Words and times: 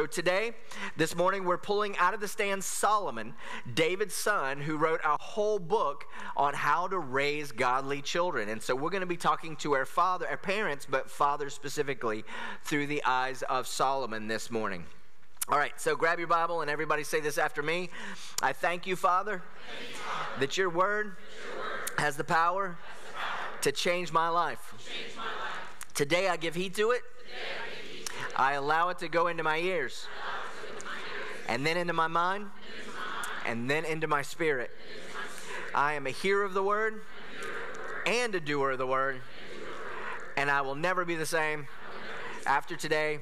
So 0.00 0.06
today, 0.06 0.52
this 0.96 1.14
morning, 1.14 1.44
we're 1.44 1.58
pulling 1.58 1.94
out 1.98 2.14
of 2.14 2.20
the 2.20 2.28
stand 2.28 2.64
Solomon, 2.64 3.34
David's 3.74 4.14
son, 4.14 4.58
who 4.58 4.78
wrote 4.78 5.00
a 5.04 5.18
whole 5.20 5.58
book 5.58 6.06
on 6.38 6.54
how 6.54 6.88
to 6.88 6.98
raise 6.98 7.52
godly 7.52 8.00
children. 8.00 8.48
And 8.48 8.62
so 8.62 8.74
we're 8.74 8.88
going 8.88 9.02
to 9.02 9.06
be 9.06 9.18
talking 9.18 9.56
to 9.56 9.74
our 9.74 9.84
father, 9.84 10.26
our 10.26 10.38
parents, 10.38 10.86
but 10.88 11.10
fathers 11.10 11.52
specifically, 11.52 12.24
through 12.64 12.86
the 12.86 13.04
eyes 13.04 13.42
of 13.42 13.66
Solomon 13.66 14.26
this 14.26 14.50
morning. 14.50 14.86
All 15.50 15.58
right, 15.58 15.78
so 15.78 15.94
grab 15.94 16.18
your 16.18 16.28
Bible 16.28 16.62
and 16.62 16.70
everybody 16.70 17.04
say 17.04 17.20
this 17.20 17.36
after 17.36 17.62
me. 17.62 17.90
I 18.40 18.54
thank 18.54 18.86
you, 18.86 18.96
Father, 18.96 19.42
that 20.38 20.56
your 20.56 20.70
word, 20.70 21.16
has 21.98 22.16
the 22.16 22.24
power 22.24 22.78
to 23.60 23.70
change 23.70 24.14
my 24.14 24.30
life. 24.30 24.72
Today 25.92 26.30
I 26.30 26.38
give 26.38 26.54
heed 26.54 26.74
to 26.76 26.92
it. 26.92 27.02
I 28.40 28.54
allow 28.54 28.88
it 28.88 28.98
to 29.00 29.08
go 29.08 29.26
into 29.26 29.42
my 29.42 29.58
ears, 29.58 30.06
and 31.46 31.66
then 31.66 31.76
into 31.76 31.92
my 31.92 32.06
mind, 32.06 32.46
and 33.44 33.68
then 33.68 33.84
into 33.84 34.06
my 34.06 34.22
spirit. 34.22 34.70
I 35.74 35.92
am 35.92 36.06
a 36.06 36.10
hearer 36.10 36.42
of 36.42 36.54
the 36.54 36.62
word 36.62 37.02
and 38.06 38.34
a 38.34 38.40
doer 38.40 38.70
of 38.70 38.78
the 38.78 38.86
word. 38.86 39.20
and 40.38 40.50
I 40.50 40.62
will 40.62 40.74
never 40.74 41.04
be 41.04 41.16
the 41.16 41.26
same 41.26 41.66
after 42.46 42.76
today. 42.76 43.20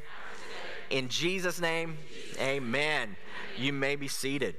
In 0.89 1.09
Jesus' 1.09 1.61
name, 1.61 1.99
amen. 2.39 3.17
You 3.57 3.73
may 3.73 3.97
be 3.97 4.07
seated. 4.07 4.55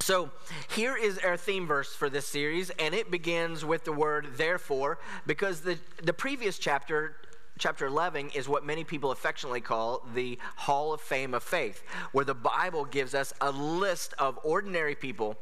So, 0.00 0.30
here 0.68 0.96
is 0.96 1.18
our 1.18 1.36
theme 1.36 1.66
verse 1.66 1.92
for 1.92 2.08
this 2.08 2.28
series, 2.28 2.70
and 2.78 2.94
it 2.94 3.10
begins 3.10 3.64
with 3.64 3.82
the 3.82 3.92
word 3.92 4.36
therefore, 4.36 5.00
because 5.26 5.62
the, 5.62 5.80
the 6.00 6.12
previous 6.12 6.60
chapter, 6.60 7.16
chapter 7.58 7.86
11, 7.86 8.30
is 8.34 8.48
what 8.48 8.64
many 8.64 8.84
people 8.84 9.10
affectionately 9.10 9.60
call 9.60 10.06
the 10.14 10.38
Hall 10.56 10.92
of 10.92 11.00
Fame 11.00 11.34
of 11.34 11.42
Faith, 11.42 11.82
where 12.12 12.24
the 12.24 12.34
Bible 12.34 12.84
gives 12.84 13.14
us 13.14 13.32
a 13.40 13.50
list 13.50 14.14
of 14.18 14.38
ordinary 14.42 14.94
people 14.94 15.36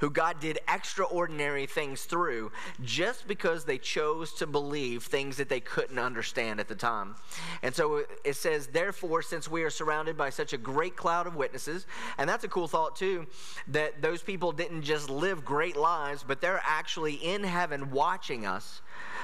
who 0.00 0.10
God 0.10 0.40
did 0.40 0.58
extraordinary 0.68 1.66
things 1.66 2.04
through 2.04 2.50
just 2.84 3.28
because 3.28 3.64
they 3.64 3.78
chose 3.78 4.32
to 4.34 4.46
believe 4.46 5.04
things 5.04 5.36
that 5.36 5.48
they 5.48 5.60
couldn't 5.60 5.98
understand 5.98 6.60
at 6.60 6.68
the 6.68 6.74
time. 6.74 7.14
And 7.62 7.74
so 7.74 8.04
it 8.24 8.36
says, 8.36 8.68
therefore, 8.68 9.22
since 9.22 9.48
we 9.48 9.62
are 9.62 9.70
surrounded 9.70 10.16
by 10.16 10.30
such 10.30 10.52
a 10.52 10.58
great 10.58 10.96
cloud 10.96 11.26
of 11.26 11.36
witnesses, 11.36 11.86
and 12.18 12.28
that's 12.28 12.44
a 12.44 12.48
cool 12.48 12.68
thought 12.68 12.96
too, 12.96 13.26
that 13.68 14.02
those 14.02 14.22
people 14.22 14.52
didn't 14.52 14.82
just 14.82 15.08
live 15.08 15.44
great 15.44 15.76
lives, 15.76 16.24
but 16.26 16.40
they're 16.40 16.62
actually 16.64 17.14
in 17.14 17.44
heaven 17.44 17.90
watching 17.90 18.46
us 18.46 18.82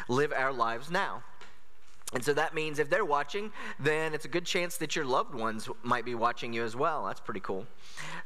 live 0.08 0.32
our 0.32 0.52
lives 0.52 0.90
now. 0.90 1.22
And 2.12 2.24
so 2.24 2.32
that 2.34 2.54
means 2.54 2.78
if 2.78 2.88
they're 2.88 3.04
watching, 3.04 3.50
then 3.80 4.14
it's 4.14 4.24
a 4.24 4.28
good 4.28 4.44
chance 4.44 4.76
that 4.76 4.94
your 4.94 5.04
loved 5.04 5.34
ones 5.34 5.68
might 5.82 6.04
be 6.04 6.14
watching 6.14 6.52
you 6.52 6.62
as 6.62 6.76
well. 6.76 7.04
That's 7.04 7.20
pretty 7.20 7.40
cool. 7.40 7.66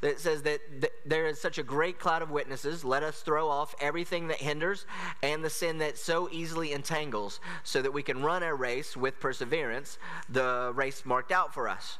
It 0.03 0.21
says 0.21 0.43
that 0.43 0.61
th- 0.83 0.93
there 1.07 1.27
is 1.27 1.41
such 1.41 1.57
a 1.57 1.63
great 1.63 1.99
cloud 1.99 2.21
of 2.21 2.31
witnesses. 2.31 2.85
Let 2.85 3.03
us 3.03 3.23
throw 3.23 3.49
off 3.49 3.75
everything 3.81 4.29
that 4.29 4.37
hinders 4.37 4.85
and 5.23 5.43
the 5.43 5.49
sin 5.49 5.79
that 5.79 5.97
so 5.97 6.29
easily 6.31 6.73
entangles, 6.73 7.41
so 7.65 7.81
that 7.81 7.93
we 7.93 8.03
can 8.03 8.23
run 8.23 8.43
our 8.43 8.55
race 8.55 8.99
with 8.99 9.19
perseverance, 9.19 9.97
the 10.29 10.73
race 10.75 11.07
marked 11.07 11.33
out 11.33 11.55
for 11.55 11.67
us. 11.67 11.99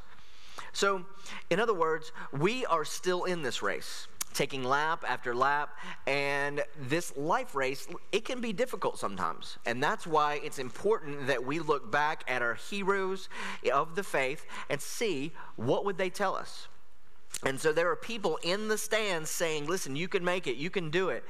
So, 0.73 1.05
in 1.49 1.59
other 1.59 1.73
words, 1.73 2.11
we 2.31 2.65
are 2.67 2.85
still 2.85 3.23
in 3.23 3.41
this 3.41 3.63
race, 3.63 4.07
taking 4.33 4.63
lap 4.63 5.03
after 5.07 5.35
lap, 5.35 5.77
and 6.07 6.63
this 6.79 7.15
life 7.17 7.55
race, 7.55 7.87
it 8.11 8.25
can 8.25 8.41
be 8.41 8.53
difficult 8.53 8.97
sometimes. 8.97 9.57
And 9.65 9.81
that's 9.81 10.07
why 10.07 10.39
it's 10.43 10.59
important 10.59 11.27
that 11.27 11.45
we 11.45 11.59
look 11.59 11.91
back 11.91 12.23
at 12.27 12.41
our 12.41 12.55
heroes 12.55 13.29
of 13.73 13.95
the 13.95 14.03
faith 14.03 14.45
and 14.69 14.81
see 14.81 15.31
what 15.55 15.85
would 15.85 15.97
they 15.97 16.09
tell 16.09 16.35
us. 16.35 16.67
And 17.43 17.59
so 17.59 17.73
there 17.73 17.89
are 17.89 17.95
people 17.95 18.37
in 18.43 18.67
the 18.67 18.77
stands 18.77 19.29
saying, 19.29 19.65
listen, 19.65 19.95
you 19.95 20.07
can 20.07 20.23
make 20.23 20.47
it, 20.47 20.57
you 20.57 20.69
can 20.69 20.89
do 20.89 21.09
it. 21.09 21.23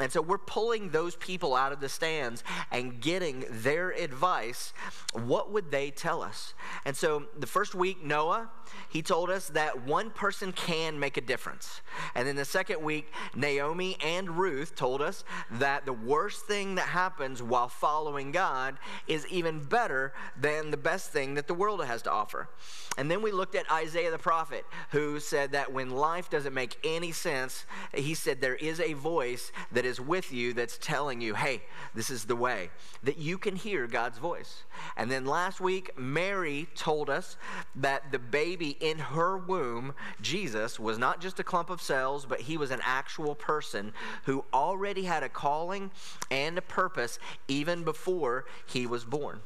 And 0.00 0.10
so 0.10 0.22
we're 0.22 0.38
pulling 0.38 0.90
those 0.90 1.16
people 1.16 1.54
out 1.54 1.72
of 1.72 1.80
the 1.80 1.88
stands 1.88 2.42
and 2.70 3.00
getting 3.00 3.44
their 3.50 3.90
advice. 3.90 4.72
What 5.12 5.50
would 5.52 5.70
they 5.70 5.90
tell 5.90 6.22
us? 6.22 6.54
And 6.84 6.96
so 6.96 7.26
the 7.38 7.46
first 7.46 7.74
week, 7.74 8.02
Noah, 8.02 8.50
he 8.88 9.02
told 9.02 9.28
us 9.28 9.48
that 9.48 9.84
one 9.84 10.10
person 10.10 10.52
can 10.52 10.98
make 10.98 11.16
a 11.16 11.20
difference. 11.20 11.82
And 12.14 12.26
then 12.26 12.36
the 12.36 12.44
second 12.44 12.82
week, 12.82 13.12
Naomi 13.34 13.96
and 14.02 14.38
Ruth 14.38 14.74
told 14.74 15.02
us 15.02 15.24
that 15.50 15.84
the 15.84 15.92
worst 15.92 16.46
thing 16.46 16.76
that 16.76 16.88
happens 16.88 17.42
while 17.42 17.68
following 17.68 18.32
God 18.32 18.78
is 19.06 19.26
even 19.26 19.62
better 19.62 20.12
than 20.40 20.70
the 20.70 20.76
best 20.76 21.10
thing 21.10 21.34
that 21.34 21.46
the 21.46 21.54
world 21.54 21.84
has 21.84 22.02
to 22.02 22.10
offer. 22.10 22.48
And 22.96 23.10
then 23.10 23.22
we 23.22 23.32
looked 23.32 23.54
at 23.54 23.70
Isaiah 23.70 24.10
the 24.10 24.18
prophet, 24.18 24.64
who 24.90 25.20
said 25.20 25.52
that 25.52 25.72
when 25.72 25.90
life 25.90 26.30
doesn't 26.30 26.54
make 26.54 26.76
any 26.84 27.12
sense, 27.12 27.64
he 27.94 28.14
said 28.14 28.40
there 28.40 28.54
is 28.54 28.80
a 28.80 28.92
voice 28.92 29.52
that 29.72 29.81
is 29.84 30.00
with 30.00 30.32
you 30.32 30.52
that's 30.52 30.78
telling 30.78 31.20
you, 31.20 31.34
hey, 31.34 31.62
this 31.94 32.10
is 32.10 32.24
the 32.24 32.36
way, 32.36 32.70
that 33.02 33.18
you 33.18 33.38
can 33.38 33.56
hear 33.56 33.86
God's 33.86 34.18
voice. 34.18 34.64
And 34.96 35.10
then 35.10 35.24
last 35.26 35.60
week, 35.60 35.96
Mary 35.98 36.68
told 36.74 37.10
us 37.10 37.36
that 37.76 38.12
the 38.12 38.18
baby 38.18 38.76
in 38.80 38.98
her 38.98 39.36
womb, 39.36 39.94
Jesus, 40.20 40.78
was 40.78 40.98
not 40.98 41.20
just 41.20 41.40
a 41.40 41.44
clump 41.44 41.70
of 41.70 41.80
cells, 41.80 42.26
but 42.26 42.40
he 42.40 42.56
was 42.56 42.70
an 42.70 42.80
actual 42.82 43.34
person 43.34 43.92
who 44.24 44.44
already 44.52 45.04
had 45.04 45.22
a 45.22 45.28
calling 45.28 45.90
and 46.30 46.58
a 46.58 46.62
purpose 46.62 47.18
even 47.48 47.84
before 47.84 48.44
he 48.66 48.86
was 48.86 49.04
born. 49.04 49.40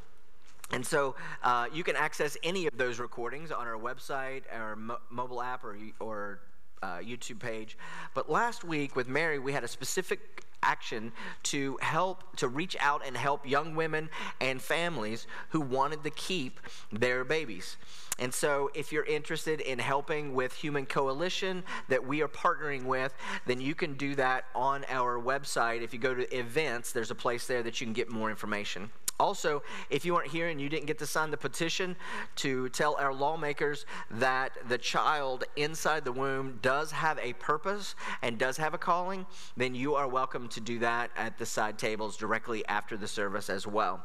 And 0.73 0.85
so 0.85 1.15
uh, 1.45 1.69
you 1.73 1.85
can 1.85 1.95
access 1.95 2.37
any 2.43 2.67
of 2.67 2.77
those 2.77 2.99
recordings 2.99 3.53
on 3.53 3.67
our 3.67 3.79
website, 3.79 4.43
our 4.53 4.75
mo- 4.75 4.99
mobile 5.11 5.41
app, 5.41 5.63
or, 5.65 5.77
or 6.01 6.41
uh, 6.83 6.99
YouTube 6.99 7.39
page. 7.39 7.77
But 8.15 8.31
last 8.31 8.65
week 8.65 8.97
with 8.97 9.09
Mary, 9.09 9.39
we 9.39 9.53
had 9.53 9.65
a 9.65 9.69
specific 9.69 10.45
action 10.63 11.13
to 11.45 11.79
help, 11.81 12.37
to 12.37 12.49
reach 12.49 12.77
out 12.81 13.03
and 13.07 13.17
help 13.17 13.49
young 13.49 13.75
women 13.75 14.09
and 14.41 14.61
families 14.61 15.27
who 15.51 15.61
wanted 15.61 16.03
to 16.05 16.11
keep 16.11 16.61
their 16.93 17.25
babies. 17.25 17.77
And 18.19 18.33
so, 18.33 18.71
if 18.75 18.93
you're 18.93 19.05
interested 19.05 19.61
in 19.61 19.79
helping 19.79 20.35
with 20.35 20.55
Human 20.55 20.87
Coalition 20.87 21.63
that 21.89 22.07
we 22.07 22.23
are 22.23 22.29
partnering 22.29 22.85
with, 22.85 23.15
then 23.47 23.61
you 23.61 23.75
can 23.75 23.95
do 23.95 24.15
that 24.15 24.47
on 24.55 24.87
our 24.89 25.21
website. 25.21 25.83
If 25.83 25.93
you 25.93 25.99
go 25.99 26.15
to 26.15 26.37
events, 26.37 26.93
there's 26.93 27.11
a 27.11 27.15
place 27.15 27.47
there 27.47 27.63
that 27.63 27.81
you 27.81 27.87
can 27.87 27.93
get 27.93 28.09
more 28.09 28.31
information. 28.31 28.91
Also, 29.19 29.63
if 29.89 30.05
you 30.05 30.15
weren't 30.15 30.31
here 30.31 30.49
and 30.49 30.61
you 30.61 30.69
didn't 30.69 30.87
get 30.87 30.99
to 30.99 31.07
sign 31.07 31.31
the 31.31 31.37
petition 31.37 31.97
to 32.37 32.69
tell 32.71 32.97
our 32.97 33.15
lawmakers 33.15 33.87
that 34.11 34.53
the 34.69 34.77
child 34.79 35.45
inside 35.57 36.05
the 36.05 36.13
womb 36.13 36.59
does 36.61 36.91
have 36.91 37.19
a 37.21 37.33
purpose 37.35 37.95
and 38.23 38.39
does 38.39 38.57
have 38.57 38.75
a 38.75 38.79
calling, 38.79 39.25
then 39.57 39.75
you 39.75 39.95
are 39.95 40.09
welcome 40.09 40.49
to 40.49 40.61
do 40.61 40.79
that 40.79 41.11
at 41.17 41.39
the 41.39 41.47
side 41.47 41.79
tables 41.79 42.17
directly 42.17 42.67
after 42.67 42.97
the 42.97 43.09
service 43.09 43.49
as 43.49 43.67
well. 43.67 44.05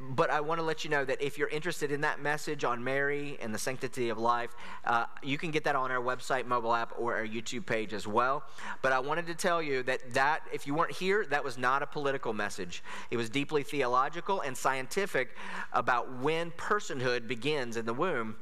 But 0.00 0.30
I 0.30 0.40
want 0.40 0.60
to 0.60 0.64
let 0.64 0.84
you 0.84 0.90
know 0.90 1.04
that 1.04 1.20
if 1.20 1.36
you're 1.36 1.48
interested 1.48 1.90
in 1.90 2.02
that 2.02 2.20
message 2.22 2.62
on 2.62 2.84
Mary 2.84 3.36
and 3.40 3.52
the 3.52 3.58
sanctity 3.58 4.08
of 4.08 4.18
life, 4.18 4.54
uh, 4.84 5.06
you 5.22 5.36
can 5.36 5.50
get 5.50 5.64
that 5.64 5.74
on 5.74 5.90
our 5.90 6.00
website, 6.00 6.46
mobile 6.46 6.74
app, 6.74 6.92
or 6.96 7.16
our 7.16 7.26
YouTube 7.26 7.66
page 7.66 7.92
as 7.92 8.06
well. 8.06 8.44
But 8.82 8.92
I 8.92 9.00
wanted 9.00 9.26
to 9.26 9.34
tell 9.34 9.60
you 9.60 9.82
that 9.84 10.14
that 10.14 10.42
if 10.52 10.66
you 10.66 10.74
weren't 10.74 10.92
here, 10.92 11.26
that 11.26 11.42
was 11.42 11.58
not 11.58 11.82
a 11.82 11.86
political 11.86 12.32
message. 12.32 12.84
It 13.10 13.16
was 13.16 13.28
deeply 13.28 13.64
theological 13.64 14.42
and 14.42 14.56
scientific 14.56 15.36
about 15.72 16.20
when 16.20 16.52
personhood 16.52 17.26
begins 17.26 17.76
in 17.76 17.84
the 17.84 17.94
womb 17.94 18.36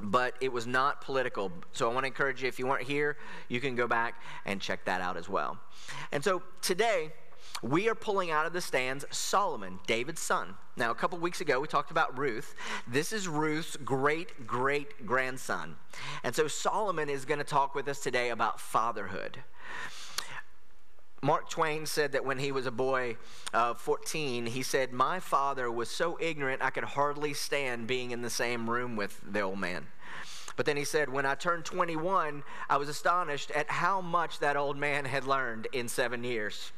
but 0.00 0.34
it 0.40 0.52
was 0.52 0.66
not 0.66 1.00
political. 1.00 1.52
So 1.72 1.88
I 1.88 1.94
want 1.94 2.04
to 2.04 2.08
encourage 2.08 2.42
you, 2.42 2.48
if 2.48 2.58
you 2.58 2.66
weren't 2.66 2.82
here, 2.82 3.16
you 3.48 3.60
can 3.60 3.74
go 3.74 3.86
back 3.86 4.20
and 4.44 4.60
check 4.60 4.84
that 4.86 5.00
out 5.00 5.16
as 5.16 5.28
well. 5.28 5.58
And 6.12 6.22
so 6.22 6.42
today, 6.62 7.12
we 7.62 7.88
are 7.88 7.94
pulling 7.94 8.30
out 8.30 8.46
of 8.46 8.52
the 8.52 8.60
stands 8.60 9.04
Solomon, 9.10 9.78
David's 9.86 10.20
son. 10.20 10.54
Now, 10.76 10.90
a 10.90 10.94
couple 10.94 11.18
weeks 11.18 11.40
ago, 11.40 11.60
we 11.60 11.68
talked 11.68 11.90
about 11.90 12.18
Ruth. 12.18 12.54
This 12.86 13.12
is 13.12 13.28
Ruth's 13.28 13.76
great 13.76 14.46
great 14.46 15.06
grandson. 15.06 15.76
And 16.22 16.34
so 16.34 16.48
Solomon 16.48 17.08
is 17.08 17.24
going 17.24 17.38
to 17.38 17.44
talk 17.44 17.74
with 17.74 17.88
us 17.88 18.00
today 18.00 18.30
about 18.30 18.60
fatherhood. 18.60 19.38
Mark 21.22 21.48
Twain 21.48 21.86
said 21.86 22.12
that 22.12 22.26
when 22.26 22.38
he 22.38 22.52
was 22.52 22.66
a 22.66 22.70
boy 22.70 23.16
of 23.54 23.80
14, 23.80 24.44
he 24.44 24.62
said, 24.62 24.92
My 24.92 25.20
father 25.20 25.70
was 25.70 25.88
so 25.88 26.18
ignorant 26.20 26.60
I 26.60 26.68
could 26.68 26.84
hardly 26.84 27.32
stand 27.32 27.86
being 27.86 28.10
in 28.10 28.20
the 28.20 28.28
same 28.28 28.68
room 28.68 28.94
with 28.94 29.22
the 29.26 29.40
old 29.40 29.58
man. 29.58 29.86
But 30.56 30.66
then 30.66 30.76
he 30.76 30.84
said, 30.84 31.08
When 31.08 31.24
I 31.24 31.34
turned 31.34 31.64
21, 31.64 32.42
I 32.68 32.76
was 32.76 32.90
astonished 32.90 33.50
at 33.52 33.70
how 33.70 34.02
much 34.02 34.40
that 34.40 34.56
old 34.56 34.76
man 34.76 35.06
had 35.06 35.24
learned 35.24 35.66
in 35.72 35.88
seven 35.88 36.24
years. 36.24 36.72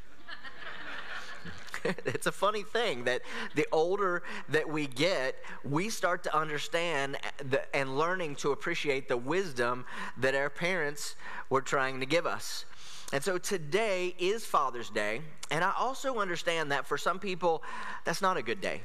it's 2.06 2.27
a 2.27 2.33
funny 2.33 2.62
thing 2.62 3.05
that 3.05 3.23
the 3.55 3.67
older 3.73 4.23
that 4.49 4.69
we 4.69 4.87
get, 4.87 5.37
we 5.65 5.88
start 5.88 6.23
to 6.25 6.37
understand 6.37 7.17
the, 7.38 7.77
and 7.77 7.99
learning 7.99 8.37
to 8.37 8.53
appreciate 8.53 9.09
the 9.09 9.17
wisdom 9.17 9.85
that 10.19 10.35
our 10.35 10.50
parents 10.50 11.17
were 11.50 11.62
trying 11.62 12.00
to 12.00 12.06
give 12.06 12.27
us. 12.27 12.65
And 13.12 13.23
so 13.23 13.38
today 13.38 14.15
is 14.19 14.44
Father's 14.44 14.91
Day, 14.91 15.21
and 15.50 15.62
I 15.62 15.73
also 15.79 16.19
understand 16.19 16.73
that 16.73 16.87
for 16.87 16.99
some 16.99 17.21
people, 17.21 17.62
that's 18.05 18.21
not 18.21 18.37
a 18.37 18.43
good 18.43 18.61
day. 18.61 18.83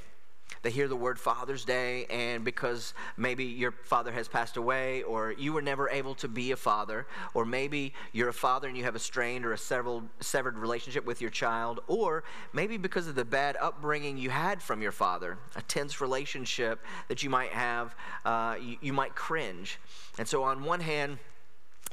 They 0.61 0.69
hear 0.69 0.87
the 0.87 0.95
word 0.95 1.19
Father's 1.19 1.65
Day, 1.65 2.05
and 2.05 2.45
because 2.45 2.93
maybe 3.17 3.45
your 3.45 3.71
father 3.71 4.11
has 4.11 4.27
passed 4.27 4.57
away, 4.57 5.01
or 5.03 5.31
you 5.31 5.53
were 5.53 5.61
never 5.61 5.89
able 5.89 6.13
to 6.15 6.27
be 6.27 6.51
a 6.51 6.55
father, 6.55 7.07
or 7.33 7.45
maybe 7.45 7.93
you're 8.11 8.29
a 8.29 8.33
father 8.33 8.67
and 8.67 8.77
you 8.77 8.83
have 8.83 8.95
a 8.95 8.99
strained 8.99 9.45
or 9.45 9.53
a 9.53 9.57
severed, 9.57 10.03
severed 10.19 10.57
relationship 10.57 11.05
with 11.05 11.19
your 11.19 11.31
child, 11.31 11.79
or 11.87 12.23
maybe 12.53 12.77
because 12.77 13.07
of 13.07 13.15
the 13.15 13.25
bad 13.25 13.57
upbringing 13.59 14.17
you 14.17 14.29
had 14.29 14.61
from 14.61 14.81
your 14.81 14.91
father, 14.91 15.37
a 15.55 15.61
tense 15.63 15.99
relationship 15.99 16.79
that 17.07 17.23
you 17.23 17.29
might 17.29 17.51
have, 17.51 17.95
uh, 18.25 18.55
you, 18.61 18.77
you 18.81 18.93
might 18.93 19.15
cringe. 19.15 19.79
And 20.19 20.27
so, 20.27 20.43
on 20.43 20.63
one 20.63 20.79
hand, 20.79 21.17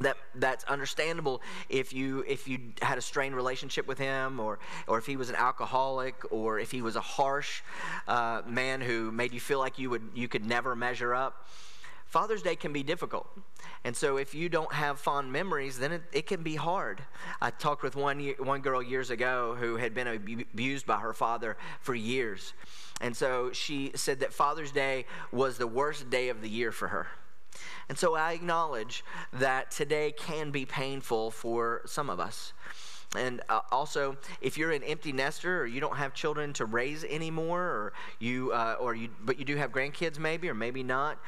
that 0.00 0.16
that's 0.36 0.64
understandable 0.64 1.42
if 1.68 1.92
you 1.92 2.24
if 2.28 2.46
you 2.46 2.58
had 2.80 2.98
a 2.98 3.00
strained 3.00 3.34
relationship 3.34 3.86
with 3.86 3.98
him 3.98 4.38
or 4.38 4.58
or 4.86 4.98
if 4.98 5.06
he 5.06 5.16
was 5.16 5.28
an 5.28 5.34
alcoholic 5.34 6.14
or 6.30 6.58
if 6.58 6.70
he 6.70 6.82
was 6.82 6.94
a 6.96 7.00
harsh 7.00 7.62
uh, 8.06 8.42
man 8.46 8.80
who 8.80 9.10
made 9.10 9.32
you 9.32 9.40
feel 9.40 9.58
like 9.58 9.78
you 9.78 9.90
would 9.90 10.02
you 10.14 10.28
could 10.28 10.46
never 10.46 10.76
measure 10.76 11.14
up 11.14 11.46
father's 12.08 12.42
day 12.42 12.56
can 12.56 12.72
be 12.72 12.82
difficult. 12.82 13.28
And 13.84 13.94
so 13.94 14.16
if 14.16 14.34
you 14.34 14.48
don't 14.48 14.72
have 14.72 14.98
fond 14.98 15.32
memories 15.32 15.78
then 15.78 15.92
it, 15.92 16.02
it 16.12 16.26
can 16.26 16.42
be 16.42 16.56
hard. 16.56 17.02
I 17.40 17.50
talked 17.50 17.82
with 17.82 17.96
one 17.96 18.20
one 18.38 18.60
girl 18.60 18.82
years 18.82 19.10
ago 19.10 19.56
who 19.58 19.76
had 19.76 19.94
been 19.94 20.08
abused 20.08 20.86
by 20.86 20.98
her 20.98 21.12
father 21.12 21.56
for 21.80 21.94
years. 21.94 22.54
And 23.00 23.16
so 23.16 23.52
she 23.52 23.92
said 23.94 24.20
that 24.20 24.32
father's 24.32 24.72
day 24.72 25.06
was 25.32 25.58
the 25.58 25.66
worst 25.66 26.08
day 26.10 26.30
of 26.30 26.40
the 26.40 26.48
year 26.48 26.72
for 26.72 26.88
her 26.88 27.08
and 27.88 27.98
so 27.98 28.14
I 28.14 28.32
acknowledge 28.32 29.04
that 29.32 29.70
today 29.70 30.12
can 30.12 30.50
be 30.50 30.64
painful 30.64 31.30
for 31.30 31.82
some 31.86 32.10
of 32.10 32.20
us. 32.20 32.52
And 33.16 33.40
uh, 33.48 33.60
also, 33.70 34.18
if 34.42 34.58
you're 34.58 34.70
an 34.70 34.82
empty 34.82 35.12
nester 35.12 35.62
or 35.62 35.66
you 35.66 35.80
don't 35.80 35.96
have 35.96 36.12
children 36.12 36.52
to 36.54 36.66
raise 36.66 37.04
anymore, 37.04 37.62
or 37.62 37.92
you, 38.18 38.52
uh, 38.52 38.76
or 38.78 38.94
you, 38.94 39.08
but 39.24 39.38
you 39.38 39.46
do 39.46 39.56
have 39.56 39.72
grandkids 39.72 40.18
maybe, 40.18 40.48
or 40.48 40.54
maybe 40.54 40.82
not, 40.82 41.18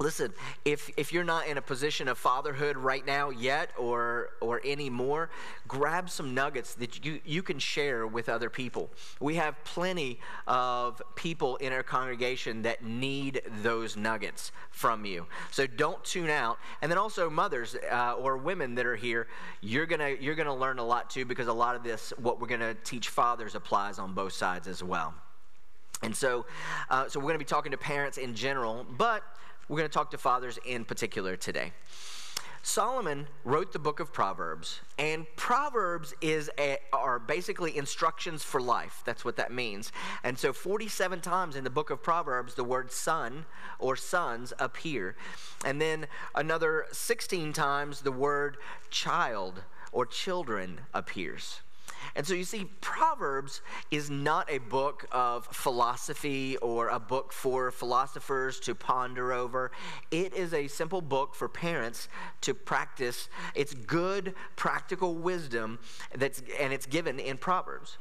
Listen, 0.00 0.32
if, 0.64 0.90
if 0.96 1.12
you're 1.12 1.24
not 1.24 1.46
in 1.46 1.58
a 1.58 1.62
position 1.62 2.08
of 2.08 2.16
fatherhood 2.16 2.78
right 2.78 3.04
now 3.04 3.28
yet 3.28 3.70
or, 3.76 4.30
or 4.40 4.62
anymore, 4.64 5.28
grab 5.68 6.08
some 6.08 6.32
nuggets 6.32 6.72
that 6.76 7.04
you, 7.04 7.20
you 7.26 7.42
can 7.42 7.58
share 7.58 8.06
with 8.06 8.30
other 8.30 8.48
people. 8.48 8.88
We 9.20 9.34
have 9.34 9.62
plenty 9.62 10.18
of 10.46 11.02
people 11.16 11.56
in 11.56 11.74
our 11.74 11.82
congregation 11.82 12.62
that 12.62 12.82
need 12.82 13.42
those 13.62 13.94
nuggets 13.94 14.52
from 14.70 15.04
you. 15.04 15.26
So 15.50 15.66
don't 15.66 16.02
tune 16.02 16.30
out. 16.30 16.58
And 16.80 16.90
then 16.90 16.96
also, 16.96 17.28
mothers 17.28 17.76
uh, 17.92 18.14
or 18.14 18.38
women 18.38 18.74
that 18.76 18.86
are 18.86 18.96
here, 18.96 19.26
you're 19.60 19.84
going 19.84 20.00
to 20.00 20.22
you're 20.22 20.34
gonna 20.34 20.56
learn 20.56 20.78
a 20.78 20.84
lot 20.84 21.10
too 21.10 21.26
because 21.26 21.48
a 21.48 21.52
lot 21.52 21.76
of 21.76 21.82
this, 21.82 22.10
what 22.16 22.40
we're 22.40 22.48
going 22.48 22.60
to 22.60 22.74
teach 22.84 23.10
fathers, 23.10 23.54
applies 23.54 23.98
on 23.98 24.14
both 24.14 24.32
sides 24.32 24.66
as 24.66 24.82
well. 24.82 25.12
And 26.02 26.16
so, 26.16 26.46
uh, 26.88 27.08
so 27.08 27.20
we're 27.20 27.24
going 27.24 27.34
to 27.34 27.40
be 27.40 27.44
talking 27.44 27.72
to 27.72 27.78
parents 27.78 28.16
in 28.16 28.34
general, 28.34 28.86
but 28.96 29.22
we're 29.70 29.76
going 29.76 29.88
to 29.88 29.94
talk 29.94 30.10
to 30.10 30.18
fathers 30.18 30.58
in 30.66 30.84
particular 30.84 31.36
today. 31.36 31.70
Solomon 32.64 33.28
wrote 33.44 33.72
the 33.72 33.78
book 33.78 34.00
of 34.00 34.12
Proverbs, 34.12 34.80
and 34.98 35.24
Proverbs 35.36 36.12
is 36.20 36.50
a, 36.58 36.78
are 36.92 37.20
basically 37.20 37.76
instructions 37.76 38.42
for 38.42 38.60
life. 38.60 39.00
That's 39.06 39.24
what 39.24 39.36
that 39.36 39.52
means. 39.52 39.92
And 40.24 40.36
so, 40.36 40.52
47 40.52 41.20
times 41.20 41.54
in 41.54 41.62
the 41.62 41.70
book 41.70 41.90
of 41.90 42.02
Proverbs, 42.02 42.54
the 42.54 42.64
word 42.64 42.90
son 42.90 43.46
or 43.78 43.94
sons 43.94 44.52
appear. 44.58 45.14
And 45.64 45.80
then 45.80 46.08
another 46.34 46.86
16 46.90 47.52
times, 47.52 48.00
the 48.00 48.12
word 48.12 48.56
child 48.90 49.62
or 49.92 50.04
children 50.04 50.80
appears. 50.92 51.60
And 52.16 52.26
so 52.26 52.34
you 52.34 52.44
see, 52.44 52.64
Proverbs 52.80 53.62
is 53.90 54.10
not 54.10 54.50
a 54.50 54.58
book 54.58 55.06
of 55.12 55.46
philosophy 55.46 56.56
or 56.58 56.88
a 56.88 56.98
book 56.98 57.32
for 57.32 57.70
philosophers 57.70 58.60
to 58.60 58.74
ponder 58.74 59.32
over. 59.32 59.70
It 60.10 60.34
is 60.34 60.52
a 60.52 60.66
simple 60.66 61.00
book 61.00 61.34
for 61.34 61.48
parents 61.48 62.08
to 62.42 62.54
practice. 62.54 63.28
It's 63.54 63.74
good, 63.74 64.34
practical 64.56 65.14
wisdom 65.14 65.78
that's, 66.14 66.42
and 66.58 66.72
it's 66.72 66.86
given 66.86 67.18
in 67.18 67.36
Proverbs. 67.36 67.98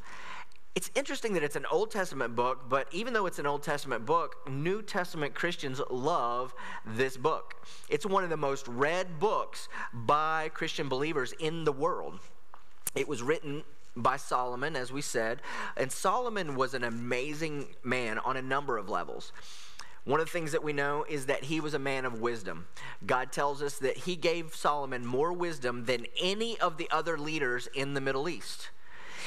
It's 0.76 0.92
interesting 0.96 1.34
that 1.34 1.44
it's 1.44 1.56
an 1.56 1.66
Old 1.72 1.92
Testament 1.92 2.36
book, 2.36 2.70
but 2.70 2.88
even 2.94 3.14
though 3.14 3.26
it's 3.26 3.40
an 3.40 3.46
Old 3.46 3.64
Testament 3.64 4.06
book, 4.06 4.36
New 4.48 4.82
Testament 4.82 5.34
Christians 5.34 5.82
love 5.90 6.54
this 6.86 7.18
book. 7.18 7.56
It's 7.90 8.06
one 8.06 8.24
of 8.24 8.30
the 8.30 8.38
most 8.38 8.68
read 8.68 9.20
books 9.20 9.68
by 9.94 10.50
Christian 10.54 10.88
believers 10.88 11.34
in 11.40 11.64
the 11.64 11.72
world. 11.72 12.20
It 12.96 13.08
was 13.08 13.22
written 13.22 13.64
by 14.02 14.18
Solomon, 14.18 14.76
as 14.76 14.92
we 14.92 15.02
said. 15.02 15.42
And 15.78 15.92
Solomon 15.92 16.56
was 16.56 16.74
an 16.74 16.84
amazing 16.84 17.68
man 17.84 18.20
on 18.20 18.38
a 18.38 18.42
number 18.42 18.78
of 18.78 18.90
levels. 18.90 19.32
One 20.06 20.20
of 20.20 20.26
the 20.26 20.32
things 20.32 20.54
that 20.54 20.64
we 20.64 20.74
know 20.74 21.06
is 21.08 21.28
that 21.28 21.44
he 21.44 21.60
was 21.60 21.74
a 21.74 21.80
man 21.80 22.06
of 22.06 22.22
wisdom. 22.22 22.68
God 23.06 23.32
tells 23.32 23.62
us 23.62 23.78
that 23.80 23.98
he 23.98 24.16
gave 24.16 24.56
Solomon 24.56 25.06
more 25.06 25.34
wisdom 25.34 25.86
than 25.86 26.08
any 26.20 26.60
of 26.60 26.78
the 26.78 26.90
other 26.90 27.18
leaders 27.18 27.68
in 27.74 27.94
the 27.94 28.02
Middle 28.02 28.28
East. 28.28 28.70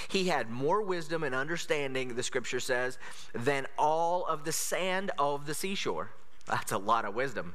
He 0.09 0.29
had 0.29 0.51
more 0.51 0.83
wisdom 0.83 1.23
and 1.23 1.35
understanding, 1.35 2.15
the 2.15 2.23
scripture 2.23 2.61
says, 2.61 2.99
than 3.33 3.67
all 3.79 4.27
of 4.27 4.45
the 4.45 4.53
sand 4.53 5.13
of 5.19 5.47
the 5.47 5.55
seashore. 5.55 6.11
That's 6.47 6.73
a 6.73 6.79
lot 6.79 7.05
of 7.05 7.15
wisdom. 7.15 7.55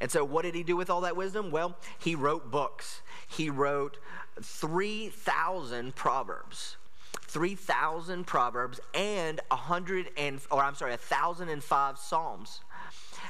And 0.00 0.10
so, 0.10 0.24
what 0.24 0.42
did 0.42 0.54
he 0.54 0.62
do 0.62 0.76
with 0.76 0.90
all 0.90 1.02
that 1.02 1.16
wisdom? 1.16 1.50
Well, 1.50 1.76
he 1.98 2.14
wrote 2.14 2.50
books. 2.50 3.02
He 3.26 3.50
wrote 3.50 3.98
3,000 4.42 5.94
proverbs. 5.94 6.76
3,000 7.22 8.26
proverbs 8.26 8.80
and 8.92 9.40
100 9.48 10.10
and 10.16 10.40
or 10.50 10.62
I'm 10.62 10.76
sorry, 10.76 10.92
1,005 10.92 11.98
psalms. 11.98 12.60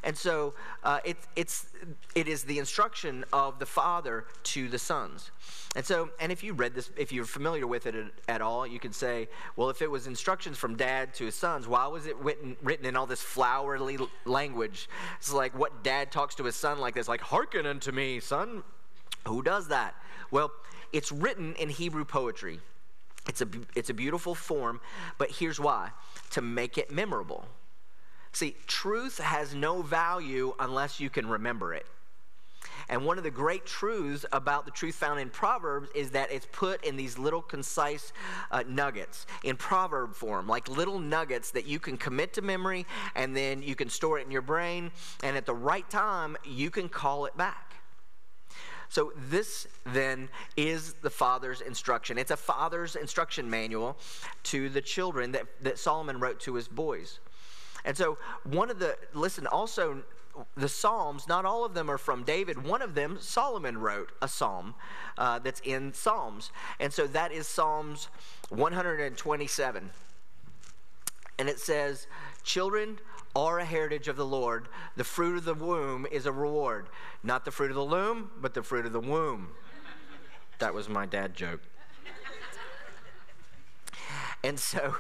And 0.04 0.16
so 0.16 0.52
uh, 0.84 1.00
it, 1.02 1.16
it's, 1.34 1.66
it 2.14 2.28
is 2.28 2.44
the 2.44 2.58
instruction 2.58 3.24
of 3.32 3.58
the 3.58 3.66
father 3.66 4.26
to 4.44 4.68
the 4.68 4.78
sons. 4.78 5.30
And 5.74 5.84
so, 5.84 6.10
and 6.20 6.30
if 6.30 6.44
you 6.44 6.52
read 6.52 6.74
this, 6.74 6.90
if 6.96 7.10
you're 7.10 7.24
familiar 7.24 7.66
with 7.66 7.86
it 7.86 7.94
at, 7.94 8.12
at, 8.28 8.40
all, 8.42 8.66
you 8.66 8.78
could 8.78 8.94
say, 8.94 9.28
well, 9.56 9.70
if 9.70 9.80
it 9.80 9.90
was 9.90 10.06
instructions 10.06 10.58
from 10.58 10.76
dad 10.76 11.14
to 11.14 11.24
his 11.24 11.34
sons, 11.34 11.66
why 11.66 11.86
was 11.86 12.06
it 12.06 12.16
written, 12.18 12.54
written 12.62 12.84
in 12.84 12.96
all 12.96 13.06
this 13.06 13.22
flowery 13.22 13.98
language? 14.26 14.88
It's 15.18 15.32
like 15.32 15.58
what 15.58 15.82
dad 15.82 16.12
talks 16.12 16.34
to 16.36 16.44
his 16.44 16.54
son 16.54 16.78
like 16.78 16.94
this, 16.94 17.08
like, 17.08 17.22
hearken 17.22 17.66
unto 17.66 17.90
me, 17.90 18.20
son. 18.20 18.62
Who 19.26 19.42
does 19.42 19.68
that? 19.68 19.94
Well, 20.30 20.52
it's 20.92 21.10
written 21.10 21.54
in 21.54 21.70
Hebrew 21.70 22.04
poetry. 22.04 22.60
It's 23.26 23.40
a, 23.40 23.48
it's 23.74 23.88
a 23.88 23.94
beautiful 23.94 24.34
form, 24.34 24.80
but 25.16 25.30
here's 25.30 25.58
why 25.58 25.90
to 26.30 26.42
make 26.42 26.76
it 26.76 26.90
memorable. 26.90 27.46
See, 28.34 28.56
truth 28.66 29.19
has 29.19 29.54
no 29.54 29.81
value 29.81 30.54
unless 30.58 30.98
you 30.98 31.08
can 31.08 31.28
remember 31.28 31.72
it. 31.72 31.86
And 32.88 33.06
one 33.06 33.17
of 33.17 33.24
the 33.24 33.31
great 33.31 33.64
truths 33.64 34.26
about 34.32 34.64
the 34.64 34.72
truth 34.72 34.96
found 34.96 35.20
in 35.20 35.31
Proverbs 35.31 35.88
is 35.94 36.10
that 36.10 36.32
it's 36.32 36.46
put 36.50 36.84
in 36.84 36.96
these 36.96 37.17
little 37.17 37.41
concise 37.41 38.12
uh, 38.50 38.64
nuggets 38.69 39.26
in 39.44 39.56
proverb 39.56 40.14
form, 40.14 40.48
like 40.48 40.69
little 40.69 40.98
nuggets 40.98 41.53
that 41.53 41.67
you 41.67 41.79
can 41.79 41.96
commit 41.96 42.32
to 42.34 42.43
memory 42.43 42.86
and 43.14 43.36
then 43.36 43.62
you 43.62 43.76
can 43.76 43.88
store 43.88 44.19
it 44.19 44.26
in 44.26 44.32
your 44.32 44.43
brain. 44.43 44.91
And 45.22 45.36
at 45.36 45.46
the 45.46 45.55
right 45.55 45.88
time, 45.88 46.36
you 46.44 46.70
can 46.70 46.88
call 46.88 47.26
it 47.26 47.36
back. 47.36 47.76
So, 48.88 49.12
this 49.29 49.67
then 49.86 50.29
is 50.56 50.94
the 50.94 51.10
father's 51.10 51.60
instruction. 51.62 52.19
It's 52.19 52.31
a 52.31 52.36
father's 52.36 52.96
instruction 52.96 53.48
manual 53.48 53.96
to 54.44 54.69
the 54.69 54.81
children 54.81 55.32
that, 55.32 55.46
that 55.62 55.79
Solomon 55.79 56.20
wrote 56.20 56.38
to 56.41 56.55
his 56.55 56.69
boys. 56.69 57.19
And 57.84 57.96
so, 57.96 58.19
one 58.44 58.70
of 58.70 58.79
the, 58.79 58.96
listen, 59.12 59.46
also, 59.46 60.03
the 60.56 60.69
Psalms, 60.69 61.29
not 61.29 61.44
all 61.44 61.64
of 61.64 61.74
them 61.74 61.91
are 61.91 61.98
from 61.98 62.24
David. 62.24 62.64
One 62.64 62.82
of 62.82 62.94
them, 62.94 63.19
Solomon 63.20 63.79
wrote 63.79 64.10
a 64.20 64.29
psalm 64.29 64.74
uh, 65.17 65.38
that's 65.38 65.60
in 65.60 65.93
Psalms. 65.93 66.50
And 66.81 66.93
so 66.93 67.06
that 67.08 67.32
is 67.32 67.46
Psalms 67.46 68.08
127. 68.48 69.91
And 71.38 71.48
it 71.48 71.58
says, 71.58 72.06
Children 72.43 72.98
are 73.36 73.58
a 73.58 73.64
heritage 73.64 74.08
of 74.08 74.17
the 74.17 74.26
Lord. 74.26 74.69
The 74.96 75.05
fruit 75.05 75.36
of 75.36 75.44
the 75.44 75.55
womb 75.55 76.06
is 76.10 76.26
a 76.26 76.32
reward. 76.32 76.88
Not 77.22 77.44
the 77.44 77.50
fruit 77.50 77.70
of 77.70 77.76
the 77.76 77.84
loom, 77.84 78.31
but 78.41 78.55
the 78.55 78.62
fruit 78.62 78.86
of 78.86 78.93
the 78.93 79.00
womb. 79.00 79.48
That 80.58 80.74
was 80.74 80.88
my 80.88 81.06
dad 81.06 81.34
joke. 81.34 81.60
And 84.44 84.60
so, 84.60 84.94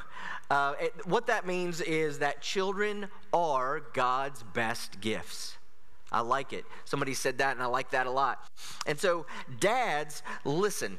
uh, 0.50 0.74
it, 0.80 1.06
what 1.06 1.26
that 1.26 1.46
means 1.46 1.80
is 1.80 2.18
that 2.18 2.40
children 2.40 3.08
are 3.32 3.80
God's 3.92 4.42
best 4.42 5.00
gifts. 5.00 5.56
I 6.12 6.20
like 6.20 6.52
it. 6.52 6.64
Somebody 6.84 7.14
said 7.14 7.38
that, 7.38 7.56
and 7.56 7.62
I 7.62 7.66
like 7.66 7.90
that 7.90 8.06
a 8.06 8.10
lot. 8.10 8.46
And 8.86 8.98
so, 8.98 9.26
dads, 9.58 10.22
listen, 10.44 10.98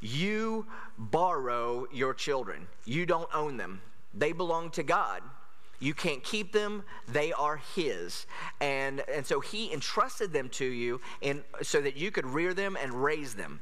you 0.00 0.66
borrow 0.98 1.86
your 1.92 2.14
children, 2.14 2.66
you 2.84 3.06
don't 3.06 3.28
own 3.32 3.56
them, 3.56 3.80
they 4.14 4.32
belong 4.32 4.70
to 4.70 4.82
God. 4.82 5.22
You 5.78 5.92
can't 5.92 6.24
keep 6.24 6.52
them, 6.52 6.84
they 7.06 7.34
are 7.34 7.58
His. 7.74 8.26
And, 8.60 9.02
and 9.12 9.26
so 9.26 9.40
He 9.40 9.70
entrusted 9.72 10.32
them 10.32 10.48
to 10.50 10.64
you 10.64 11.02
in, 11.20 11.44
so 11.62 11.82
that 11.82 11.96
you 11.96 12.10
could 12.10 12.24
rear 12.24 12.54
them 12.54 12.78
and 12.80 13.04
raise 13.04 13.34
them. 13.34 13.60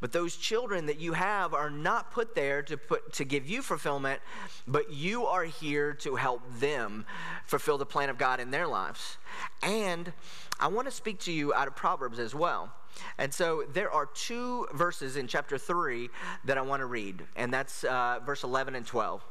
But 0.00 0.12
those 0.12 0.36
children 0.36 0.86
that 0.86 0.98
you 0.98 1.12
have 1.12 1.52
are 1.52 1.70
not 1.70 2.10
put 2.10 2.34
there 2.34 2.62
to 2.62 2.76
put 2.76 3.12
to 3.14 3.24
give 3.24 3.46
you 3.46 3.60
fulfillment, 3.60 4.20
but 4.66 4.92
you 4.92 5.26
are 5.26 5.44
here 5.44 5.92
to 5.94 6.16
help 6.16 6.42
them 6.58 7.04
fulfill 7.44 7.76
the 7.76 7.86
plan 7.86 8.08
of 8.08 8.16
God 8.16 8.40
in 8.40 8.50
their 8.50 8.66
lives. 8.66 9.18
And 9.62 10.12
I 10.58 10.68
want 10.68 10.88
to 10.88 10.92
speak 10.92 11.20
to 11.20 11.32
you 11.32 11.52
out 11.52 11.68
of 11.68 11.76
Proverbs 11.76 12.18
as 12.18 12.34
well. 12.34 12.72
And 13.18 13.32
so 13.32 13.64
there 13.72 13.90
are 13.90 14.06
two 14.06 14.66
verses 14.74 15.16
in 15.16 15.26
chapter 15.26 15.58
3 15.58 16.08
that 16.44 16.58
I 16.58 16.62
want 16.62 16.80
to 16.80 16.86
read, 16.86 17.22
and 17.36 17.52
that's 17.52 17.84
uh, 17.84 18.20
verse 18.24 18.42
11 18.42 18.74
and 18.74 18.86
12. 18.86 19.22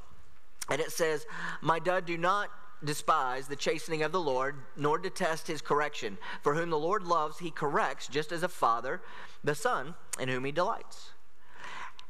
And 0.70 0.80
it 0.80 0.92
says, 0.92 1.26
My 1.62 1.80
dud, 1.80 2.06
do 2.06 2.18
not 2.18 2.50
despise 2.84 3.48
the 3.48 3.56
chastening 3.56 4.04
of 4.04 4.12
the 4.12 4.20
Lord, 4.20 4.56
nor 4.76 4.98
detest 4.98 5.48
his 5.48 5.62
correction. 5.62 6.18
For 6.42 6.56
whom 6.56 6.70
the 6.70 6.78
Lord 6.78 7.04
loves, 7.04 7.40
he 7.40 7.52
corrects, 7.52 8.08
just 8.08 8.32
as 8.32 8.44
a 8.44 8.48
father 8.48 9.02
the 9.44 9.56
son 9.56 9.96
in 10.20 10.30
whom 10.30 10.46
he 10.46 10.52
delights. 10.52 11.12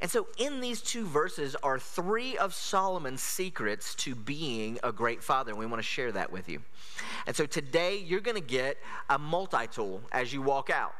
And 0.01 0.09
so, 0.09 0.27
in 0.37 0.61
these 0.61 0.81
two 0.81 1.05
verses 1.05 1.57
are 1.61 1.77
three 1.77 2.37
of 2.37 2.53
Solomon's 2.53 3.21
secrets 3.21 3.93
to 3.95 4.15
being 4.15 4.79
a 4.81 4.93
great 4.93 5.21
father. 5.21 5.51
And 5.51 5.59
we 5.59 5.65
want 5.65 5.79
to 5.79 5.87
share 5.87 6.11
that 6.13 6.31
with 6.31 6.47
you. 6.47 6.61
And 7.27 7.35
so, 7.35 7.45
today 7.45 7.97
you're 7.97 8.21
going 8.21 8.41
to 8.41 8.47
get 8.47 8.77
a 9.09 9.19
multi 9.19 9.67
tool 9.67 10.01
as 10.13 10.31
you 10.31 10.41
walk 10.41 10.69
out. 10.69 10.93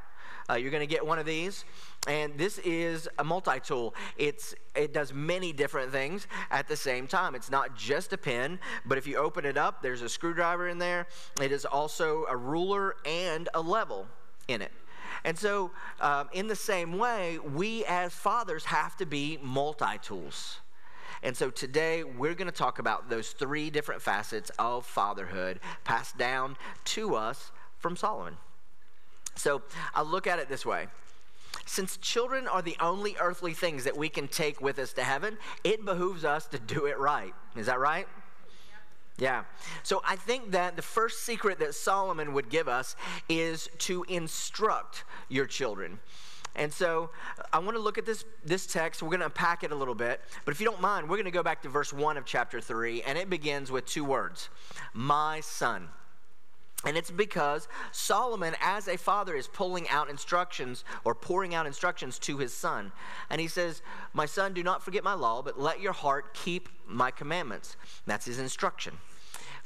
Uh, 0.49 0.55
you're 0.55 0.71
going 0.71 0.81
to 0.81 0.87
get 0.87 1.05
one 1.05 1.19
of 1.19 1.25
these, 1.25 1.63
and 2.07 2.35
this 2.37 2.57
is 2.59 3.07
a 3.19 3.23
multi-tool. 3.23 3.93
It's 4.17 4.55
it 4.75 4.93
does 4.93 5.13
many 5.13 5.53
different 5.53 5.91
things 5.91 6.27
at 6.49 6.67
the 6.67 6.75
same 6.75 7.05
time. 7.05 7.35
It's 7.35 7.51
not 7.51 7.75
just 7.75 8.13
a 8.13 8.17
pen, 8.17 8.59
but 8.85 8.97
if 8.97 9.05
you 9.05 9.17
open 9.17 9.45
it 9.45 9.57
up, 9.57 9.83
there's 9.83 10.01
a 10.01 10.09
screwdriver 10.09 10.67
in 10.67 10.79
there. 10.79 11.07
It 11.41 11.51
is 11.51 11.65
also 11.65 12.25
a 12.29 12.35
ruler 12.35 12.95
and 13.05 13.47
a 13.53 13.61
level 13.61 14.07
in 14.47 14.61
it. 14.61 14.71
And 15.23 15.37
so, 15.37 15.71
um, 16.01 16.29
in 16.33 16.47
the 16.47 16.55
same 16.55 16.97
way, 16.97 17.39
we 17.39 17.85
as 17.85 18.13
fathers 18.13 18.65
have 18.65 18.95
to 18.97 19.05
be 19.05 19.37
multi 19.43 19.97
tools. 20.01 20.61
And 21.21 21.35
so 21.35 21.49
today 21.49 22.03
we're 22.03 22.33
going 22.33 22.49
to 22.49 22.57
talk 22.57 22.79
about 22.79 23.09
those 23.09 23.31
three 23.31 23.69
different 23.69 24.01
facets 24.01 24.51
of 24.57 24.85
fatherhood 24.85 25.59
passed 25.83 26.17
down 26.17 26.55
to 26.85 27.15
us 27.15 27.51
from 27.77 27.95
Solomon. 27.97 28.37
So 29.39 29.61
I'll 29.95 30.05
look 30.05 30.27
at 30.27 30.39
it 30.39 30.49
this 30.49 30.65
way. 30.65 30.87
Since 31.65 31.97
children 31.97 32.47
are 32.47 32.61
the 32.61 32.75
only 32.79 33.15
earthly 33.19 33.53
things 33.53 33.83
that 33.83 33.95
we 33.95 34.09
can 34.09 34.27
take 34.27 34.61
with 34.61 34.79
us 34.79 34.93
to 34.93 35.03
heaven, 35.03 35.37
it 35.63 35.85
behooves 35.85 36.25
us 36.25 36.45
to 36.47 36.59
do 36.59 36.85
it 36.85 36.97
right. 36.99 37.33
Is 37.55 37.67
that 37.67 37.79
right? 37.79 38.07
Yeah. 39.17 39.43
So 39.83 40.01
I 40.07 40.15
think 40.15 40.51
that 40.51 40.75
the 40.75 40.81
first 40.81 41.23
secret 41.25 41.59
that 41.59 41.75
Solomon 41.75 42.33
would 42.33 42.49
give 42.49 42.67
us 42.67 42.95
is 43.27 43.69
to 43.79 44.05
instruct 44.07 45.03
your 45.27 45.45
children. 45.45 45.99
And 46.55 46.73
so 46.73 47.11
I 47.53 47.59
want 47.59 47.75
to 47.77 47.81
look 47.81 47.97
at 47.97 48.05
this, 48.05 48.25
this 48.43 48.65
text. 48.65 49.01
We're 49.01 49.09
going 49.09 49.19
to 49.19 49.27
unpack 49.27 49.63
it 49.63 49.71
a 49.71 49.75
little 49.75 49.95
bit. 49.95 50.21
But 50.45 50.53
if 50.53 50.59
you 50.59 50.65
don't 50.65 50.81
mind, 50.81 51.09
we're 51.09 51.17
going 51.17 51.25
to 51.25 51.31
go 51.31 51.43
back 51.43 51.61
to 51.63 51.69
verse 51.69 51.93
1 51.93 52.17
of 52.17 52.25
chapter 52.25 52.59
3, 52.59 53.03
and 53.03 53.17
it 53.17 53.29
begins 53.29 53.71
with 53.71 53.85
two 53.85 54.03
words 54.03 54.49
My 54.93 55.41
son. 55.41 55.89
And 56.85 56.95
it's 56.95 57.11
because 57.11 57.67
Solomon, 57.91 58.55
as 58.61 58.87
a 58.87 58.97
father, 58.97 59.35
is 59.35 59.47
pulling 59.47 59.89
out 59.89 60.09
instructions 60.09 60.85
or 61.03 61.13
pouring 61.13 61.53
out 61.53 61.67
instructions 61.67 62.17
to 62.19 62.37
his 62.37 62.53
son. 62.53 62.93
And 63.29 63.41
he 63.41 63.47
says, 63.47 63.81
My 64.13 64.25
son, 64.25 64.53
do 64.53 64.63
not 64.63 64.81
forget 64.81 65.03
my 65.03 65.13
law, 65.13 65.41
but 65.41 65.59
let 65.59 65.81
your 65.81 65.91
heart 65.91 66.33
keep 66.33 66.69
my 66.87 67.11
commandments. 67.11 67.75
That's 68.05 68.25
his 68.25 68.39
instruction. 68.39 68.93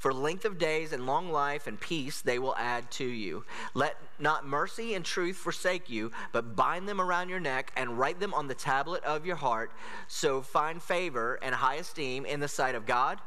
For 0.04 0.14
length 0.14 0.44
of 0.44 0.58
days 0.58 0.92
and 0.92 1.06
long 1.06 1.32
life 1.32 1.66
and 1.66 1.80
peace 1.80 2.20
they 2.20 2.38
will 2.38 2.56
add 2.58 2.92
to 2.92 3.06
you. 3.06 3.46
Let 3.74 3.96
not 4.20 4.46
mercy 4.46 4.96
and 4.96 5.06
truth 5.06 5.38
forsake 5.38 5.90
you, 5.90 6.12
but 6.34 6.58
bind 6.58 6.90
them 6.90 7.00
around 7.00 7.30
your 7.30 7.40
neck 7.40 7.72
and 7.78 7.98
write 7.98 8.20
them 8.20 8.34
on 8.34 8.48
the 8.48 8.54
tablet 8.54 9.02
of 9.06 9.26
your 9.26 9.38
heart, 9.38 9.72
so 10.10 10.42
find 10.42 10.84
favor 10.84 11.40
and 11.42 11.56
high 11.56 11.76
esteem 11.76 12.26
in 12.26 12.42
the 12.42 12.50
sight 12.50 12.76
of 12.76 12.86
God 12.86 13.20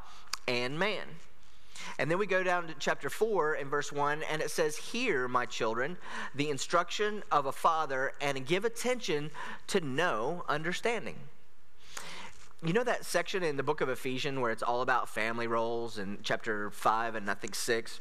and 0.46 0.78
man. 0.78 1.06
And 1.98 2.10
then 2.10 2.18
we 2.18 2.26
go 2.26 2.42
down 2.42 2.66
to 2.68 2.74
chapter 2.78 3.10
4 3.10 3.54
and 3.54 3.70
verse 3.70 3.92
1, 3.92 4.22
and 4.30 4.42
it 4.42 4.50
says, 4.50 4.76
Hear, 4.76 5.28
my 5.28 5.46
children, 5.46 5.96
the 6.34 6.50
instruction 6.50 7.22
of 7.30 7.46
a 7.46 7.52
father, 7.52 8.12
and 8.20 8.46
give 8.46 8.64
attention 8.64 9.30
to 9.68 9.80
know 9.80 10.44
understanding. 10.48 11.16
You 12.64 12.72
know 12.72 12.84
that 12.84 13.04
section 13.04 13.42
in 13.42 13.56
the 13.56 13.62
book 13.62 13.80
of 13.80 13.88
Ephesians 13.88 14.38
where 14.38 14.50
it's 14.50 14.62
all 14.62 14.82
about 14.82 15.08
family 15.08 15.46
roles 15.46 15.98
in 15.98 16.18
chapter 16.22 16.70
5 16.70 17.14
and 17.14 17.30
I 17.30 17.34
think 17.34 17.54
6? 17.54 18.00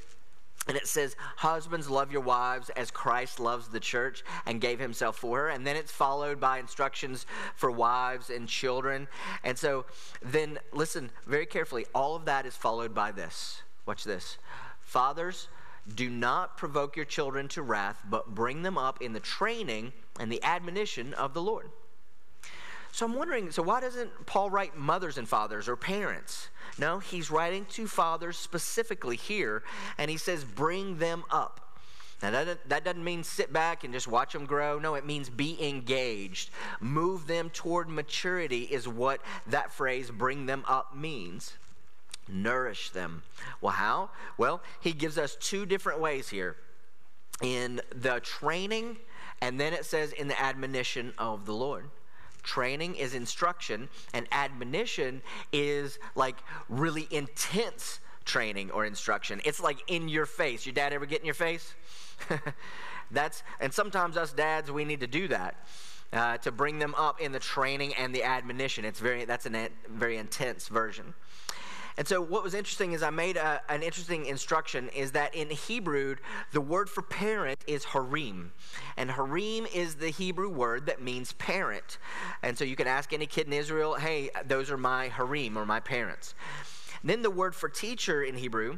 And 0.67 0.75
it 0.75 0.87
says, 0.87 1.15
Husbands, 1.37 1.89
love 1.89 2.11
your 2.11 2.21
wives 2.21 2.69
as 2.71 2.89
Christ 2.89 3.39
loves 3.39 3.67
the 3.67 3.79
church 3.79 4.23
and 4.45 4.59
gave 4.59 4.79
himself 4.79 5.17
for 5.17 5.39
her. 5.39 5.49
And 5.49 5.67
then 5.67 5.75
it's 5.75 5.91
followed 5.91 6.39
by 6.39 6.57
instructions 6.57 7.27
for 7.55 7.69
wives 7.69 8.29
and 8.29 8.47
children. 8.47 9.07
And 9.43 9.57
so 9.57 9.85
then, 10.23 10.57
listen 10.73 11.11
very 11.27 11.45
carefully. 11.45 11.85
All 11.93 12.15
of 12.15 12.25
that 12.25 12.45
is 12.45 12.55
followed 12.55 12.95
by 12.95 13.11
this 13.11 13.61
Watch 13.85 14.03
this. 14.03 14.37
Fathers, 14.81 15.47
do 15.93 16.09
not 16.09 16.57
provoke 16.57 16.95
your 16.95 17.05
children 17.05 17.47
to 17.49 17.61
wrath, 17.61 18.01
but 18.09 18.33
bring 18.33 18.63
them 18.63 18.77
up 18.77 19.01
in 19.01 19.13
the 19.13 19.19
training 19.19 19.93
and 20.19 20.31
the 20.31 20.43
admonition 20.43 21.13
of 21.13 21.33
the 21.33 21.41
Lord. 21.41 21.69
So 22.91 23.05
I'm 23.05 23.13
wondering, 23.13 23.51
so 23.51 23.61
why 23.61 23.81
doesn't 23.81 24.25
Paul 24.25 24.49
write 24.49 24.77
mothers 24.77 25.17
and 25.17 25.27
fathers 25.27 25.67
or 25.67 25.75
parents? 25.75 26.47
No, 26.79 26.99
he's 26.99 27.29
writing 27.29 27.65
to 27.71 27.87
fathers 27.87 28.37
specifically 28.37 29.17
here, 29.17 29.63
and 29.97 30.09
he 30.09 30.17
says, 30.17 30.45
bring 30.45 30.97
them 30.97 31.23
up. 31.29 31.61
Now, 32.23 32.31
that, 32.31 32.69
that 32.69 32.85
doesn't 32.85 33.03
mean 33.03 33.23
sit 33.23 33.51
back 33.51 33.83
and 33.83 33.93
just 33.93 34.07
watch 34.07 34.31
them 34.31 34.45
grow. 34.45 34.79
No, 34.79 34.95
it 34.95 35.05
means 35.05 35.29
be 35.29 35.61
engaged. 35.61 36.49
Move 36.79 37.27
them 37.27 37.49
toward 37.49 37.89
maturity, 37.89 38.61
is 38.61 38.87
what 38.87 39.21
that 39.47 39.73
phrase, 39.73 40.09
bring 40.09 40.45
them 40.45 40.63
up, 40.65 40.95
means 40.95 41.53
nourish 42.27 42.89
them. 42.91 43.23
Well, 43.61 43.73
how? 43.73 44.09
Well, 44.37 44.61
he 44.81 44.91
gives 44.91 45.17
us 45.17 45.37
two 45.39 45.65
different 45.65 45.99
ways 45.99 46.29
here 46.29 46.55
in 47.41 47.81
the 47.93 48.19
training, 48.21 48.97
and 49.41 49.59
then 49.59 49.73
it 49.73 49.85
says 49.85 50.11
in 50.13 50.27
the 50.27 50.39
admonition 50.39 51.13
of 51.17 51.45
the 51.45 51.53
Lord. 51.53 51.89
Training 52.43 52.95
is 52.95 53.15
instruction, 53.15 53.89
and 54.13 54.27
admonition 54.31 55.21
is 55.51 55.97
like 56.15 56.37
really 56.69 57.07
intense 57.11 57.99
training 58.23 58.71
or 58.71 58.85
instruction. 58.85 59.41
It's 59.45 59.59
like 59.59 59.79
in 59.87 60.09
your 60.09 60.25
face. 60.25 60.65
Your 60.65 60.73
dad 60.73 60.93
ever 60.93 61.05
get 61.05 61.19
in 61.19 61.25
your 61.25 61.35
face? 61.35 61.73
That's 63.11 63.43
and 63.59 63.73
sometimes 63.73 64.17
us 64.17 64.33
dads 64.33 64.71
we 64.71 64.85
need 64.85 64.99
to 65.01 65.07
do 65.07 65.27
that. 65.27 65.55
Uh, 66.13 66.37
to 66.37 66.51
bring 66.51 66.79
them 66.79 66.95
up 66.95 67.19
in 67.19 67.31
the 67.31 67.39
training 67.39 67.93
and 67.95 68.13
the 68.13 68.23
admonition. 68.23 68.85
It's 68.85 68.99
very 68.99 69.25
that's 69.25 69.45
a 69.47 69.69
very 69.89 70.17
intense 70.17 70.67
version. 70.67 71.13
And 71.97 72.07
so, 72.07 72.21
what 72.21 72.43
was 72.43 72.53
interesting 72.53 72.91
is 72.91 73.01
I 73.01 73.09
made 73.09 73.37
a, 73.37 73.61
an 73.69 73.81
interesting 73.81 74.25
instruction 74.25 74.89
is 74.89 75.13
that 75.13 75.33
in 75.33 75.49
Hebrew, 75.49 76.15
the 76.51 76.59
word 76.59 76.89
for 76.89 77.01
parent 77.01 77.63
is 77.67 77.85
harim. 77.85 78.51
And 78.97 79.09
harim 79.09 79.65
is 79.73 79.95
the 79.95 80.09
Hebrew 80.09 80.49
word 80.49 80.87
that 80.87 81.01
means 81.01 81.31
parent. 81.33 81.97
And 82.43 82.57
so, 82.57 82.65
you 82.65 82.75
can 82.75 82.87
ask 82.87 83.13
any 83.13 83.25
kid 83.25 83.47
in 83.47 83.53
Israel, 83.53 83.95
hey, 83.95 84.29
those 84.45 84.69
are 84.69 84.77
my 84.77 85.07
harim 85.07 85.57
or 85.57 85.65
my 85.65 85.79
parents. 85.79 86.35
then, 87.03 87.21
the 87.21 87.31
word 87.31 87.55
for 87.55 87.69
teacher 87.69 88.23
in 88.23 88.35
Hebrew 88.35 88.77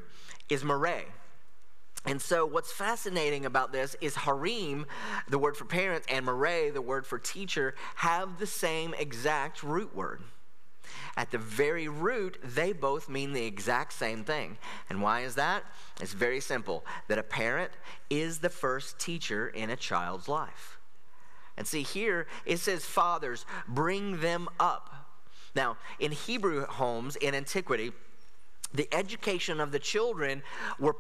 is 0.50 0.63
mareh. 0.63 1.05
And 2.05 2.21
so, 2.21 2.45
what's 2.45 2.71
fascinating 2.71 3.45
about 3.45 3.71
this 3.71 3.95
is 4.00 4.15
harim, 4.15 4.86
the 5.27 5.39
word 5.39 5.57
for 5.57 5.65
parents, 5.65 6.07
and 6.09 6.25
mareh, 6.25 6.71
the 6.71 6.83
word 6.83 7.07
for 7.07 7.17
teacher, 7.17 7.74
have 7.95 8.38
the 8.38 8.47
same 8.47 8.93
exact 8.93 9.63
root 9.63 9.95
word. 9.95 10.21
At 11.17 11.31
the 11.31 11.39
very 11.39 11.88
root, 11.88 12.38
they 12.43 12.71
both 12.71 13.09
mean 13.09 13.33
the 13.33 13.43
exact 13.43 13.91
same 13.93 14.24
thing. 14.24 14.57
And 14.88 15.01
why 15.01 15.21
is 15.21 15.33
that? 15.36 15.63
It's 16.00 16.13
very 16.13 16.39
simple 16.39 16.86
that 17.07 17.17
a 17.17 17.24
parent 17.24 17.71
is 18.07 18.38
the 18.39 18.51
first 18.51 19.00
teacher 19.00 19.50
in 19.50 19.71
a 19.71 19.75
child's 19.75 20.29
life. 20.29 20.77
And 21.57 21.65
see, 21.65 21.81
here 21.81 22.27
it 22.45 22.57
says, 22.59 22.86
Fathers, 22.86 23.47
bring 23.67 24.21
them 24.21 24.47
up. 24.59 24.93
Now, 25.55 25.77
in 26.00 26.12
Hebrew 26.12 26.67
homes 26.67 27.15
in 27.15 27.33
antiquity, 27.33 27.93
the 28.74 28.88
education 28.91 29.59
of 29.59 29.71
the 29.71 29.79
children 29.79 30.43
were 30.79 30.95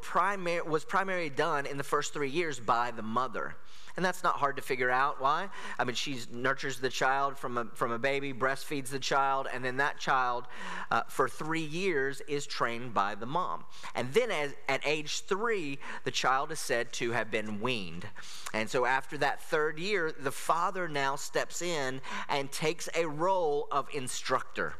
was 0.65 0.85
primarily 0.85 1.29
done 1.29 1.65
in 1.65 1.77
the 1.77 1.83
first 1.83 2.13
three 2.13 2.29
years 2.29 2.59
by 2.59 2.91
the 2.91 3.01
mother. 3.01 3.55
And 3.97 4.05
that's 4.05 4.23
not 4.23 4.35
hard 4.35 4.57
to 4.57 4.61
figure 4.61 4.91
out. 4.91 5.19
Why? 5.19 5.49
I 5.79 5.83
mean, 5.83 5.95
she 5.95 6.19
nurtures 6.31 6.79
the 6.79 6.89
child 6.89 7.35
from 7.35 7.57
a, 7.57 7.65
from 7.73 7.91
a 7.91 7.97
baby, 7.97 8.31
breastfeeds 8.31 8.89
the 8.89 8.99
child, 8.99 9.47
and 9.51 9.65
then 9.65 9.77
that 9.77 9.97
child 9.97 10.45
uh, 10.91 11.01
for 11.07 11.27
three 11.27 11.65
years 11.65 12.21
is 12.27 12.45
trained 12.45 12.93
by 12.93 13.15
the 13.15 13.25
mom. 13.25 13.65
And 13.95 14.13
then 14.13 14.29
as, 14.29 14.53
at 14.69 14.81
age 14.85 15.21
three, 15.21 15.79
the 16.03 16.11
child 16.11 16.51
is 16.51 16.59
said 16.59 16.93
to 16.93 17.11
have 17.11 17.31
been 17.31 17.59
weaned. 17.59 18.05
And 18.53 18.69
so 18.69 18.85
after 18.85 19.17
that 19.17 19.41
third 19.41 19.79
year, 19.79 20.13
the 20.17 20.31
father 20.31 20.87
now 20.87 21.15
steps 21.15 21.63
in 21.63 21.99
and 22.29 22.51
takes 22.51 22.87
a 22.95 23.07
role 23.07 23.67
of 23.71 23.87
instructor. 23.95 24.75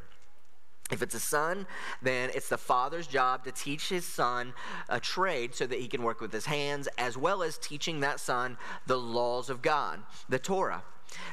If 0.90 1.02
it's 1.02 1.14
a 1.14 1.20
son, 1.20 1.66
then 2.00 2.30
it's 2.34 2.48
the 2.48 2.58
father's 2.58 3.06
job 3.06 3.44
to 3.44 3.52
teach 3.52 3.88
his 3.88 4.04
son 4.06 4.54
a 4.88 4.98
trade 4.98 5.54
so 5.54 5.66
that 5.66 5.78
he 5.78 5.86
can 5.86 6.02
work 6.02 6.20
with 6.20 6.32
his 6.32 6.46
hands, 6.46 6.88
as 6.96 7.16
well 7.16 7.42
as 7.42 7.58
teaching 7.58 8.00
that 8.00 8.20
son 8.20 8.56
the 8.86 8.98
laws 8.98 9.50
of 9.50 9.60
God, 9.62 10.00
the 10.28 10.38
Torah. 10.38 10.82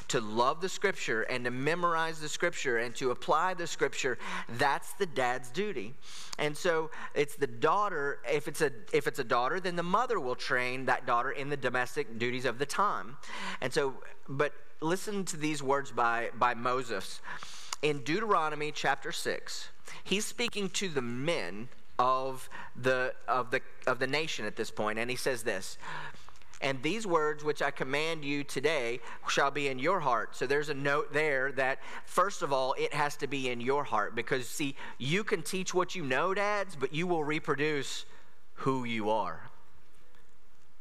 to 0.07 0.21
love 0.21 0.61
the 0.61 0.69
scripture 0.69 1.23
and 1.23 1.43
to 1.45 1.51
memorize 1.51 2.19
the 2.19 2.29
scripture 2.29 2.77
and 2.77 2.95
to 2.95 3.11
apply 3.11 3.53
the 3.53 3.67
scripture 3.67 4.17
that's 4.57 4.93
the 4.93 5.05
dad's 5.05 5.49
duty. 5.49 5.93
And 6.37 6.55
so 6.55 6.91
it's 7.13 7.35
the 7.35 7.47
daughter 7.47 8.19
if 8.31 8.47
it's 8.47 8.61
a 8.61 8.71
if 8.93 9.07
it's 9.07 9.19
a 9.19 9.23
daughter 9.23 9.59
then 9.59 9.75
the 9.75 9.83
mother 9.83 10.19
will 10.19 10.35
train 10.35 10.85
that 10.85 11.05
daughter 11.05 11.31
in 11.31 11.49
the 11.49 11.57
domestic 11.57 12.17
duties 12.17 12.45
of 12.45 12.57
the 12.57 12.65
time. 12.65 13.17
And 13.61 13.73
so 13.73 13.95
but 14.29 14.53
listen 14.81 15.25
to 15.25 15.37
these 15.37 15.63
words 15.63 15.91
by 15.91 16.29
by 16.37 16.53
moses 16.53 17.21
in 17.85 17.99
deuteronomy 17.99 18.71
chapter 18.71 19.11
6 19.11 19.69
he's 20.03 20.25
speaking 20.25 20.69
to 20.71 20.89
the 20.89 21.03
men 21.03 21.69
of 21.99 22.49
the 22.75 23.13
of 23.27 23.51
the 23.51 23.61
of 23.85 23.99
the 23.99 24.07
nation 24.07 24.43
at 24.43 24.55
this 24.55 24.71
point 24.71 24.97
and 24.97 25.07
he 25.07 25.15
says 25.15 25.43
this 25.43 25.77
and 26.61 26.81
these 26.81 27.05
words 27.05 27.43
which 27.43 27.61
I 27.61 27.69
command 27.69 28.25
you 28.25 28.43
today 28.43 29.01
shall 29.27 29.51
be 29.51 29.67
in 29.67 29.77
your 29.77 29.99
heart. 29.99 30.35
So 30.35 30.47
there's 30.47 30.69
a 30.69 30.73
note 30.73 31.11
there 31.11 31.51
that, 31.51 31.79
first 32.05 32.41
of 32.41 32.53
all, 32.53 32.73
it 32.79 32.93
has 32.93 33.17
to 33.17 33.27
be 33.27 33.49
in 33.49 33.59
your 33.59 33.83
heart 33.83 34.15
because, 34.15 34.47
see, 34.47 34.75
you 34.97 35.25
can 35.25 35.43
teach 35.43 35.73
what 35.73 35.95
you 35.95 36.03
know, 36.03 36.33
dads, 36.33 36.75
but 36.75 36.93
you 36.93 37.07
will 37.07 37.25
reproduce 37.25 38.05
who 38.53 38.85
you 38.85 39.09
are. 39.09 39.41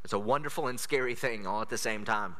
It's 0.04 0.12
a 0.12 0.18
wonderful 0.18 0.68
and 0.68 0.78
scary 0.78 1.16
thing 1.16 1.46
all 1.46 1.60
at 1.60 1.70
the 1.70 1.76
same 1.76 2.04
time. 2.04 2.36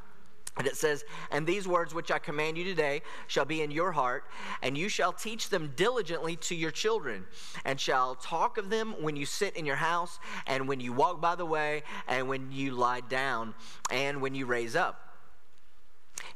And 0.57 0.67
it 0.67 0.77
says, 0.77 1.05
And 1.31 1.47
these 1.47 1.67
words 1.67 1.95
which 1.95 2.11
I 2.11 2.19
command 2.19 2.57
you 2.57 2.65
today 2.65 3.03
shall 3.27 3.45
be 3.45 3.63
in 3.63 3.71
your 3.71 3.93
heart, 3.93 4.25
and 4.63 4.79
you 4.79 4.89
shall 4.89 5.13
teach 5.13 5.49
them 5.49 5.73
diligently 5.75 6.37
to 6.37 6.55
your 6.55 6.71
children, 6.71 7.25
and 7.65 7.81
shall 7.81 8.15
talk 8.15 8.57
of 8.57 8.71
them 8.71 8.95
when 9.01 9.17
you 9.17 9.27
sit 9.27 9.57
in 9.57 9.67
your 9.67 9.77
house, 9.77 10.21
and 10.47 10.69
when 10.69 10.79
you 10.79 10.93
walk 10.93 11.21
by 11.21 11.35
the 11.35 11.47
way, 11.47 11.83
and 12.07 12.29
when 12.29 12.53
you 12.53 12.71
lie 12.71 13.01
down, 13.01 13.55
and 13.91 14.21
when 14.23 14.35
you 14.35 14.47
raise 14.47 14.77
up. 14.77 15.01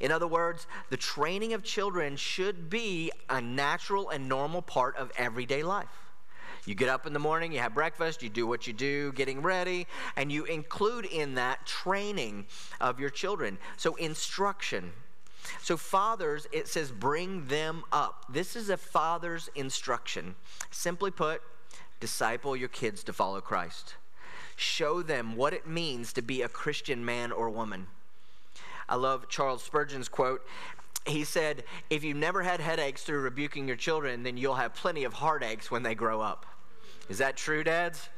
In 0.00 0.10
other 0.10 0.26
words, 0.26 0.66
the 0.90 0.96
training 0.96 1.52
of 1.52 1.62
children 1.62 2.16
should 2.16 2.68
be 2.68 3.12
a 3.30 3.40
natural 3.40 4.10
and 4.10 4.28
normal 4.28 4.62
part 4.62 4.96
of 4.96 5.12
everyday 5.16 5.62
life. 5.62 6.07
You 6.68 6.74
get 6.74 6.90
up 6.90 7.06
in 7.06 7.14
the 7.14 7.18
morning, 7.18 7.50
you 7.50 7.60
have 7.60 7.72
breakfast, 7.72 8.22
you 8.22 8.28
do 8.28 8.46
what 8.46 8.66
you 8.66 8.74
do, 8.74 9.10
getting 9.12 9.40
ready, 9.40 9.86
and 10.16 10.30
you 10.30 10.44
include 10.44 11.06
in 11.06 11.36
that 11.36 11.64
training 11.64 12.44
of 12.78 13.00
your 13.00 13.08
children. 13.08 13.56
So, 13.78 13.94
instruction. 13.94 14.92
So, 15.62 15.78
fathers, 15.78 16.46
it 16.52 16.68
says, 16.68 16.90
bring 16.90 17.46
them 17.46 17.84
up. 17.90 18.26
This 18.28 18.54
is 18.54 18.68
a 18.68 18.76
father's 18.76 19.48
instruction. 19.54 20.34
Simply 20.70 21.10
put, 21.10 21.40
disciple 22.00 22.54
your 22.54 22.68
kids 22.68 23.02
to 23.04 23.14
follow 23.14 23.40
Christ. 23.40 23.94
Show 24.54 25.00
them 25.00 25.36
what 25.36 25.54
it 25.54 25.66
means 25.66 26.12
to 26.12 26.20
be 26.20 26.42
a 26.42 26.50
Christian 26.50 27.02
man 27.02 27.32
or 27.32 27.48
woman. 27.48 27.86
I 28.90 28.96
love 28.96 29.30
Charles 29.30 29.62
Spurgeon's 29.62 30.10
quote. 30.10 30.46
He 31.06 31.24
said, 31.24 31.64
If 31.88 32.04
you've 32.04 32.18
never 32.18 32.42
had 32.42 32.60
headaches 32.60 33.04
through 33.04 33.20
rebuking 33.20 33.66
your 33.66 33.78
children, 33.78 34.22
then 34.22 34.36
you'll 34.36 34.56
have 34.56 34.74
plenty 34.74 35.04
of 35.04 35.14
heartaches 35.14 35.70
when 35.70 35.82
they 35.82 35.94
grow 35.94 36.20
up. 36.20 36.44
Is 37.08 37.18
that 37.18 37.36
true, 37.36 37.64
dads? 37.64 38.08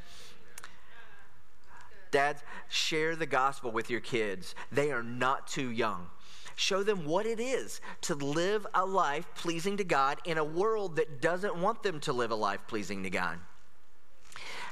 Dads, 2.11 2.43
share 2.69 3.15
the 3.15 3.27
gospel 3.27 3.71
with 3.71 3.89
your 3.89 4.01
kids. 4.01 4.55
They 4.73 4.91
are 4.91 5.03
not 5.03 5.47
too 5.47 5.71
young. 5.71 6.09
Show 6.57 6.83
them 6.83 7.07
what 7.07 7.25
it 7.25 7.41
is 7.41 7.81
to 8.03 8.15
live 8.15 8.67
a 8.75 8.85
life 8.85 9.27
pleasing 9.35 9.77
to 9.77 9.85
God 9.85 10.19
in 10.25 10.37
a 10.37 10.45
world 10.45 10.97
that 10.97 11.23
doesn't 11.23 11.57
want 11.57 11.83
them 11.83 12.01
to 12.01 12.13
live 12.13 12.33
a 12.33 12.37
life 12.37 12.61
pleasing 12.67 13.03
to 13.05 13.11
God. 13.11 13.39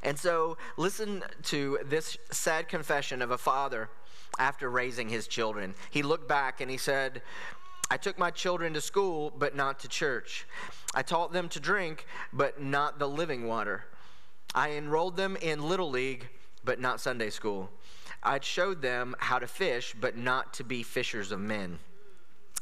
And 0.03 0.19
so, 0.19 0.59
listen 0.77 1.25
to 1.45 1.79
this 1.85 2.17
sad 2.31 2.69
confession 2.69 3.23
of 3.23 3.31
a 3.31 3.39
father 3.39 3.89
after 4.39 4.71
raising 4.71 5.09
his 5.09 5.27
children. 5.27 5.75
He 5.91 6.03
looked 6.03 6.29
back 6.29 6.61
and 6.61 6.71
he 6.71 6.77
said, 6.77 7.23
I 7.91 7.97
took 7.97 8.19
my 8.19 8.31
children 8.31 8.75
to 8.75 8.81
school, 8.81 9.33
but 9.37 9.57
not 9.57 9.81
to 9.81 9.89
church. 9.89 10.47
I 10.95 11.03
taught 11.03 11.33
them 11.33 11.49
to 11.49 11.61
drink, 11.61 12.07
but 12.33 12.61
not 12.61 12.99
the 12.99 13.09
living 13.09 13.47
water. 13.47 13.87
I 14.55 14.73
enrolled 14.73 15.17
them 15.17 15.37
in 15.37 15.69
Little 15.69 15.91
League, 15.91 16.29
but 16.65 16.81
not 16.81 17.01
Sunday 17.01 17.31
school. 17.31 17.71
I 18.23 18.41
showed 18.41 18.83
them 18.83 19.15
how 19.19 19.39
to 19.39 19.47
fish, 19.47 19.95
but 20.01 20.17
not 20.17 20.55
to 20.55 20.65
be 20.65 20.83
fishers 20.83 21.33
of 21.33 21.41
men. 21.41 21.79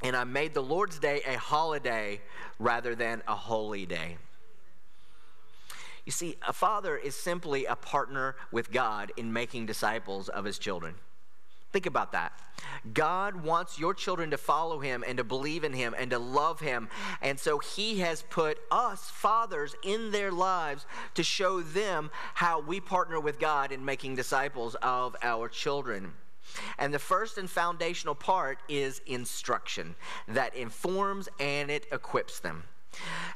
And 0.03 0.15
I 0.15 0.25
made 0.25 0.53
the 0.53 0.63
Lord's 0.63 0.99
Day 0.99 1.23
a 1.27 1.39
holiday 1.39 2.21
rather 2.59 2.95
than 2.95 3.23
a 3.27 3.35
holy 3.35 3.87
day. 3.87 4.19
You 6.05 6.13
see, 6.13 6.37
a 6.47 6.53
father 6.53 6.97
is 6.97 7.17
simply 7.17 7.65
a 7.65 7.75
partner 7.75 8.37
with 8.53 8.71
God 8.71 9.11
in 9.17 9.33
making 9.33 9.67
disciples 9.67 10.29
of 10.29 10.45
his 10.45 10.59
children. 10.59 10.95
Think 11.77 11.85
about 11.85 12.13
that. 12.13 12.33
God 12.95 13.37
wants 13.45 13.79
your 13.79 13.93
children 13.93 14.31
to 14.31 14.39
follow 14.39 14.79
him 14.79 15.05
and 15.07 15.19
to 15.19 15.25
believe 15.25 15.63
in 15.63 15.75
him 15.75 15.95
and 15.99 16.11
to 16.11 16.19
love 16.19 16.59
him. 16.59 16.89
And 17.21 17.39
so 17.39 17.59
he 17.59 17.99
has 17.99 18.23
put 18.31 18.57
us, 18.71 19.11
fathers, 19.11 19.77
in 19.83 20.11
their 20.11 20.33
lives 20.33 20.87
to 21.17 21.23
show 21.23 21.61
them 21.61 22.11
how 22.33 22.61
we 22.61 22.81
partner 22.81 23.21
with 23.21 23.39
God 23.39 23.73
in 23.73 23.85
making 23.85 24.15
disciples 24.15 24.75
of 24.77 25.17
our 25.21 25.51
children. 25.51 26.15
And 26.79 26.95
the 26.95 26.99
first 26.99 27.37
and 27.37 27.51
foundational 27.51 28.15
part 28.15 28.57
is 28.71 29.03
instruction 29.05 29.97
that 30.29 30.57
informs 30.57 31.29
and 31.39 31.71
it 31.71 31.85
equips 31.93 32.41
them. 32.41 32.63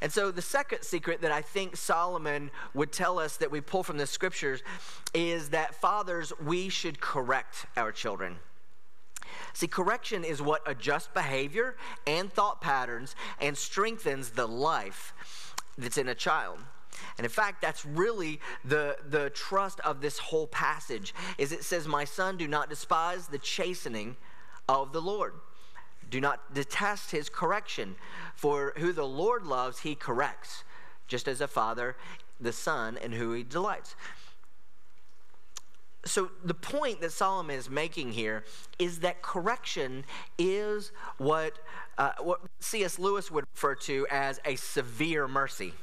And 0.01 0.13
so, 0.13 0.31
the 0.31 0.43
second 0.43 0.83
secret 0.83 1.21
that 1.23 1.33
I 1.33 1.43
think 1.43 1.77
Solomon 1.77 2.51
would 2.75 2.93
tell 2.93 3.19
us 3.19 3.37
that 3.39 3.51
we 3.51 3.61
pull 3.61 3.83
from 3.83 3.99
the 3.99 4.07
scriptures 4.07 4.63
is 5.15 5.51
that 5.51 5.75
fathers, 5.75 6.33
we 6.45 6.69
should 6.69 7.01
correct 7.01 7.67
our 7.77 7.93
children. 7.93 8.37
See, 9.53 9.67
correction 9.67 10.25
is 10.25 10.41
what 10.41 10.63
adjusts 10.67 11.09
behavior 11.13 11.77
and 12.07 12.33
thought 12.33 12.61
patterns 12.61 13.15
and 13.41 13.57
strengthens 13.57 14.31
the 14.31 14.47
life 14.47 15.55
that's 15.77 15.99
in 15.99 16.09
a 16.09 16.15
child. 16.15 16.59
And 17.17 17.25
in 17.25 17.31
fact, 17.31 17.63
that's 17.63 17.85
really 17.85 18.41
the, 18.65 18.97
the 19.09 19.31
trust 19.31 19.81
of 19.81 20.01
this 20.01 20.19
whole 20.19 20.47
passage 20.47 21.15
is 21.39 21.53
it 21.53 21.65
says, 21.65 21.87
My 21.87 22.05
son, 22.05 22.37
do 22.37 22.47
not 22.47 22.69
despise 22.69 23.29
the 23.29 23.39
chastening 23.39 24.17
of 24.69 24.93
the 24.93 25.03
Lord. 25.03 25.35
Do 26.11 26.21
not 26.21 26.53
detest 26.53 27.13
his 27.13 27.29
correction, 27.29 27.95
for 28.35 28.75
who 28.77 28.93
the 28.93 29.07
Lord 29.07 29.45
loves, 29.45 29.81
he 29.81 29.95
corrects, 29.95 30.65
just 31.07 31.29
as 31.29 31.41
a 31.41 31.49
father, 31.49 31.97
the 32.41 32.53
son, 32.53 32.97
in 32.97 33.13
who 33.13 33.33
he 33.33 33.43
delights. 33.43 33.95
So, 36.05 36.31
the 36.43 36.55
point 36.55 37.03
that 37.03 37.13
Solomon 37.13 37.57
is 37.57 37.69
making 37.69 38.13
here 38.13 38.45
is 38.79 39.01
that 39.01 39.21
correction 39.21 40.05
is 40.39 40.93
what, 41.19 41.59
uh, 41.99 42.13
what 42.21 42.41
C.S. 42.61 42.99
Lewis 42.99 43.31
would 43.31 43.45
refer 43.55 43.75
to 43.75 44.07
as 44.11 44.41
a 44.47 44.57
severe 44.57 45.29
mercy. 45.29 45.75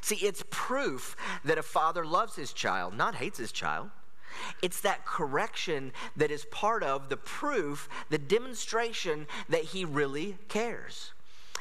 See, 0.00 0.16
it's 0.16 0.42
proof 0.50 1.16
that 1.44 1.56
a 1.56 1.62
father 1.62 2.04
loves 2.04 2.34
his 2.34 2.52
child, 2.52 2.94
not 2.94 3.14
hates 3.14 3.38
his 3.38 3.52
child. 3.52 3.90
It's 4.62 4.80
that 4.82 5.04
correction 5.04 5.92
that 6.16 6.30
is 6.30 6.44
part 6.46 6.82
of 6.82 7.08
the 7.08 7.16
proof, 7.16 7.88
the 8.10 8.18
demonstration 8.18 9.26
that 9.48 9.62
he 9.62 9.84
really 9.84 10.36
cares. 10.48 11.12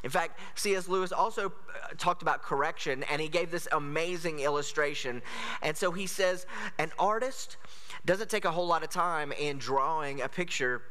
In 0.04 0.10
fact, 0.10 0.40
C.S. 0.56 0.88
Lewis 0.88 1.12
also 1.12 1.48
uh, 1.48 1.94
talked 1.98 2.22
about 2.22 2.42
correction 2.44 3.04
and 3.12 3.22
he 3.22 3.28
gave 3.28 3.52
this 3.52 3.68
amazing 3.72 4.40
illustration. 4.40 5.22
And 5.62 5.76
so 5.76 5.92
he 5.92 6.08
says, 6.08 6.46
an 6.78 6.92
artist 7.00 7.58
doesn't 8.06 8.30
take 8.30 8.46
a 8.46 8.52
whole 8.52 8.68
lot 8.68 8.84
of 8.84 8.90
time 8.90 9.32
in 9.32 9.58
drawing 9.58 10.22
a 10.22 10.30
picture 10.30 10.82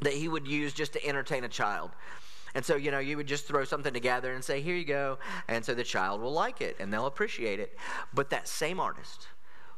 that 0.00 0.12
he 0.12 0.28
would 0.28 0.46
use 0.46 0.72
just 0.72 0.92
to 0.92 1.04
entertain 1.04 1.44
a 1.44 1.48
child. 1.48 1.90
And 2.54 2.64
so, 2.64 2.76
you 2.76 2.90
know, 2.90 3.00
you 3.00 3.18
would 3.18 3.26
just 3.26 3.46
throw 3.46 3.64
something 3.64 3.92
together 3.92 4.32
and 4.32 4.42
say, 4.42 4.62
here 4.62 4.76
you 4.76 4.84
go. 4.84 5.18
And 5.48 5.64
so 5.64 5.74
the 5.74 5.84
child 5.84 6.22
will 6.22 6.32
like 6.32 6.62
it 6.62 6.76
and 6.80 6.92
they'll 6.92 7.06
appreciate 7.06 7.60
it. 7.60 7.76
But 8.14 8.30
that 8.30 8.48
same 8.48 8.80
artist, 8.80 9.28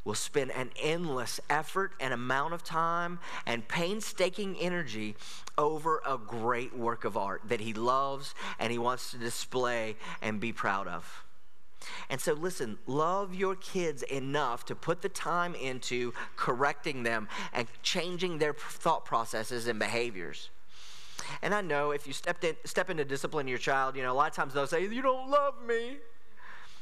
will 0.05 0.15
spend 0.15 0.51
an 0.53 0.71
endless 0.81 1.41
effort 1.51 1.93
and 2.01 2.13
amount 2.13 2.55
of 2.55 2.65
time 2.65 3.19
and 3.47 3.67
painstaking 3.69 4.57
energy 4.59 5.17
over 5.57 6.01
a 6.07 6.17
great 6.17 6.77
work 6.77 7.05
of 7.05 7.17
art 7.17 7.43
that 7.49 7.61
he 7.61 7.73
loves 7.73 8.35
and 8.59 8.73
he 8.73 8.79
wants 8.79 9.11
to 9.11 9.19
display 9.19 9.97
and 10.23 10.41
be 10.41 10.53
proud 10.53 10.87
of. 10.89 11.25
And 12.11 12.21
so, 12.21 12.33
listen, 12.33 12.79
love 12.87 13.35
your 13.35 13.55
kids 13.55 14.03
enough 14.03 14.65
to 14.67 14.75
put 14.75 15.03
the 15.03 15.09
time 15.09 15.55
into 15.55 16.13
correcting 16.37 17.03
them 17.03 17.29
and 17.53 17.69
changing 17.83 18.39
their 18.39 18.53
thought 18.53 19.05
processes 19.05 19.69
and 19.69 19.79
behaviors. 19.79 20.51
And 21.43 21.55
I 21.55 21.61
know 21.61 21.91
if 21.91 22.07
you 22.07 22.13
stepped 22.13 22.45
in, 22.45 22.57
step 22.65 22.91
into 22.91 23.05
discipline 23.05 23.49
your 23.49 23.59
child, 23.59 23.97
you 23.97 24.03
know, 24.03 24.13
a 24.13 24.15
lot 24.15 24.31
of 24.31 24.35
times 24.37 24.55
they'll 24.55 24.67
say, 24.67 24.83
You 24.83 25.03
don't 25.03 25.31
love 25.31 25.55
me. 25.67 25.99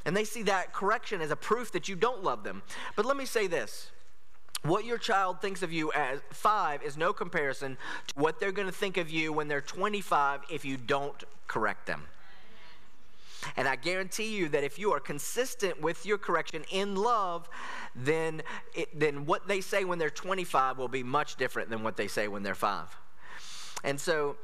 And 0.06 0.16
they 0.16 0.24
see 0.24 0.44
that 0.44 0.72
correction 0.72 1.20
as 1.20 1.32
a 1.32 1.36
proof 1.36 1.72
that 1.72 1.88
you 1.88 1.96
don't 1.96 2.22
love 2.22 2.44
them. 2.44 2.62
But 2.94 3.04
let 3.04 3.16
me 3.16 3.26
say 3.26 3.48
this 3.48 3.90
what 4.62 4.84
your 4.84 4.98
child 4.98 5.40
thinks 5.40 5.62
of 5.62 5.72
you 5.72 5.92
as 5.92 6.20
five 6.30 6.82
is 6.82 6.96
no 6.96 7.12
comparison 7.12 7.76
to 8.08 8.14
what 8.14 8.40
they're 8.40 8.52
going 8.52 8.66
to 8.66 8.74
think 8.74 8.96
of 8.96 9.10
you 9.10 9.32
when 9.32 9.48
they're 9.48 9.60
25 9.60 10.40
if 10.50 10.64
you 10.64 10.76
don't 10.76 11.24
correct 11.46 11.86
them. 11.86 12.04
And 13.56 13.68
I 13.68 13.76
guarantee 13.76 14.36
you 14.36 14.48
that 14.48 14.64
if 14.64 14.78
you 14.78 14.92
are 14.92 14.98
consistent 14.98 15.80
with 15.80 16.04
your 16.06 16.18
correction 16.18 16.64
in 16.70 16.96
love, 16.96 17.48
then, 17.94 18.42
it, 18.74 18.98
then 18.98 19.26
what 19.26 19.46
they 19.46 19.60
say 19.60 19.84
when 19.84 19.98
they're 19.98 20.10
25 20.10 20.78
will 20.78 20.88
be 20.88 21.02
much 21.02 21.36
different 21.36 21.70
than 21.70 21.82
what 21.82 21.96
they 21.96 22.08
say 22.08 22.26
when 22.26 22.42
they're 22.42 22.54
five. 22.54 22.88
And 23.84 24.00
so, 24.00 24.36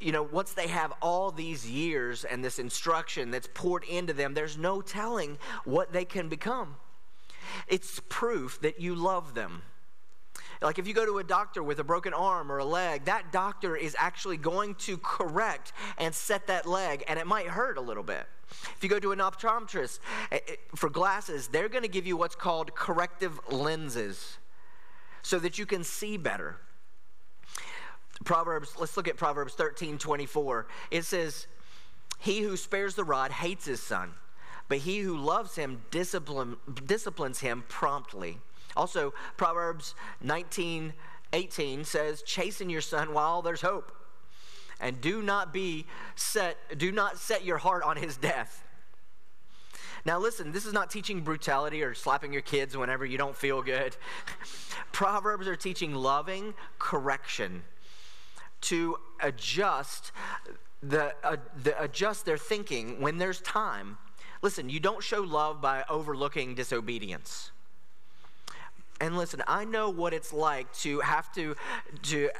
you 0.00 0.12
know, 0.12 0.22
once 0.22 0.52
they 0.52 0.68
have 0.68 0.92
all 1.02 1.30
these 1.30 1.68
years 1.68 2.24
and 2.24 2.44
this 2.44 2.58
instruction 2.58 3.30
that's 3.30 3.48
poured 3.52 3.84
into 3.84 4.12
them, 4.12 4.34
there's 4.34 4.56
no 4.56 4.80
telling 4.80 5.38
what 5.64 5.92
they 5.92 6.04
can 6.04 6.28
become. 6.28 6.76
It's 7.68 8.00
proof 8.08 8.60
that 8.62 8.80
you 8.80 8.94
love 8.94 9.34
them. 9.34 9.62
Like 10.62 10.78
if 10.78 10.86
you 10.86 10.94
go 10.94 11.04
to 11.04 11.18
a 11.18 11.24
doctor 11.24 11.62
with 11.62 11.78
a 11.80 11.84
broken 11.84 12.14
arm 12.14 12.50
or 12.50 12.58
a 12.58 12.64
leg, 12.64 13.04
that 13.04 13.32
doctor 13.32 13.76
is 13.76 13.94
actually 13.98 14.36
going 14.36 14.74
to 14.76 14.96
correct 14.98 15.72
and 15.98 16.14
set 16.14 16.46
that 16.46 16.66
leg, 16.66 17.04
and 17.08 17.18
it 17.18 17.26
might 17.26 17.46
hurt 17.46 17.76
a 17.78 17.80
little 17.80 18.02
bit. 18.02 18.26
If 18.76 18.78
you 18.82 18.88
go 18.88 19.00
to 19.00 19.12
an 19.12 19.18
optometrist 19.18 19.98
eh, 20.30 20.38
eh, 20.46 20.54
for 20.74 20.88
glasses, 20.88 21.48
they're 21.48 21.68
going 21.68 21.82
to 21.82 21.88
give 21.88 22.06
you 22.06 22.16
what's 22.16 22.36
called 22.36 22.74
corrective 22.74 23.38
lenses 23.50 24.38
so 25.22 25.38
that 25.40 25.58
you 25.58 25.66
can 25.66 25.82
see 25.82 26.16
better. 26.16 26.56
Proverbs, 28.24 28.74
let's 28.78 28.96
look 28.96 29.08
at 29.08 29.16
Proverbs 29.16 29.54
13 29.54 29.98
24. 29.98 30.66
It 30.90 31.04
says, 31.04 31.46
He 32.18 32.40
who 32.40 32.56
spares 32.56 32.94
the 32.94 33.04
rod 33.04 33.30
hates 33.30 33.66
his 33.66 33.82
son, 33.82 34.12
but 34.68 34.78
he 34.78 34.98
who 34.98 35.16
loves 35.16 35.56
him 35.56 35.82
discipline, 35.90 36.56
disciplines 36.86 37.40
him 37.40 37.64
promptly. 37.68 38.38
Also, 38.76 39.14
Proverbs 39.36 39.94
19 40.22 40.92
18 41.32 41.84
says, 41.84 42.22
Chasten 42.22 42.70
your 42.70 42.80
son 42.80 43.12
while 43.12 43.42
there's 43.42 43.60
hope. 43.60 43.92
And 44.80 45.00
do 45.00 45.22
not 45.22 45.52
be 45.52 45.86
set, 46.14 46.56
do 46.78 46.92
not 46.92 47.18
set 47.18 47.44
your 47.44 47.58
heart 47.58 47.82
on 47.82 47.96
his 47.96 48.16
death. 48.16 48.62
Now, 50.04 50.20
listen, 50.20 50.52
this 50.52 50.66
is 50.66 50.72
not 50.72 50.88
teaching 50.88 51.22
brutality 51.22 51.82
or 51.82 51.92
slapping 51.94 52.32
your 52.32 52.42
kids 52.42 52.76
whenever 52.76 53.04
you 53.04 53.18
don't 53.18 53.34
feel 53.34 53.60
good. 53.60 53.96
Proverbs 54.92 55.48
are 55.48 55.56
teaching 55.56 55.94
loving 55.94 56.54
correction 56.78 57.62
to 58.62 58.96
adjust 59.20 60.12
the, 60.82 61.14
uh, 61.24 61.36
the 61.62 61.80
adjust 61.82 62.24
their 62.24 62.38
thinking 62.38 63.00
when 63.00 63.18
there's 63.18 63.40
time. 63.40 63.98
Listen, 64.42 64.68
you 64.68 64.80
don't 64.80 65.02
show 65.02 65.22
love 65.22 65.60
by 65.60 65.84
overlooking 65.88 66.54
disobedience. 66.54 67.50
And 69.00 69.16
listen, 69.16 69.42
I 69.46 69.64
know 69.64 69.90
what 69.90 70.14
it's 70.14 70.32
like 70.32 70.72
to 70.78 71.00
have 71.00 71.32
to 71.34 71.54
to 72.04 72.30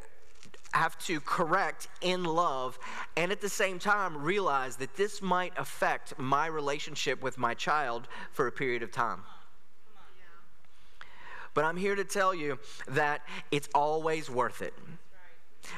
have 0.72 0.98
to 0.98 1.20
correct 1.20 1.88
in 2.02 2.24
love 2.24 2.78
and 3.16 3.32
at 3.32 3.40
the 3.40 3.48
same 3.48 3.78
time 3.78 4.16
realize 4.16 4.76
that 4.76 4.94
this 4.94 5.22
might 5.22 5.52
affect 5.56 6.18
my 6.18 6.46
relationship 6.46 7.22
with 7.22 7.38
my 7.38 7.54
child 7.54 8.08
for 8.32 8.46
a 8.46 8.52
period 8.52 8.82
of 8.82 8.92
time. 8.92 9.22
But 11.54 11.64
I'm 11.64 11.78
here 11.78 11.94
to 11.94 12.04
tell 12.04 12.34
you 12.34 12.58
that 12.88 13.22
it's 13.50 13.68
always 13.74 14.28
worth 14.28 14.60
it. 14.60 14.74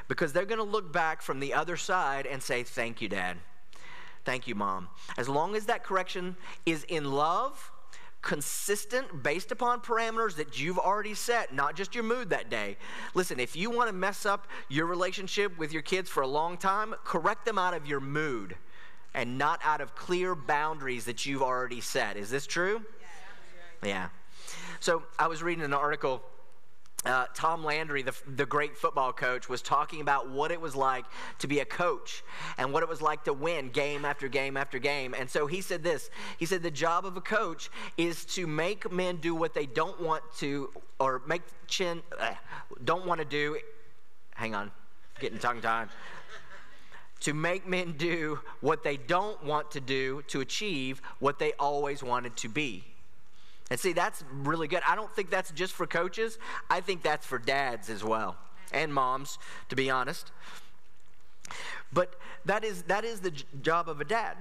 Because 0.08 0.32
they're 0.32 0.44
going 0.44 0.58
to 0.58 0.64
look 0.64 0.92
back 0.92 1.22
from 1.22 1.40
the 1.40 1.54
other 1.54 1.76
side 1.76 2.26
and 2.26 2.42
say, 2.42 2.62
Thank 2.62 3.00
you, 3.00 3.08
Dad. 3.08 3.36
Thank 4.24 4.46
you, 4.46 4.54
Mom. 4.54 4.88
As 5.16 5.28
long 5.28 5.56
as 5.56 5.66
that 5.66 5.84
correction 5.84 6.36
is 6.66 6.84
in 6.84 7.10
love, 7.12 7.72
consistent, 8.20 9.22
based 9.22 9.52
upon 9.52 9.80
parameters 9.80 10.36
that 10.36 10.60
you've 10.60 10.78
already 10.78 11.14
set, 11.14 11.54
not 11.54 11.76
just 11.76 11.94
your 11.94 12.04
mood 12.04 12.30
that 12.30 12.50
day. 12.50 12.76
Listen, 13.14 13.40
if 13.40 13.56
you 13.56 13.70
want 13.70 13.88
to 13.88 13.94
mess 13.94 14.26
up 14.26 14.46
your 14.68 14.86
relationship 14.86 15.56
with 15.56 15.72
your 15.72 15.82
kids 15.82 16.10
for 16.10 16.22
a 16.22 16.26
long 16.26 16.56
time, 16.56 16.94
correct 17.04 17.46
them 17.46 17.58
out 17.58 17.74
of 17.74 17.86
your 17.86 18.00
mood 18.00 18.56
and 19.14 19.38
not 19.38 19.60
out 19.64 19.80
of 19.80 19.94
clear 19.94 20.34
boundaries 20.34 21.04
that 21.04 21.24
you've 21.24 21.42
already 21.42 21.80
set. 21.80 22.16
Is 22.16 22.28
this 22.28 22.46
true? 22.46 22.82
Yeah. 23.82 24.08
So 24.80 25.04
I 25.18 25.28
was 25.28 25.42
reading 25.42 25.64
an 25.64 25.72
article 25.72 26.22
uh, 27.08 27.26
Tom 27.34 27.64
Landry, 27.64 28.02
the, 28.02 28.14
the 28.36 28.44
great 28.44 28.76
football 28.76 29.12
coach, 29.12 29.48
was 29.48 29.62
talking 29.62 30.00
about 30.00 30.28
what 30.28 30.50
it 30.50 30.60
was 30.60 30.76
like 30.76 31.06
to 31.38 31.48
be 31.48 31.60
a 31.60 31.64
coach 31.64 32.22
and 32.58 32.72
what 32.72 32.82
it 32.82 32.88
was 32.88 33.00
like 33.00 33.24
to 33.24 33.32
win 33.32 33.70
game 33.70 34.04
after 34.04 34.28
game 34.28 34.56
after 34.56 34.78
game. 34.78 35.14
And 35.18 35.28
so 35.28 35.46
he 35.46 35.62
said 35.62 35.82
this 35.82 36.10
He 36.38 36.44
said, 36.46 36.62
The 36.62 36.70
job 36.70 37.06
of 37.06 37.16
a 37.16 37.20
coach 37.22 37.70
is 37.96 38.24
to 38.26 38.46
make 38.46 38.92
men 38.92 39.16
do 39.16 39.34
what 39.34 39.54
they 39.54 39.66
don't 39.66 40.00
want 40.00 40.22
to, 40.38 40.70
or 41.00 41.22
make 41.26 41.42
chin, 41.66 42.02
uh, 42.20 42.34
don't 42.84 43.06
want 43.06 43.20
to 43.20 43.24
do. 43.24 43.58
Hang 44.34 44.54
on, 44.54 44.70
getting 45.18 45.38
tongue 45.38 45.62
tied. 45.62 45.88
to 47.20 47.32
make 47.32 47.66
men 47.66 47.92
do 47.92 48.38
what 48.60 48.84
they 48.84 48.96
don't 48.96 49.42
want 49.42 49.70
to 49.72 49.80
do 49.80 50.22
to 50.28 50.40
achieve 50.40 51.00
what 51.18 51.38
they 51.38 51.52
always 51.54 52.02
wanted 52.02 52.36
to 52.36 52.48
be. 52.48 52.84
And 53.70 53.78
see, 53.78 53.92
that's 53.92 54.24
really 54.32 54.68
good. 54.68 54.82
I 54.86 54.94
don't 54.94 55.10
think 55.10 55.30
that's 55.30 55.50
just 55.50 55.74
for 55.74 55.86
coaches, 55.86 56.38
I 56.70 56.80
think 56.80 57.02
that's 57.02 57.26
for 57.26 57.38
dads 57.38 57.90
as 57.90 58.02
well, 58.02 58.36
and 58.72 58.92
moms, 58.92 59.38
to 59.68 59.76
be 59.76 59.90
honest. 59.90 60.32
But 61.92 62.14
that 62.44 62.64
is, 62.64 62.82
that 62.84 63.04
is 63.04 63.20
the 63.20 63.30
job 63.62 63.88
of 63.88 64.00
a 64.00 64.04
dad. 64.04 64.36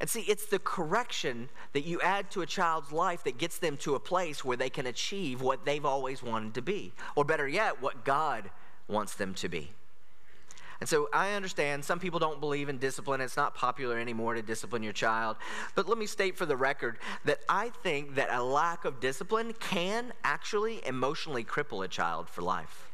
And 0.00 0.10
see, 0.10 0.22
it's 0.22 0.46
the 0.46 0.58
correction 0.58 1.48
that 1.72 1.84
you 1.86 2.00
add 2.00 2.30
to 2.32 2.42
a 2.42 2.46
child's 2.46 2.92
life 2.92 3.24
that 3.24 3.38
gets 3.38 3.58
them 3.58 3.76
to 3.78 3.94
a 3.94 4.00
place 4.00 4.44
where 4.44 4.56
they 4.56 4.70
can 4.70 4.86
achieve 4.86 5.40
what 5.40 5.64
they've 5.64 5.84
always 5.84 6.22
wanted 6.22 6.54
to 6.54 6.62
be, 6.62 6.92
or 7.14 7.24
better 7.24 7.46
yet, 7.46 7.80
what 7.80 8.04
God 8.04 8.50
wants 8.88 9.14
them 9.14 9.34
to 9.34 9.48
be. 9.48 9.72
And 10.80 10.88
so 10.88 11.08
I 11.12 11.32
understand 11.32 11.84
some 11.84 11.98
people 11.98 12.18
don't 12.18 12.40
believe 12.40 12.68
in 12.68 12.78
discipline. 12.78 13.20
It's 13.20 13.36
not 13.36 13.54
popular 13.54 13.98
anymore 13.98 14.34
to 14.34 14.42
discipline 14.42 14.82
your 14.82 14.92
child. 14.92 15.36
But 15.74 15.88
let 15.88 15.98
me 15.98 16.06
state 16.06 16.36
for 16.36 16.46
the 16.46 16.56
record 16.56 16.98
that 17.24 17.40
I 17.48 17.70
think 17.82 18.16
that 18.16 18.28
a 18.30 18.42
lack 18.42 18.84
of 18.84 19.00
discipline 19.00 19.52
can 19.60 20.12
actually 20.24 20.84
emotionally 20.86 21.44
cripple 21.44 21.84
a 21.84 21.88
child 21.88 22.28
for 22.28 22.42
life. 22.42 22.90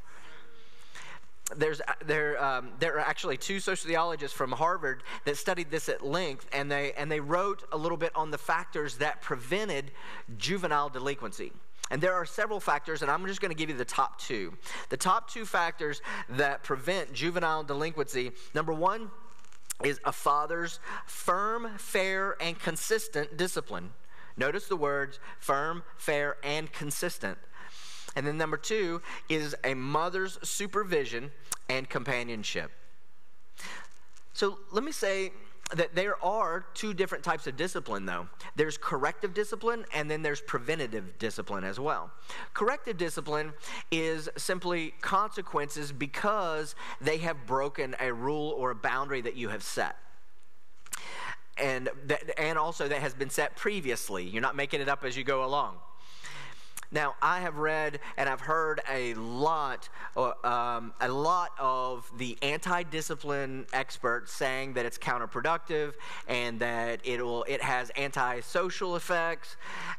There's, 1.56 1.80
there, 2.06 2.42
um, 2.42 2.70
there 2.78 2.94
are 2.94 3.00
actually 3.00 3.36
two 3.36 3.58
sociologists 3.58 4.36
from 4.36 4.52
Harvard 4.52 5.02
that 5.24 5.36
studied 5.36 5.68
this 5.68 5.88
at 5.88 6.04
length, 6.04 6.46
and 6.52 6.70
they, 6.70 6.92
and 6.92 7.10
they 7.10 7.18
wrote 7.18 7.64
a 7.72 7.76
little 7.76 7.98
bit 7.98 8.14
on 8.14 8.30
the 8.30 8.38
factors 8.38 8.98
that 8.98 9.20
prevented 9.20 9.90
juvenile 10.38 10.90
delinquency. 10.90 11.52
And 11.90 12.00
there 12.00 12.14
are 12.14 12.24
several 12.24 12.60
factors, 12.60 13.02
and 13.02 13.10
I'm 13.10 13.26
just 13.26 13.40
going 13.40 13.50
to 13.50 13.56
give 13.56 13.68
you 13.68 13.76
the 13.76 13.84
top 13.84 14.20
two. 14.20 14.54
The 14.90 14.96
top 14.96 15.28
two 15.28 15.44
factors 15.44 16.00
that 16.28 16.62
prevent 16.62 17.12
juvenile 17.12 17.64
delinquency 17.64 18.30
number 18.54 18.72
one 18.72 19.10
is 19.82 19.98
a 20.04 20.12
father's 20.12 20.78
firm, 21.06 21.68
fair, 21.78 22.36
and 22.40 22.58
consistent 22.58 23.36
discipline. 23.36 23.90
Notice 24.36 24.68
the 24.68 24.76
words 24.76 25.18
firm, 25.38 25.82
fair, 25.96 26.36
and 26.44 26.70
consistent. 26.72 27.38
And 28.16 28.26
then 28.26 28.36
number 28.36 28.56
two 28.56 29.02
is 29.28 29.54
a 29.64 29.74
mother's 29.74 30.38
supervision 30.42 31.30
and 31.68 31.88
companionship. 31.88 32.70
So 34.32 34.58
let 34.70 34.84
me 34.84 34.92
say 34.92 35.32
that 35.74 35.94
there 35.94 36.22
are 36.24 36.66
two 36.74 36.94
different 36.94 37.24
types 37.24 37.46
of 37.46 37.56
discipline, 37.56 38.06
though. 38.06 38.28
There's 38.56 38.76
corrective 38.76 39.34
discipline, 39.34 39.84
and 39.94 40.10
then 40.10 40.22
there's 40.22 40.40
preventative 40.40 41.18
discipline 41.18 41.64
as 41.64 41.78
well. 41.78 42.10
Corrective 42.54 42.96
discipline 42.96 43.52
is 43.90 44.28
simply 44.36 44.94
consequences 45.00 45.92
because 45.92 46.74
they 47.00 47.18
have 47.18 47.46
broken 47.46 47.94
a 48.00 48.12
rule 48.12 48.54
or 48.56 48.70
a 48.70 48.74
boundary 48.74 49.20
that 49.20 49.36
you 49.36 49.48
have 49.48 49.62
set. 49.62 49.96
And, 51.56 51.90
that, 52.06 52.40
and 52.40 52.58
also 52.58 52.88
that 52.88 53.00
has 53.00 53.14
been 53.14 53.30
set 53.30 53.56
previously. 53.56 54.24
You're 54.24 54.42
not 54.42 54.56
making 54.56 54.80
it 54.80 54.88
up 54.88 55.04
as 55.04 55.16
you 55.16 55.24
go 55.24 55.44
along. 55.44 55.76
Now, 56.92 57.14
I 57.22 57.40
have 57.40 57.56
read 57.56 58.00
and 58.16 58.28
I've 58.28 58.40
heard 58.40 58.80
a 58.90 59.14
lot, 59.14 59.88
uh, 60.16 60.32
um, 60.42 60.92
a 61.00 61.08
lot 61.08 61.52
of 61.58 62.10
the 62.18 62.36
anti-discipline 62.42 63.66
experts 63.72 64.32
saying 64.32 64.74
that 64.74 64.86
it's 64.86 64.98
counterproductive 64.98 65.94
and 66.26 66.58
that 66.60 67.00
it 67.04 67.22
will, 67.22 67.44
it 67.44 67.62
has 67.62 67.90
anti-social 67.90 68.96
effects, 68.96 69.56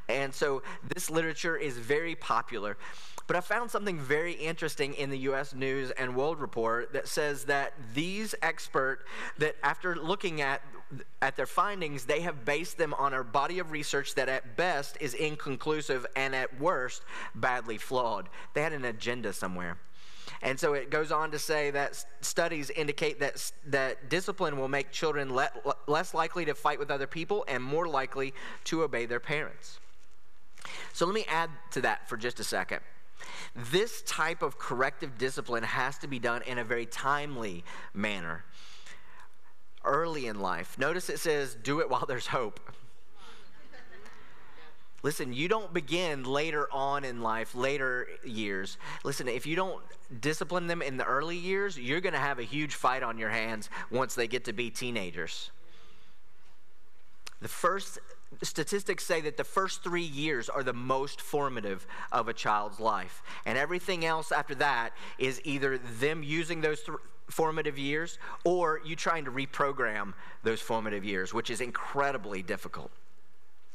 and 0.09 0.33
so 0.33 0.63
this 0.93 1.09
literature 1.09 1.55
is 1.55 1.77
very 1.77 2.15
popular. 2.15 2.77
But 3.27 3.37
I 3.37 3.41
found 3.41 3.71
something 3.71 3.97
very 3.97 4.33
interesting 4.33 4.93
in 4.95 5.09
the 5.09 5.19
U.S. 5.19 5.53
News 5.53 5.91
and 5.91 6.15
World 6.17 6.41
Report 6.41 6.91
that 6.91 7.07
says 7.07 7.45
that 7.45 7.73
these 7.93 8.35
expert 8.41 9.05
that 9.37 9.55
after 9.63 9.95
looking 9.95 10.41
at 10.41 10.61
at 11.21 11.35
their 11.35 11.45
findings, 11.45 12.05
they 12.05 12.21
have 12.21 12.45
based 12.45 12.77
them 12.77 12.93
on 12.95 13.13
a 13.13 13.23
body 13.23 13.59
of 13.59 13.71
research 13.71 14.15
that 14.15 14.29
at 14.29 14.57
best 14.57 14.97
is 14.99 15.13
inconclusive 15.13 16.05
and 16.15 16.35
at 16.35 16.59
worst 16.59 17.03
badly 17.35 17.77
flawed. 17.77 18.29
They 18.53 18.61
had 18.61 18.73
an 18.73 18.85
agenda 18.85 19.33
somewhere. 19.33 19.77
And 20.41 20.59
so 20.59 20.73
it 20.73 20.89
goes 20.89 21.11
on 21.11 21.31
to 21.31 21.39
say 21.39 21.71
that 21.71 22.03
studies 22.21 22.69
indicate 22.71 23.19
that, 23.19 23.51
that 23.67 24.09
discipline 24.09 24.57
will 24.57 24.67
make 24.67 24.91
children 24.91 25.33
le- 25.33 25.51
less 25.87 26.13
likely 26.13 26.45
to 26.45 26.55
fight 26.55 26.79
with 26.79 26.89
other 26.89 27.07
people 27.07 27.45
and 27.47 27.63
more 27.63 27.87
likely 27.87 28.33
to 28.65 28.83
obey 28.83 29.05
their 29.05 29.19
parents. 29.19 29.79
So 30.93 31.05
let 31.05 31.13
me 31.13 31.25
add 31.27 31.49
to 31.71 31.81
that 31.81 32.09
for 32.09 32.17
just 32.17 32.39
a 32.39 32.43
second. 32.43 32.81
This 33.55 34.01
type 34.03 34.41
of 34.41 34.57
corrective 34.57 35.17
discipline 35.17 35.63
has 35.63 35.97
to 35.99 36.07
be 36.07 36.17
done 36.17 36.41
in 36.43 36.57
a 36.57 36.63
very 36.63 36.85
timely 36.85 37.63
manner, 37.93 38.43
early 39.83 40.27
in 40.27 40.39
life. 40.39 40.77
Notice 40.77 41.09
it 41.09 41.19
says, 41.19 41.55
do 41.55 41.79
it 41.79 41.89
while 41.89 42.05
there's 42.07 42.27
hope. 42.27 42.59
Listen, 45.03 45.33
you 45.33 45.47
don't 45.47 45.73
begin 45.73 46.23
later 46.23 46.67
on 46.71 47.03
in 47.03 47.21
life, 47.21 47.55
later 47.55 48.07
years. 48.23 48.77
Listen, 49.03 49.27
if 49.27 49.47
you 49.47 49.55
don't 49.55 49.81
discipline 50.19 50.67
them 50.67 50.83
in 50.83 50.97
the 50.97 51.05
early 51.05 51.37
years, 51.37 51.77
you're 51.77 52.01
going 52.01 52.13
to 52.13 52.19
have 52.19 52.37
a 52.37 52.43
huge 52.43 52.75
fight 52.75 53.01
on 53.01 53.17
your 53.17 53.29
hands 53.29 53.69
once 53.89 54.13
they 54.13 54.27
get 54.27 54.45
to 54.45 54.53
be 54.53 54.69
teenagers. 54.69 55.49
The 57.41 57.47
first 57.47 57.97
statistics 58.43 59.03
say 59.03 59.21
that 59.21 59.37
the 59.37 59.43
first 59.43 59.83
three 59.83 60.03
years 60.03 60.49
are 60.49 60.61
the 60.61 60.73
most 60.73 61.19
formative 61.19 61.87
of 62.11 62.27
a 62.27 62.33
child's 62.33 62.79
life. 62.79 63.23
And 63.45 63.57
everything 63.57 64.05
else 64.05 64.31
after 64.31 64.53
that 64.55 64.93
is 65.17 65.41
either 65.43 65.79
them 65.79 66.21
using 66.21 66.61
those 66.61 66.83
th- 66.83 66.99
formative 67.31 67.77
years 67.77 68.19
or 68.43 68.81
you 68.85 68.95
trying 68.95 69.25
to 69.25 69.31
reprogram 69.31 70.13
those 70.43 70.61
formative 70.61 71.03
years, 71.03 71.33
which 71.33 71.49
is 71.49 71.61
incredibly 71.61 72.43
difficult. 72.43 72.91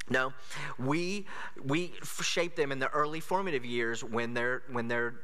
No, 0.08 0.32
we 0.78 1.26
we 1.64 1.94
shape 2.22 2.54
them 2.54 2.70
in 2.70 2.78
the 2.78 2.88
early 2.90 3.20
formative 3.20 3.64
years 3.64 4.04
when 4.04 4.34
they're 4.34 4.62
when 4.70 4.86
they're 4.86 5.14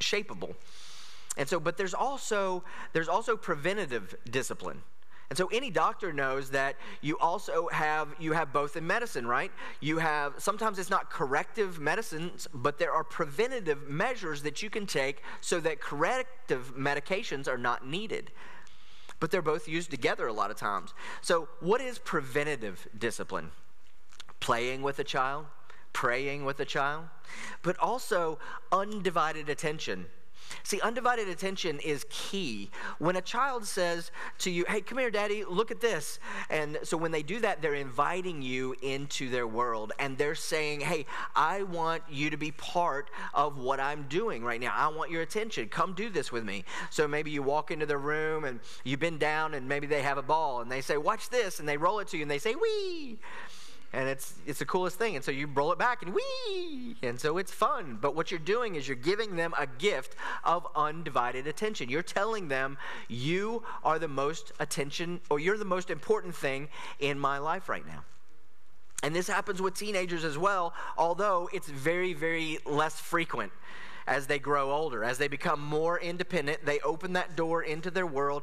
shapeable. 0.00 0.54
And 1.36 1.48
so, 1.48 1.58
but 1.60 1.76
there's 1.76 1.94
also 1.94 2.64
there's 2.92 3.08
also 3.08 3.36
preventative 3.36 4.14
discipline. 4.30 4.82
And 5.30 5.36
so 5.36 5.48
any 5.52 5.70
doctor 5.70 6.12
knows 6.12 6.50
that 6.50 6.76
you 7.02 7.18
also 7.18 7.68
have 7.68 8.08
you 8.18 8.32
have 8.32 8.52
both 8.52 8.76
in 8.76 8.86
medicine, 8.86 9.26
right? 9.26 9.52
You 9.80 9.98
have 9.98 10.34
sometimes 10.38 10.78
it's 10.78 10.88
not 10.88 11.10
corrective 11.10 11.78
medicines, 11.78 12.48
but 12.54 12.78
there 12.78 12.92
are 12.92 13.04
preventative 13.04 13.88
measures 13.88 14.42
that 14.42 14.62
you 14.62 14.70
can 14.70 14.86
take 14.86 15.22
so 15.40 15.60
that 15.60 15.80
corrective 15.80 16.74
medications 16.76 17.46
are 17.46 17.58
not 17.58 17.86
needed. 17.86 18.30
But 19.20 19.30
they're 19.30 19.42
both 19.42 19.68
used 19.68 19.90
together 19.90 20.28
a 20.28 20.32
lot 20.32 20.50
of 20.50 20.56
times. 20.56 20.94
So 21.20 21.48
what 21.60 21.80
is 21.80 21.98
preventative 21.98 22.86
discipline? 22.96 23.50
playing 24.40 24.82
with 24.82 24.98
a 24.98 25.04
child, 25.04 25.46
praying 25.92 26.44
with 26.44 26.60
a 26.60 26.64
child, 26.64 27.04
but 27.62 27.78
also 27.78 28.38
undivided 28.72 29.48
attention. 29.48 30.06
See, 30.62 30.80
undivided 30.80 31.28
attention 31.28 31.78
is 31.80 32.04
key. 32.10 32.70
When 32.98 33.16
a 33.16 33.20
child 33.20 33.66
says 33.66 34.10
to 34.38 34.50
you, 34.50 34.64
Hey, 34.68 34.80
come 34.80 34.98
here, 34.98 35.10
daddy, 35.10 35.44
look 35.44 35.70
at 35.70 35.80
this. 35.80 36.18
And 36.50 36.78
so 36.82 36.96
when 36.96 37.10
they 37.10 37.22
do 37.22 37.40
that, 37.40 37.62
they're 37.62 37.74
inviting 37.74 38.42
you 38.42 38.74
into 38.82 39.28
their 39.30 39.46
world 39.46 39.92
and 39.98 40.16
they're 40.16 40.34
saying, 40.34 40.80
Hey, 40.80 41.06
I 41.34 41.62
want 41.62 42.02
you 42.10 42.30
to 42.30 42.36
be 42.36 42.50
part 42.52 43.10
of 43.34 43.58
what 43.58 43.80
I'm 43.80 44.04
doing 44.04 44.44
right 44.44 44.60
now. 44.60 44.72
I 44.74 44.88
want 44.88 45.10
your 45.10 45.22
attention. 45.22 45.68
Come 45.68 45.94
do 45.94 46.10
this 46.10 46.32
with 46.32 46.44
me. 46.44 46.64
So 46.90 47.08
maybe 47.08 47.30
you 47.30 47.42
walk 47.42 47.70
into 47.70 47.86
their 47.86 47.98
room 47.98 48.44
and 48.44 48.60
you've 48.84 49.00
been 49.00 49.18
down 49.18 49.54
and 49.54 49.68
maybe 49.68 49.86
they 49.86 50.02
have 50.02 50.18
a 50.18 50.22
ball 50.22 50.60
and 50.60 50.70
they 50.70 50.80
say, 50.80 50.96
Watch 50.96 51.30
this. 51.30 51.60
And 51.60 51.68
they 51.68 51.76
roll 51.76 51.98
it 52.00 52.08
to 52.08 52.16
you 52.16 52.22
and 52.22 52.30
they 52.30 52.38
say, 52.38 52.54
Wee 52.54 53.18
and 53.92 54.08
it's 54.08 54.34
it's 54.46 54.58
the 54.58 54.64
coolest 54.64 54.98
thing. 54.98 55.16
And 55.16 55.24
so 55.24 55.30
you 55.30 55.46
roll 55.46 55.72
it 55.72 55.78
back 55.78 56.02
and 56.02 56.14
wee, 56.14 56.96
and 57.02 57.18
so 57.20 57.38
it's 57.38 57.52
fun. 57.52 57.98
But 58.00 58.14
what 58.14 58.30
you're 58.30 58.40
doing 58.40 58.74
is 58.74 58.86
you're 58.86 58.96
giving 58.96 59.36
them 59.36 59.54
a 59.58 59.66
gift 59.66 60.14
of 60.44 60.66
undivided 60.76 61.46
attention. 61.46 61.88
You're 61.88 62.02
telling 62.02 62.48
them 62.48 62.78
you 63.08 63.62
are 63.84 63.98
the 63.98 64.08
most 64.08 64.52
attention, 64.60 65.20
or 65.30 65.38
you're 65.40 65.58
the 65.58 65.64
most 65.64 65.90
important 65.90 66.34
thing 66.34 66.68
in 67.00 67.18
my 67.18 67.38
life 67.38 67.68
right 67.68 67.86
now. 67.86 68.04
And 69.02 69.14
this 69.14 69.28
happens 69.28 69.62
with 69.62 69.74
teenagers 69.74 70.24
as 70.24 70.36
well, 70.36 70.74
although 70.96 71.48
it's 71.52 71.68
very, 71.68 72.14
very 72.14 72.58
less 72.66 72.98
frequent 72.98 73.52
as 74.08 74.26
they 74.26 74.38
grow 74.38 74.72
older. 74.72 75.04
As 75.04 75.18
they 75.18 75.28
become 75.28 75.60
more 75.60 76.00
independent, 76.00 76.64
they 76.64 76.80
open 76.80 77.12
that 77.12 77.36
door 77.36 77.62
into 77.62 77.90
their 77.90 78.06
world 78.06 78.42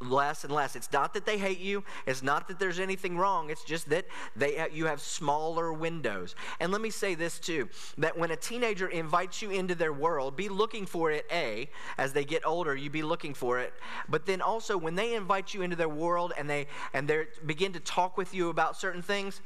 less 0.00 0.44
and 0.44 0.52
less. 0.52 0.76
It's 0.76 0.92
not 0.92 1.14
that 1.14 1.24
they 1.24 1.38
hate 1.38 1.58
you, 1.58 1.82
it's 2.06 2.22
not 2.22 2.46
that 2.48 2.58
there's 2.58 2.78
anything 2.78 3.16
wrong, 3.16 3.50
it's 3.50 3.64
just 3.64 3.88
that 3.88 4.06
they 4.36 4.68
you 4.72 4.86
have 4.86 5.00
smaller 5.00 5.72
windows. 5.72 6.34
And 6.60 6.70
let 6.70 6.82
me 6.82 6.90
say 6.90 7.14
this 7.14 7.38
too, 7.38 7.68
that 7.96 8.16
when 8.16 8.30
a 8.30 8.36
teenager 8.36 8.88
invites 8.88 9.40
you 9.40 9.50
into 9.50 9.74
their 9.74 9.92
world, 9.92 10.36
be 10.36 10.48
looking 10.48 10.84
for 10.84 11.10
it 11.10 11.26
A, 11.32 11.70
as 11.96 12.12
they 12.12 12.24
get 12.24 12.46
older, 12.46 12.76
you 12.76 12.90
be 12.90 13.02
looking 13.02 13.32
for 13.32 13.58
it. 13.58 13.72
But 14.08 14.26
then 14.26 14.42
also 14.42 14.76
when 14.76 14.94
they 14.94 15.14
invite 15.14 15.54
you 15.54 15.62
into 15.62 15.76
their 15.76 15.88
world 15.88 16.34
and 16.36 16.48
they 16.48 16.66
and 16.92 17.08
they 17.08 17.26
begin 17.46 17.72
to 17.72 17.80
talk 17.80 18.18
with 18.18 18.34
you 18.34 18.50
about 18.50 18.76
certain 18.76 19.02
things, 19.02 19.40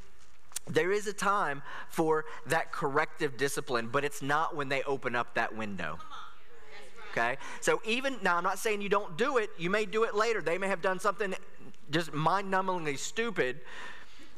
there 0.68 0.92
is 0.92 1.06
a 1.06 1.12
time 1.12 1.62
for 1.88 2.24
that 2.46 2.72
corrective 2.72 3.36
discipline, 3.36 3.88
but 3.90 4.04
it's 4.04 4.22
not 4.22 4.54
when 4.54 4.68
they 4.68 4.82
open 4.84 5.16
up 5.16 5.34
that 5.34 5.56
window. 5.56 5.98
Okay? 7.10 7.36
So, 7.60 7.82
even 7.84 8.16
now, 8.22 8.36
I'm 8.36 8.44
not 8.44 8.58
saying 8.58 8.80
you 8.80 8.88
don't 8.88 9.18
do 9.18 9.36
it. 9.36 9.50
You 9.58 9.68
may 9.70 9.84
do 9.84 10.04
it 10.04 10.14
later. 10.14 10.40
They 10.40 10.56
may 10.58 10.68
have 10.68 10.80
done 10.80 10.98
something 10.98 11.34
just 11.90 12.14
mind 12.14 12.50
numbingly 12.50 12.98
stupid 12.98 13.60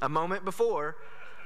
a 0.03 0.09
moment 0.09 0.45
before, 0.45 0.97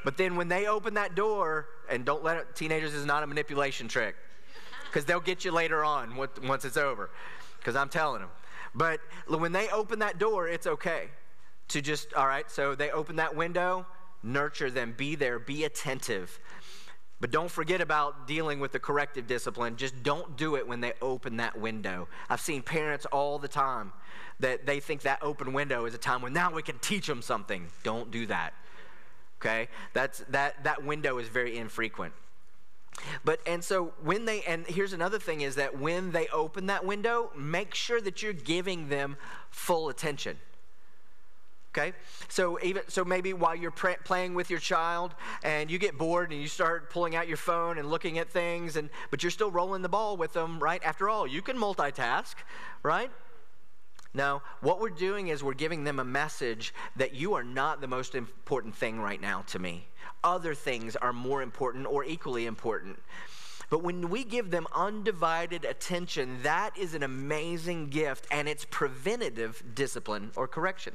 but 0.05 0.17
then 0.17 0.37
when 0.37 0.49
they 0.49 0.67
open 0.67 0.95
that 0.95 1.15
door, 1.15 1.67
and 1.91 2.05
don't 2.05 2.25
let 2.25 2.39
it, 2.39 2.57
teenagers 2.57 2.95
is 2.95 3.05
not 3.05 3.23
a 3.23 3.27
manipulation 3.27 3.89
trick, 3.89 4.17
because 4.87 5.05
they'll 5.05 5.21
get 5.21 5.45
you 5.45 5.53
later 5.53 5.85
on 5.85 6.17
once 6.17 6.65
it's 6.65 6.79
over, 6.79 7.11
because 7.59 7.77
I'm 7.77 7.91
telling 7.91 8.21
them. 8.21 8.31
But 8.75 9.01
when 9.27 9.53
they 9.53 9.69
open 9.69 9.99
that 9.99 10.19
door, 10.19 10.49
it's 10.49 10.67
okay 10.67 11.09
to 11.69 11.83
just, 11.83 12.15
all 12.15 12.27
right, 12.27 12.51
so 12.51 12.75
they 12.75 12.91
open 12.91 13.17
that 13.17 13.37
window 13.37 13.85
nurture 14.23 14.71
them, 14.71 14.95
be 14.97 15.15
there, 15.15 15.39
be 15.39 15.65
attentive. 15.65 16.41
But 17.21 17.31
don't 17.31 17.51
forget 17.51 17.81
about 17.81 18.29
dealing 18.29 18.61
with 18.61 18.73
the 18.73 18.79
corrective 18.79 19.27
discipline. 19.27 19.77
Just 19.77 20.03
don't 20.03 20.37
do 20.37 20.57
it 20.57 20.67
when 20.69 20.81
they 20.81 20.93
open 21.03 21.39
that 21.39 21.59
window. 21.59 22.09
I've 22.31 22.41
seen 22.41 22.63
parents 22.63 23.07
all 23.07 23.39
the 23.39 23.49
time 23.49 23.93
that 24.41 24.67
they 24.67 24.79
think 24.79 25.03
that 25.03 25.19
open 25.21 25.53
window 25.53 25.85
is 25.87 25.95
a 25.95 25.99
time 25.99 26.23
when 26.23 26.33
now 26.33 26.53
we 26.53 26.63
can 26.63 26.79
teach 26.79 27.09
them 27.09 27.23
something. 27.23 27.67
Don't 27.83 28.11
do 28.11 28.27
that. 28.27 28.55
Okay? 29.41 29.69
That's 29.95 30.21
that 30.29 30.63
that 30.65 30.85
window 30.85 31.19
is 31.19 31.29
very 31.29 31.57
infrequent. 31.57 32.13
But 33.25 33.41
and 33.47 33.63
so 33.63 33.93
when 34.03 34.25
they 34.25 34.43
and 34.43 34.67
here's 34.67 34.93
another 34.93 35.19
thing 35.19 35.41
is 35.41 35.57
that 35.57 35.79
when 35.79 36.13
they 36.13 36.29
open 36.29 36.67
that 36.67 36.85
window, 36.85 37.31
make 37.37 37.75
sure 37.75 38.01
that 38.01 38.23
you're 38.23 38.33
giving 38.33 38.89
them 38.89 39.17
full 39.51 39.89
attention. 39.89 40.39
Okay, 41.75 41.93
so 42.29 42.59
even 42.63 42.83
so, 42.89 43.05
maybe 43.05 43.35
while 43.35 43.55
you're 43.55 43.71
pr- 43.71 44.01
playing 44.03 44.35
with 44.35 44.49
your 44.49 44.59
child 44.59 45.15
and 45.43 45.71
you 45.71 45.79
get 45.79 45.99
bored 45.99 46.33
and 46.33 46.41
you 46.41 46.49
start 46.49 46.89
pulling 46.89 47.15
out 47.15 47.29
your 47.29 47.37
phone 47.37 47.77
and 47.77 47.91
looking 47.91 48.19
at 48.19 48.31
things, 48.31 48.77
and 48.77 48.89
but 49.11 49.23
you're 49.23 49.31
still 49.31 49.51
rolling 49.51 49.83
the 49.83 49.89
ball 49.89 50.17
with 50.17 50.33
them, 50.33 50.59
right? 50.61 50.83
After 50.83 51.11
all, 51.11 51.27
you 51.27 51.43
can 51.43 51.59
multitask, 51.59 52.35
right? 52.83 53.11
Now, 54.15 54.43
what 54.63 54.81
we're 54.81 54.89
doing 54.89 55.29
is 55.29 55.45
we're 55.45 55.53
giving 55.53 55.85
them 55.85 55.99
a 55.99 56.05
message 56.05 56.73
that 56.97 57.15
you 57.15 57.35
are 57.35 57.45
not 57.45 57.83
the 57.83 57.87
most 57.87 58.15
important 58.15 58.75
thing 58.75 58.99
right 58.99 59.21
now 59.21 59.43
to 59.49 59.59
me. 59.59 59.87
Other 60.25 60.55
things 60.55 60.97
are 60.97 61.13
more 61.13 61.43
important 61.43 61.87
or 61.87 62.03
equally 62.03 62.47
important. 62.47 62.99
But 63.71 63.83
when 63.83 64.09
we 64.09 64.25
give 64.25 64.51
them 64.51 64.67
undivided 64.75 65.67
attention, 65.67 66.43
that 66.43 66.77
is 66.79 66.95
an 66.95 67.03
amazing 67.03 67.91
gift 67.91 68.27
and 68.31 68.49
it's 68.49 68.65
preventative 68.65 69.63
discipline 69.75 70.31
or 70.35 70.49
correction. 70.49 70.95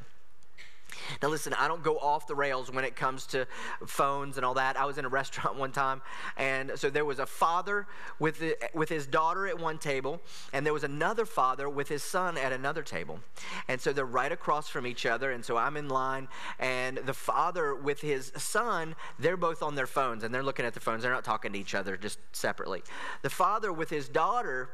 Now, 1.21 1.29
listen, 1.29 1.53
I 1.53 1.67
don't 1.67 1.83
go 1.83 1.97
off 1.97 2.27
the 2.27 2.35
rails 2.35 2.71
when 2.71 2.85
it 2.85 2.95
comes 2.95 3.25
to 3.27 3.47
phones 3.85 4.37
and 4.37 4.45
all 4.45 4.53
that. 4.55 4.77
I 4.77 4.85
was 4.85 4.97
in 4.97 5.05
a 5.05 5.09
restaurant 5.23 5.57
one 5.57 5.71
time, 5.71 6.01
and 6.37 6.71
so 6.75 6.89
there 6.89 7.05
was 7.05 7.19
a 7.19 7.25
father 7.25 7.87
with, 8.19 8.39
the, 8.39 8.57
with 8.73 8.89
his 8.89 9.07
daughter 9.07 9.47
at 9.47 9.59
one 9.59 9.77
table, 9.77 10.21
and 10.51 10.65
there 10.65 10.73
was 10.73 10.83
another 10.83 11.25
father 11.25 11.69
with 11.69 11.87
his 11.87 12.03
son 12.03 12.37
at 12.37 12.51
another 12.51 12.83
table. 12.83 13.19
And 13.67 13.79
so 13.79 13.93
they're 13.93 14.05
right 14.05 14.31
across 14.31 14.69
from 14.69 14.87
each 14.87 15.05
other, 15.05 15.31
and 15.31 15.43
so 15.43 15.57
I'm 15.57 15.77
in 15.77 15.89
line, 15.89 16.27
and 16.59 16.97
the 16.97 17.13
father 17.13 17.75
with 17.75 18.01
his 18.01 18.31
son, 18.37 18.95
they're 19.19 19.37
both 19.37 19.63
on 19.63 19.75
their 19.75 19.87
phones, 19.87 20.23
and 20.23 20.33
they're 20.33 20.43
looking 20.43 20.65
at 20.65 20.73
their 20.73 20.81
phones. 20.81 21.03
They're 21.03 21.11
not 21.11 21.23
talking 21.23 21.53
to 21.53 21.59
each 21.59 21.75
other, 21.75 21.97
just 21.97 22.19
separately. 22.31 22.83
The 23.21 23.29
father 23.29 23.71
with 23.71 23.89
his 23.89 24.09
daughter, 24.09 24.71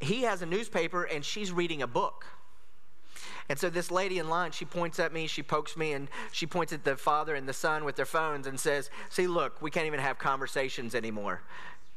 he 0.00 0.22
has 0.22 0.42
a 0.42 0.46
newspaper, 0.46 1.04
and 1.04 1.24
she's 1.24 1.52
reading 1.52 1.82
a 1.82 1.86
book. 1.86 2.26
And 3.48 3.58
so 3.58 3.70
this 3.70 3.90
lady 3.90 4.18
in 4.18 4.28
line, 4.28 4.50
she 4.50 4.64
points 4.64 4.98
at 4.98 5.12
me, 5.12 5.26
she 5.26 5.42
pokes 5.42 5.76
me, 5.76 5.92
and 5.92 6.08
she 6.32 6.46
points 6.46 6.72
at 6.72 6.84
the 6.84 6.96
father 6.96 7.34
and 7.34 7.48
the 7.48 7.52
son 7.52 7.84
with 7.84 7.96
their 7.96 8.06
phones 8.06 8.46
and 8.46 8.58
says, 8.58 8.90
See, 9.08 9.26
look, 9.26 9.62
we 9.62 9.70
can't 9.70 9.86
even 9.86 10.00
have 10.00 10.18
conversations 10.18 10.94
anymore. 10.94 11.42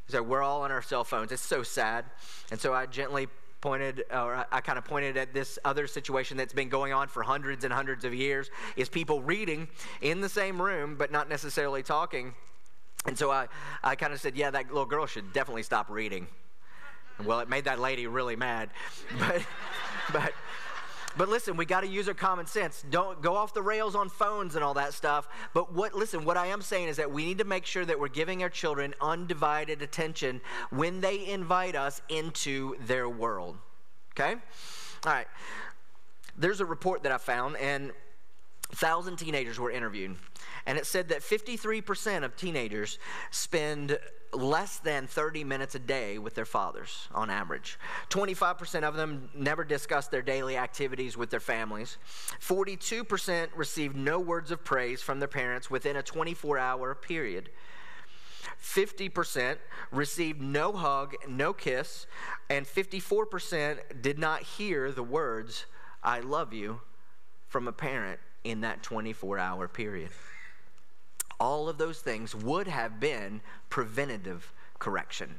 So 0.08 0.24
we're 0.24 0.42
all 0.42 0.64
on 0.64 0.72
our 0.72 0.82
cell 0.82 1.04
phones. 1.04 1.32
It's 1.32 1.42
so 1.42 1.64
sad. 1.64 2.06
And 2.52 2.60
so 2.60 2.74
I 2.74 2.86
gently 2.86 3.28
pointed, 3.62 4.06
or 4.12 4.36
I, 4.36 4.46
I 4.52 4.62
kind 4.62 4.78
of 4.78 4.86
pointed 4.86 5.18
at 5.18 5.34
this 5.34 5.60
other 5.66 5.86
situation 5.86 6.38
that's 6.38 6.54
been 6.54 6.70
going 6.70 6.94
on 6.94 7.08
for 7.08 7.24
hundreds 7.24 7.64
and 7.64 7.74
hundreds 7.74 8.06
of 8.06 8.14
years 8.14 8.50
is 8.76 8.90
people 8.90 9.22
reading 9.22 9.68
in 10.02 10.22
the 10.22 10.30
same 10.30 10.62
room, 10.62 10.96
but 10.98 11.12
not 11.12 11.30
necessarily 11.30 11.84
talking. 11.84 12.34
And 13.06 13.18
so 13.18 13.32
I, 13.32 13.48
I 13.84 13.96
kind 13.96 14.14
of 14.14 14.20
said, 14.20 14.36
Yeah, 14.36 14.52
that 14.52 14.68
little 14.68 14.86
girl 14.86 15.06
should 15.06 15.34
definitely 15.34 15.64
stop 15.64 15.90
reading. 15.90 16.28
Well, 17.24 17.40
it 17.40 17.50
made 17.50 17.66
that 17.66 17.80
lady 17.80 18.08
really 18.08 18.36
mad. 18.36 18.70
But, 19.20 19.42
but, 20.14 20.34
but 21.20 21.28
listen, 21.28 21.58
we 21.58 21.66
got 21.66 21.82
to 21.82 21.88
use 21.88 22.08
our 22.08 22.14
common 22.14 22.46
sense. 22.46 22.82
Don't 22.90 23.22
go 23.22 23.36
off 23.36 23.54
the 23.54 23.62
rails 23.62 23.94
on 23.94 24.08
phones 24.08 24.56
and 24.56 24.64
all 24.64 24.76
that 24.76 24.94
stuff. 24.94 25.28
But 25.54 25.74
what 25.74 25.94
listen, 25.94 26.24
what 26.24 26.38
I 26.38 26.46
am 26.46 26.62
saying 26.62 26.88
is 26.88 26.96
that 26.96 27.12
we 27.12 27.26
need 27.26 27.40
to 27.40 27.44
make 27.44 27.66
sure 27.66 27.84
that 27.84 28.00
we're 28.00 28.08
giving 28.08 28.42
our 28.42 28.48
children 28.48 28.96
undivided 29.02 29.82
attention 29.82 30.40
when 30.70 31.02
they 31.02 31.28
invite 31.28 31.76
us 31.76 32.02
into 32.08 32.78
their 32.86 33.10
world. 33.10 33.58
Okay? 34.14 34.36
All 35.06 35.12
right. 35.12 35.28
There's 36.38 36.62
a 36.62 36.66
report 36.66 37.04
that 37.04 37.12
I 37.12 37.18
found 37.18 37.58
and 37.58 37.92
thousand 38.72 39.18
teenagers 39.18 39.60
were 39.60 39.72
interviewed, 39.72 40.16
and 40.66 40.78
it 40.78 40.86
said 40.86 41.10
that 41.10 41.22
53% 41.22 42.24
of 42.24 42.36
teenagers 42.36 43.00
spend 43.32 43.98
less 44.32 44.78
than 44.78 45.08
30 45.08 45.44
minutes 45.44 45.74
a 45.74 45.80
day 45.80 46.20
with 46.20 46.36
their 46.36 46.46
fathers 46.46 47.08
on 47.14 47.32
average. 47.32 47.80
25% 48.10 48.84
of 48.84 48.96
them 48.96 49.30
never 49.34 49.64
discuss 49.64 50.08
their 50.08 50.22
daily 50.22 50.56
activities 50.56 51.18
with 51.18 51.32
their 51.32 51.40
families. 51.40 51.98
42% 52.40 53.48
received 53.56 53.96
no 53.96 54.20
words 54.20 54.52
of 54.52 54.64
praise 54.64 55.02
from 55.02 55.20
their 55.20 55.28
parents 55.28 55.72
within 55.72 55.96
a 55.96 56.04
24 56.04 56.60
hour 56.60 56.94
period. 56.94 57.50
50% 58.62 59.58
received 59.92 60.42
no 60.42 60.74
hug, 60.74 61.16
no 61.28 61.54
kiss, 61.54 62.06
and 62.50 62.66
54% 62.66 64.02
did 64.02 64.20
not 64.20 64.44
hear 64.44 64.92
the 64.92 65.04
words, 65.04 65.66
I 66.04 66.20
love 66.20 66.54
you, 66.54 66.82
from 67.48 67.68
a 67.68 67.72
parent 67.72 68.20
in 68.44 68.62
that 68.62 68.84
24 68.84 69.38
hour 69.38 69.68
period. 69.68 70.10
All 71.40 71.70
of 71.70 71.78
those 71.78 72.00
things 72.00 72.36
would 72.36 72.68
have 72.68 73.00
been 73.00 73.42
preventative 73.70 74.52
correction. 74.78 75.36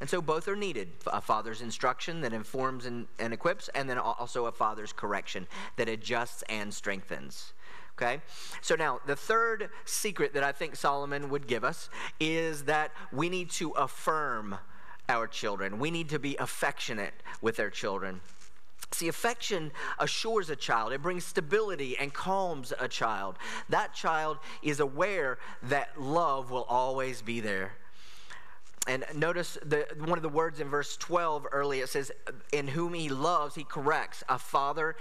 And 0.00 0.10
so 0.10 0.20
both 0.20 0.48
are 0.48 0.56
needed 0.56 0.88
a 1.06 1.20
father's 1.20 1.60
instruction 1.60 2.20
that 2.22 2.32
informs 2.32 2.86
and, 2.86 3.06
and, 3.18 3.32
equips, 3.32 3.68
and 3.74 3.88
then 3.88 3.98
also 3.98 4.46
a 4.46 4.52
father's 4.52 4.92
correction 4.92 5.46
that 5.76 5.88
adjusts 5.88 6.42
and 6.48 6.72
strengthens. 6.72 7.52
Okay? 7.96 8.20
So 8.60 8.74
now, 8.74 9.00
the 9.06 9.14
third 9.14 9.70
secret 9.84 10.34
that 10.34 10.42
I 10.42 10.52
think 10.52 10.74
Solomon 10.76 11.30
would 11.30 11.46
give 11.46 11.64
us 11.64 11.88
is 12.18 12.64
that 12.64 12.90
we 13.12 13.28
need 13.28 13.50
to 13.52 13.70
affirm 13.72 14.58
our 15.08 15.26
children, 15.26 15.78
we 15.78 15.90
need 15.90 16.08
to 16.08 16.18
be 16.18 16.34
affectionate 16.36 17.14
with 17.42 17.60
our 17.60 17.68
children. 17.70 18.20
See, 18.92 19.08
affection 19.08 19.72
assures 19.98 20.50
a 20.50 20.56
child, 20.56 20.92
it 20.92 21.02
brings 21.02 21.24
stability 21.24 21.96
and 21.98 22.12
calms 22.12 22.72
a 22.78 22.86
child. 22.86 23.36
That 23.68 23.92
child 23.92 24.38
is 24.62 24.80
aware 24.80 25.38
that 25.64 26.00
love 26.00 26.50
will 26.50 26.64
always 26.64 27.20
be 27.20 27.40
there. 27.40 27.72
And 28.86 29.04
notice 29.14 29.56
the, 29.64 29.86
one 29.98 30.18
of 30.18 30.22
the 30.22 30.28
words 30.28 30.60
in 30.60 30.68
verse 30.68 30.96
12 30.98 31.46
early, 31.50 31.80
it 31.80 31.88
says, 31.88 32.12
In 32.52 32.68
whom 32.68 32.92
he 32.92 33.08
loves, 33.08 33.54
he 33.54 33.64
corrects. 33.64 34.22
A 34.28 34.38
father 34.38 34.94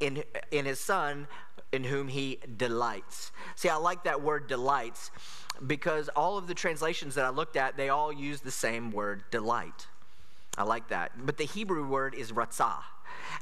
in, 0.00 0.22
in 0.50 0.66
his 0.66 0.78
son 0.78 1.26
in 1.72 1.84
whom 1.84 2.08
he 2.08 2.38
delights. 2.58 3.32
See, 3.56 3.70
I 3.70 3.76
like 3.76 4.04
that 4.04 4.20
word 4.20 4.46
delights 4.46 5.10
because 5.66 6.10
all 6.10 6.36
of 6.36 6.46
the 6.46 6.54
translations 6.54 7.14
that 7.14 7.24
I 7.24 7.30
looked 7.30 7.56
at, 7.56 7.78
they 7.78 7.88
all 7.88 8.12
use 8.12 8.42
the 8.42 8.50
same 8.50 8.90
word 8.90 9.24
delight. 9.30 9.86
I 10.58 10.64
like 10.64 10.88
that. 10.88 11.12
But 11.24 11.38
the 11.38 11.44
Hebrew 11.44 11.88
word 11.88 12.14
is 12.14 12.32
ratzah 12.32 12.82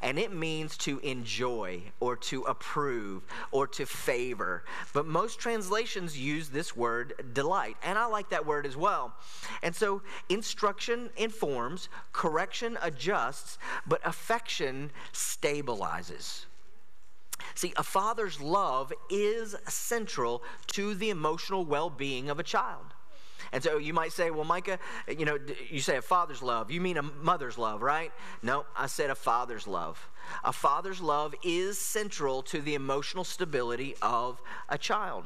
and 0.03 0.19
it 0.19 0.33
means 0.33 0.77
to 0.79 0.99
enjoy 1.01 1.83
or 2.01 2.17
to 2.17 2.43
approve 2.43 3.23
or 3.51 3.67
to 3.69 3.87
favor. 3.87 4.65
But 4.93 5.07
most 5.07 5.39
translations 5.39 6.19
use 6.19 6.49
this 6.49 6.77
word 6.77 7.15
delight, 7.33 7.77
and 7.83 7.99
I 7.99 8.07
like 8.07 8.31
that 8.31 8.47
word 8.47 8.67
as 8.67 8.77
well. 8.77 9.15
And 9.63 9.75
so 9.75 10.03
instruction 10.29 11.11
informs, 11.17 11.89
correction 12.13 12.79
adjusts, 12.83 13.59
but 13.87 14.01
affection 14.05 14.91
stabilizes. 15.13 16.47
See, 17.55 17.73
a 17.77 17.83
father's 17.83 18.41
love 18.41 18.93
is 19.09 19.57
central 19.67 20.43
to 20.69 20.95
the 20.95 21.11
emotional 21.11 21.65
well 21.65 21.91
being 21.91 22.29
of 22.31 22.39
a 22.39 22.43
child. 22.43 22.95
And 23.53 23.63
so 23.63 23.79
you 23.79 23.93
might 23.93 24.13
say, 24.13 24.31
well, 24.31 24.45
Micah, 24.45 24.79
you 25.09 25.25
know, 25.25 25.39
you 25.69 25.81
say 25.81 25.97
a 25.97 26.03
father's 26.03 26.43
love. 26.43 26.71
You 26.71 26.81
mean 26.81 26.97
a 26.97 27.03
mother's 27.03 27.59
love, 27.59 27.83
right? 27.83 28.13
No, 28.43 28.65
I 28.77 28.87
said 28.87 29.11
a 29.11 29.15
father's 29.15 29.67
love. 29.67 30.09
A 30.45 30.53
father's 30.53 31.01
love 31.01 31.35
is 31.43 31.79
central 31.79 32.43
to 32.43 32.61
the 32.61 32.75
emotional 32.75 33.25
stability 33.25 33.97
of 34.03 34.41
a 34.69 34.79
child. 34.79 35.25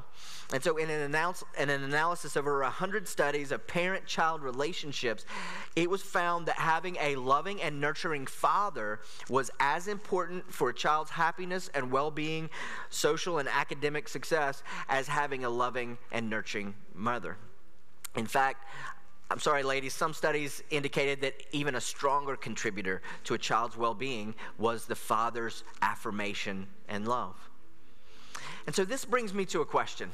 And 0.53 0.63
so, 0.63 0.77
in 0.77 0.89
an, 0.89 1.01
announce, 1.01 1.43
in 1.59 1.69
an 1.69 1.83
analysis 1.83 2.37
of 2.37 2.47
over 2.47 2.61
100 2.61 3.09
studies 3.09 3.51
of 3.53 3.67
parent 3.67 4.07
child 4.07 4.43
relationships, 4.43 5.25
it 5.77 5.91
was 5.91 6.03
found 6.03 6.47
that 6.47 6.57
having 6.57 6.97
a 7.01 7.17
loving 7.17 7.61
and 7.61 7.81
nurturing 7.81 8.27
father 8.27 9.01
was 9.29 9.51
as 9.61 9.89
important 9.89 10.53
for 10.53 10.71
a 10.71 10.75
child's 10.75 11.11
happiness 11.11 11.71
and 11.75 11.91
well 11.91 12.11
being, 12.11 12.49
social 12.89 13.39
and 13.39 13.49
academic 13.49 14.09
success, 14.09 14.63
as 14.89 15.09
having 15.09 15.45
a 15.45 15.51
loving 15.51 15.99
and 16.13 16.31
nurturing 16.31 16.75
mother. 16.95 17.37
In 18.17 18.27
fact, 18.27 18.65
I'm 19.31 19.41
sorry, 19.41 19.63
ladies, 19.63 19.95
some 19.95 20.13
studies 20.13 20.63
indicated 20.71 21.23
that 21.23 21.35
even 21.53 21.75
a 21.75 21.81
stronger 21.81 22.37
contributor 22.37 23.03
to 23.25 23.35
a 23.35 23.39
child's 23.39 23.77
well 23.77 23.95
being 23.95 24.35
was 24.59 24.87
the 24.87 24.95
father's 24.95 25.65
affirmation 25.83 26.67
and 26.89 27.09
love. 27.09 27.35
And 28.67 28.75
so 28.75 28.85
this 28.85 29.05
brings 29.05 29.35
me 29.35 29.45
to 29.47 29.61
a 29.61 29.67
question 29.67 30.11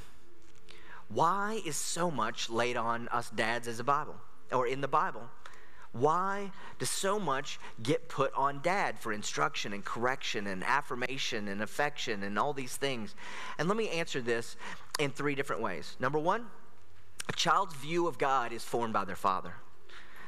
Why 1.09 1.61
is 1.67 1.77
so 1.77 2.11
much 2.11 2.51
laid 2.51 2.77
on 2.77 3.09
us 3.09 3.31
dads 3.31 3.69
as 3.69 3.81
a 3.81 3.85
Bible 3.85 4.17
or 4.53 4.67
in 4.67 4.81
the 4.81 4.89
Bible? 4.89 5.29
Why 5.93 6.53
does 6.79 6.89
so 6.89 7.19
much 7.19 7.59
get 7.83 8.09
put 8.09 8.33
on 8.35 8.61
dad 8.63 8.97
for 9.01 9.13
instruction 9.13 9.73
and 9.73 9.85
correction 9.85 10.47
and 10.47 10.63
affirmation 10.63 11.49
and 11.49 11.63
affection 11.63 12.23
and 12.23 12.39
all 12.39 12.53
these 12.53 12.77
things? 12.77 13.17
And 13.59 13.67
let 13.67 13.77
me 13.77 13.89
answer 13.89 14.21
this 14.21 14.57
in 15.01 15.11
three 15.11 15.35
different 15.35 15.63
ways. 15.63 15.97
Number 15.99 16.19
one, 16.19 16.47
a 17.29 17.33
child's 17.33 17.75
view 17.75 18.07
of 18.07 18.19
God 18.19 18.53
is 18.53 18.65
formed 18.65 18.93
by 18.93 19.05
their 19.05 19.17
father. 19.17 19.55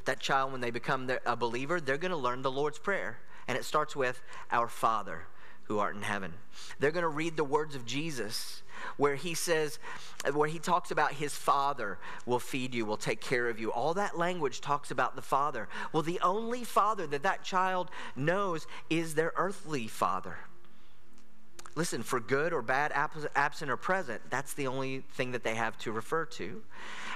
That 0.04 0.20
child, 0.20 0.52
when 0.52 0.60
they 0.60 0.70
become 0.70 1.10
a 1.24 1.36
believer, 1.36 1.80
they're 1.80 1.96
going 1.96 2.10
to 2.10 2.16
learn 2.16 2.42
the 2.42 2.50
Lord's 2.50 2.78
Prayer. 2.78 3.18
And 3.48 3.56
it 3.56 3.64
starts 3.64 3.94
with, 3.94 4.22
Our 4.50 4.68
Father 4.68 5.26
who 5.64 5.78
art 5.78 5.96
in 5.96 6.02
heaven. 6.02 6.32
They're 6.78 6.90
going 6.90 7.02
to 7.02 7.08
read 7.08 7.36
the 7.36 7.44
words 7.44 7.74
of 7.74 7.86
Jesus 7.86 8.62
where 8.96 9.14
he 9.14 9.34
says, 9.34 9.78
where 10.32 10.48
he 10.48 10.58
talks 10.58 10.90
about 10.90 11.12
his 11.12 11.34
father 11.34 11.98
will 12.26 12.40
feed 12.40 12.74
you, 12.74 12.84
will 12.84 12.96
take 12.96 13.20
care 13.20 13.48
of 13.48 13.60
you. 13.60 13.70
All 13.70 13.94
that 13.94 14.18
language 14.18 14.60
talks 14.60 14.90
about 14.90 15.14
the 15.14 15.22
father. 15.22 15.68
Well, 15.92 16.02
the 16.02 16.20
only 16.20 16.64
father 16.64 17.06
that 17.06 17.22
that 17.22 17.44
child 17.44 17.90
knows 18.16 18.66
is 18.90 19.14
their 19.14 19.32
earthly 19.36 19.86
father. 19.86 20.36
Listen, 21.74 22.02
for 22.02 22.20
good 22.20 22.52
or 22.52 22.60
bad, 22.60 22.92
absent 22.94 23.70
or 23.70 23.76
present, 23.78 24.20
that's 24.28 24.52
the 24.52 24.66
only 24.66 25.00
thing 25.14 25.32
that 25.32 25.42
they 25.42 25.54
have 25.54 25.78
to 25.78 25.90
refer 25.90 26.26
to. 26.26 26.62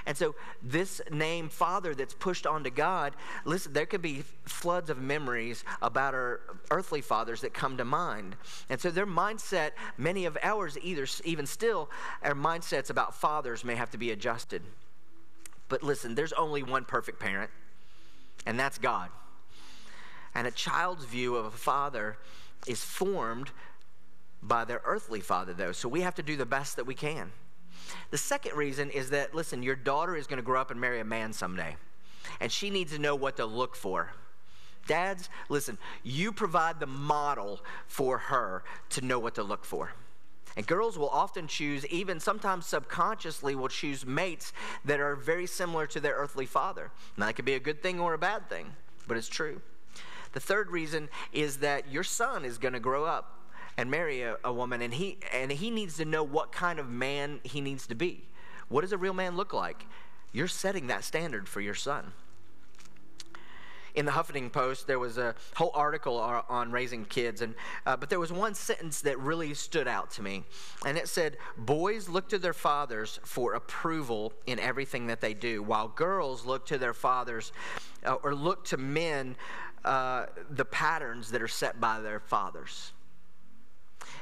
And 0.07 0.17
so, 0.17 0.33
this 0.63 0.99
name, 1.11 1.49
Father, 1.49 1.93
that's 1.93 2.15
pushed 2.15 2.47
onto 2.47 2.71
God, 2.71 3.13
listen, 3.45 3.73
there 3.73 3.85
could 3.85 4.01
be 4.01 4.23
floods 4.45 4.89
of 4.89 4.97
memories 4.97 5.63
about 5.81 6.15
our 6.15 6.39
earthly 6.71 7.01
fathers 7.01 7.41
that 7.41 7.53
come 7.53 7.77
to 7.77 7.85
mind. 7.85 8.35
And 8.69 8.81
so, 8.81 8.89
their 8.89 9.05
mindset, 9.05 9.71
many 9.97 10.25
of 10.25 10.37
ours, 10.41 10.75
either 10.81 11.05
even 11.23 11.45
still, 11.45 11.91
our 12.23 12.33
mindsets 12.33 12.89
about 12.89 13.13
fathers 13.13 13.63
may 13.63 13.75
have 13.75 13.91
to 13.91 13.97
be 13.99 14.09
adjusted. 14.09 14.63
But 15.69 15.83
listen, 15.83 16.15
there's 16.15 16.33
only 16.33 16.63
one 16.63 16.85
perfect 16.85 17.19
parent, 17.19 17.51
and 18.47 18.59
that's 18.59 18.79
God. 18.79 19.09
And 20.33 20.47
a 20.47 20.51
child's 20.51 21.05
view 21.05 21.35
of 21.35 21.45
a 21.45 21.51
father 21.51 22.17
is 22.65 22.83
formed 22.83 23.51
by 24.41 24.65
their 24.65 24.81
earthly 24.85 25.19
father, 25.19 25.53
though. 25.53 25.71
So 25.71 25.89
we 25.89 26.01
have 26.01 26.15
to 26.15 26.23
do 26.23 26.35
the 26.35 26.45
best 26.45 26.75
that 26.75 26.85
we 26.85 26.95
can. 26.95 27.31
The 28.11 28.17
second 28.17 28.55
reason 28.55 28.89
is 28.89 29.09
that, 29.11 29.33
listen, 29.33 29.63
your 29.63 29.75
daughter 29.75 30.15
is 30.15 30.27
going 30.27 30.37
to 30.37 30.43
grow 30.43 30.59
up 30.59 30.71
and 30.71 30.79
marry 30.79 30.99
a 30.99 31.05
man 31.05 31.33
someday, 31.33 31.75
and 32.39 32.51
she 32.51 32.69
needs 32.69 32.91
to 32.93 32.99
know 32.99 33.15
what 33.15 33.37
to 33.37 33.45
look 33.45 33.75
for. 33.75 34.11
Dads, 34.87 35.29
listen, 35.49 35.77
you 36.03 36.31
provide 36.31 36.79
the 36.79 36.87
model 36.87 37.59
for 37.87 38.17
her 38.17 38.63
to 38.91 39.01
know 39.01 39.19
what 39.19 39.35
to 39.35 39.43
look 39.43 39.65
for. 39.65 39.91
And 40.55 40.65
girls 40.65 40.97
will 40.97 41.09
often 41.09 41.47
choose, 41.47 41.85
even 41.87 42.19
sometimes 42.19 42.65
subconsciously, 42.65 43.53
will 43.53 43.67
choose 43.67 44.05
mates 44.05 44.53
that 44.85 44.99
are 44.99 45.15
very 45.15 45.45
similar 45.45 45.85
to 45.87 45.99
their 45.99 46.15
earthly 46.15 46.47
father. 46.47 46.89
Now, 47.15 47.27
that 47.27 47.33
could 47.33 47.45
be 47.45 47.53
a 47.53 47.59
good 47.59 47.83
thing 47.83 47.99
or 47.99 48.13
a 48.13 48.17
bad 48.17 48.49
thing, 48.49 48.73
but 49.07 49.17
it's 49.17 49.27
true. 49.27 49.61
The 50.33 50.39
third 50.39 50.71
reason 50.71 51.09
is 51.31 51.57
that 51.57 51.91
your 51.91 52.03
son 52.03 52.43
is 52.43 52.57
going 52.57 52.73
to 52.73 52.79
grow 52.79 53.05
up 53.05 53.36
and 53.77 53.91
marry 53.91 54.23
a, 54.23 54.37
a 54.43 54.51
woman, 54.51 54.81
and 54.81 54.93
he, 54.93 55.19
and 55.31 55.51
he 55.51 55.69
needs 55.69 55.97
to 55.97 56.05
know 56.05 56.23
what 56.23 56.51
kind 56.51 56.79
of 56.79 56.89
man 56.89 57.39
he 57.43 57.61
needs 57.61 57.87
to 57.87 57.95
be. 57.95 58.25
What 58.69 58.81
does 58.81 58.91
a 58.91 58.97
real 58.97 59.13
man 59.13 59.37
look 59.37 59.53
like? 59.53 59.85
You're 60.33 60.47
setting 60.47 60.87
that 60.87 61.03
standard 61.03 61.47
for 61.47 61.61
your 61.61 61.75
son. 61.75 62.11
In 63.95 64.05
the 64.05 64.11
Huffington 64.11 64.51
Post, 64.51 64.85
there 64.85 64.99
was 64.99 65.17
a 65.17 65.33
whole 65.55 65.71
article 65.73 66.17
on 66.17 66.71
raising 66.71 67.03
kids, 67.03 67.41
and, 67.41 67.55
uh, 67.83 67.97
but 67.97 68.09
there 68.09 68.19
was 68.19 68.31
one 68.31 68.53
sentence 68.53 69.01
that 69.01 69.17
really 69.17 69.55
stood 69.55 69.87
out 69.87 70.11
to 70.11 70.21
me. 70.21 70.43
And 70.85 70.99
it 70.99 71.07
said, 71.07 71.37
Boys 71.57 72.07
look 72.07 72.29
to 72.29 72.37
their 72.37 72.53
fathers 72.53 73.19
for 73.23 73.53
approval 73.53 74.33
in 74.45 74.59
everything 74.59 75.07
that 75.07 75.19
they 75.19 75.33
do, 75.33 75.63
while 75.63 75.87
girls 75.87 76.45
look 76.45 76.67
to 76.67 76.77
their 76.77 76.93
fathers 76.93 77.51
uh, 78.05 78.13
or 78.21 78.35
look 78.35 78.65
to 78.65 78.77
men 78.77 79.35
uh, 79.83 80.27
the 80.51 80.65
patterns 80.65 81.31
that 81.31 81.41
are 81.41 81.47
set 81.47 81.79
by 81.79 81.99
their 81.99 82.19
fathers. 82.19 82.91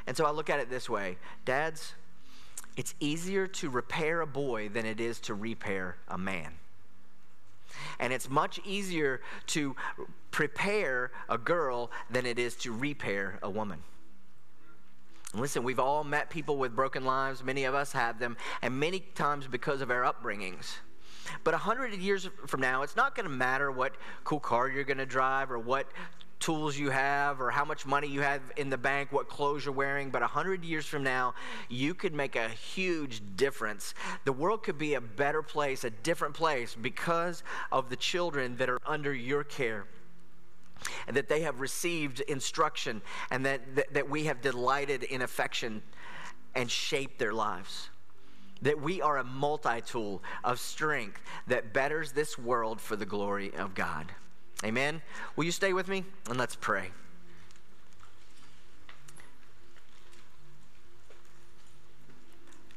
And 0.08 0.16
so 0.16 0.26
I 0.26 0.32
look 0.32 0.50
at 0.50 0.60
it 0.60 0.70
this 0.70 0.90
way 0.90 1.18
Dads, 1.46 1.94
it's 2.78 2.94
easier 3.00 3.48
to 3.48 3.70
repair 3.70 4.22
a 4.22 4.28
boy 4.28 4.70
than 4.70 4.86
it 4.86 5.00
is 5.00 5.20
to 5.22 5.34
repair 5.34 5.98
a 6.08 6.18
man. 6.18 6.52
And 8.00 8.14
it's 8.14 8.30
much 8.30 8.60
easier 8.66 9.22
to 9.48 9.76
prepare 10.32 11.12
a 11.30 11.38
girl 11.38 11.92
than 12.10 12.26
it 12.26 12.40
is 12.40 12.56
to 12.58 12.72
repair 12.72 13.40
a 13.42 13.50
woman. 13.50 13.80
Listen, 15.34 15.64
we've 15.64 15.80
all 15.80 16.04
met 16.04 16.30
people 16.30 16.58
with 16.58 16.76
broken 16.76 17.04
lives. 17.04 17.44
Many 17.44 17.66
of 17.66 17.76
us 17.76 17.92
have 17.92 18.20
them, 18.20 18.38
and 18.62 18.80
many 18.80 19.02
times 19.16 19.48
because 19.48 19.82
of 19.82 19.92
our 19.92 20.04
upbringings. 20.04 20.78
But 21.44 21.54
a 21.54 21.58
hundred 21.58 21.94
years 21.96 22.30
from 22.48 22.62
now, 22.62 22.84
it's 22.84 22.96
not 22.96 23.16
going 23.16 23.26
to 23.26 23.32
matter 23.32 23.72
what 23.72 23.96
cool 24.24 24.40
car 24.40 24.70
you're 24.70 24.84
going 24.84 24.98
to 24.98 25.06
drive 25.06 25.52
or 25.52 25.60
what 25.60 25.88
tools 26.40 26.78
you 26.78 26.90
have 26.90 27.42
or 27.42 27.50
how 27.50 27.66
much 27.66 27.86
money 27.86 28.08
you 28.08 28.22
have 28.22 28.42
in 28.58 28.70
the 28.70 28.78
bank, 28.78 29.12
what 29.12 29.30
clothes 29.30 29.66
you're 29.66 29.74
wearing. 29.74 30.10
But 30.10 30.22
a 30.22 30.28
hundred 30.28 30.64
years 30.64 30.86
from 30.86 31.04
now, 31.04 31.34
you 31.70 31.94
could 31.94 32.14
make 32.14 32.36
a 32.36 32.50
huge 32.50 33.22
difference. 33.36 33.94
The 34.26 34.34
world 34.34 34.64
could 34.64 34.78
be 34.78 34.96
a 34.96 35.02
better 35.02 35.42
place, 35.42 35.84
a 35.84 35.90
different 35.90 36.34
place, 36.34 36.76
because 36.76 37.44
of 37.72 37.90
the 37.90 37.96
children 37.96 38.56
that 38.58 38.70
are 38.70 38.80
under 38.86 39.14
your 39.14 39.44
care 39.44 39.86
and 41.08 41.16
that 41.16 41.30
they 41.30 41.42
have 41.42 41.60
received 41.60 42.20
instruction 42.22 43.02
and 43.32 43.46
that, 43.46 43.76
that, 43.76 43.94
that 43.94 44.10
we 44.10 44.26
have 44.26 44.42
delighted 44.42 45.04
in 45.04 45.22
affection 45.22 45.82
and 46.54 46.70
shaped 46.70 47.20
their 47.20 47.34
lives. 47.34 47.90
That 48.62 48.80
we 48.80 49.02
are 49.02 49.18
a 49.18 49.24
multi 49.24 49.82
tool 49.82 50.24
of 50.44 50.60
strength 50.60 51.22
that 51.48 51.74
betters 51.74 52.12
this 52.12 52.38
world 52.38 52.80
for 52.80 52.96
the 52.96 53.06
glory 53.06 53.54
of 53.56 53.76
God. 53.76 54.12
Amen. 54.64 55.02
Will 55.36 55.44
you 55.44 55.52
stay 55.52 55.74
with 55.74 55.88
me? 55.88 56.04
And 56.30 56.38
let's 56.38 56.56
pray. 56.56 56.90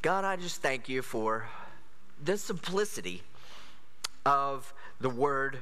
God, 0.02 0.24
I 0.24 0.36
just 0.36 0.62
thank 0.62 0.88
you 0.88 1.02
for 1.02 1.46
the 2.22 2.36
simplicity 2.36 3.22
of 4.24 4.72
the 5.00 5.10
word 5.10 5.58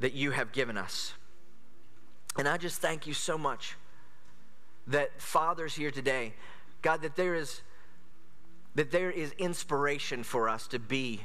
that 0.00 0.14
you 0.14 0.30
have 0.30 0.52
given 0.52 0.78
us. 0.78 1.12
And 2.38 2.46
I 2.46 2.56
just 2.56 2.80
thank 2.80 3.06
you 3.06 3.14
so 3.14 3.36
much 3.36 3.76
that 4.86 5.20
fathers 5.20 5.74
here 5.74 5.90
today, 5.90 6.34
God, 6.82 7.02
that 7.02 7.16
there 7.16 7.34
is 7.34 7.62
that 8.74 8.92
there 8.92 9.10
is 9.10 9.32
inspiration 9.38 10.22
for 10.22 10.48
us 10.48 10.68
to 10.68 10.78
be 10.78 11.20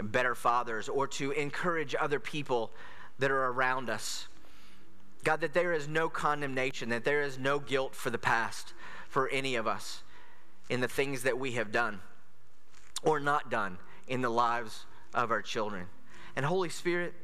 better 0.00 0.36
fathers 0.36 0.88
or 0.88 1.08
to 1.08 1.32
encourage 1.32 1.96
other 1.98 2.20
people 2.20 2.70
that 3.18 3.30
are 3.30 3.46
around 3.46 3.88
us. 3.90 4.28
God, 5.24 5.40
that 5.40 5.54
there 5.54 5.72
is 5.72 5.88
no 5.88 6.08
condemnation, 6.08 6.90
that 6.90 7.04
there 7.04 7.22
is 7.22 7.38
no 7.38 7.58
guilt 7.58 7.94
for 7.94 8.10
the 8.10 8.18
past 8.18 8.74
for 9.08 9.28
any 9.28 9.56
of 9.56 9.66
us 9.66 10.02
in 10.68 10.80
the 10.80 10.88
things 10.88 11.22
that 11.22 11.38
we 11.38 11.52
have 11.52 11.72
done 11.72 12.00
or 13.02 13.20
not 13.20 13.50
done 13.50 13.78
in 14.08 14.20
the 14.20 14.28
lives 14.28 14.86
of 15.14 15.30
our 15.30 15.42
children. 15.42 15.86
And 16.36 16.44
Holy 16.44 16.68
Spirit, 16.68 17.14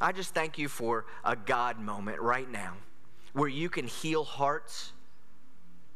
I 0.00 0.12
just 0.12 0.34
thank 0.34 0.58
you 0.58 0.68
for 0.68 1.06
a 1.24 1.36
God 1.36 1.78
moment 1.78 2.20
right 2.20 2.50
now 2.50 2.74
where 3.32 3.48
you 3.48 3.68
can 3.68 3.86
heal 3.86 4.24
hearts, 4.24 4.92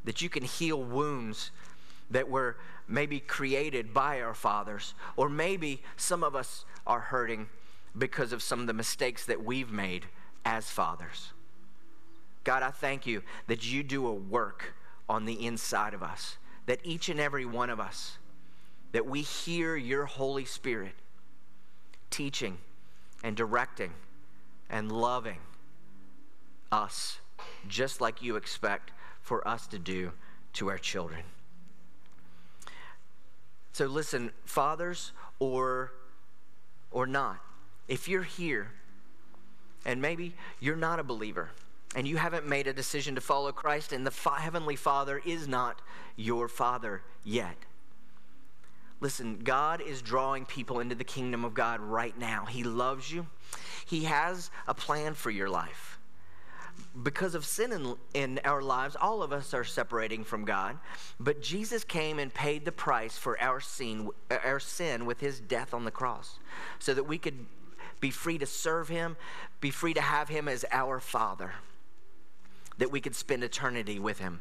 that 0.05 0.23
you 0.23 0.29
can 0.29 0.45
heal 0.45 0.83
wounds 0.83 1.51
that 2.11 2.29
were 2.29 2.57
maybe 2.87 3.21
created 3.21 3.95
by 3.95 4.21
our 4.21 4.35
fathers, 4.35 4.95
or 5.17 5.29
maybe 5.29 5.83
some 5.97 6.23
of 6.25 6.35
us 6.35 6.65
are 6.87 7.01
hurting 7.01 7.49
because 7.97 8.33
of 8.33 8.43
some 8.43 8.61
of 8.61 8.67
the 8.67 8.73
mistakes 8.73 9.27
that 9.27 9.45
we've 9.45 9.73
made 9.73 10.07
as 10.45 10.71
fathers. 10.71 11.33
God, 12.45 12.63
I 12.63 12.71
thank 12.71 13.07
you 13.07 13.23
that 13.49 13.71
you 13.71 13.83
do 13.83 14.07
a 14.07 14.13
work 14.13 14.75
on 15.09 15.25
the 15.25 15.47
inside 15.47 15.93
of 15.95 16.03
us, 16.03 16.39
that 16.67 16.81
each 16.85 17.09
and 17.09 17.21
every 17.21 17.45
one 17.45 17.69
of 17.69 17.81
us, 17.81 18.19
that 18.93 19.07
we 19.07 19.23
hear 19.23 19.77
your 19.77 20.07
Holy 20.07 20.45
Spirit 20.45 20.95
teaching 22.11 22.59
and 23.23 23.37
directing 23.37 23.93
and 24.69 24.91
loving 24.91 25.39
us 26.73 27.19
just 27.69 28.01
like 28.01 28.23
you 28.23 28.37
expect 28.37 28.93
for 29.23 29.47
us 29.47 29.67
to 29.69 29.79
do 29.79 30.13
to 30.55 30.69
our 30.69 30.79
children. 30.79 31.23
So 33.73 33.87
listen, 33.87 34.33
fathers 34.45 35.13
or 35.39 35.93
or 36.91 37.07
not, 37.07 37.41
if 37.91 38.09
you're 38.09 38.23
here 38.23 38.71
and 39.85 40.01
maybe 40.01 40.33
you're 40.61 40.77
not 40.77 41.01
a 41.01 41.05
believer 41.05 41.51
and 41.97 42.07
you 42.07 42.17
haven't 42.17 42.47
made 42.47 42.69
a 42.69 42.73
decision 42.73 43.17
to 43.17 43.21
follow 43.21 43.51
Christ 43.51 43.93
and 43.93 44.07
the 44.07 44.31
heavenly 44.39 44.77
Father 44.77 45.21
is 45.27 45.49
not 45.49 45.83
your 46.17 46.47
father 46.49 47.03
yet. 47.25 47.57
Listen, 49.01 49.41
God 49.43 49.81
is 49.81 50.03
drawing 50.03 50.45
people 50.45 50.79
into 50.79 50.95
the 50.95 51.05
kingdom 51.05 51.45
of 51.45 51.53
God 51.53 51.81
right 51.81 52.17
now. 52.17 52.45
He 52.45 52.63
loves 52.63 53.11
you. 53.11 53.27
He 53.87 54.05
has 54.05 54.51
a 54.69 54.75
plan 54.75 55.15
for 55.15 55.31
your 55.31 55.49
life. 55.49 55.99
Because 57.03 57.35
of 57.35 57.45
sin 57.45 57.73
in, 57.73 57.95
in, 58.15 58.41
our 58.45 58.63
lives, 58.63 58.97
all 59.01 59.23
of 59.23 59.33
us 59.33 59.53
are 59.53 59.65
separating 59.65 60.23
from 60.23 60.45
God. 60.45 60.79
But 61.19 61.43
Jesus 61.43 61.83
came 61.83 62.19
and 62.19 62.33
paid 62.33 62.65
the 62.65 62.73
price 62.73 63.19
for 63.19 63.41
our 63.41 63.61
sin, 63.61 64.11
our 64.31 64.61
sin 64.61 65.07
with 65.07 65.19
his 65.19 65.41
death 65.41 65.75
on 65.75 65.85
the 65.85 65.91
cross 65.91 66.39
so 66.79 66.95
that 66.95 67.05
we 67.05 67.19
could 67.19 67.47
be 68.01 68.11
free 68.11 68.39
to 68.39 68.47
serve 68.47 68.89
him, 68.89 69.17
be 69.61 69.71
free 69.71 69.95
to 69.95 70.01
have 70.01 70.29
him 70.29 70.49
as 70.49 70.65
our 70.73 71.01
Father, 71.01 71.53
that 72.79 72.91
we 72.91 73.01
could 73.01 73.15
spend 73.15 73.45
eternity 73.45 73.99
with 73.99 74.19
him. 74.19 74.41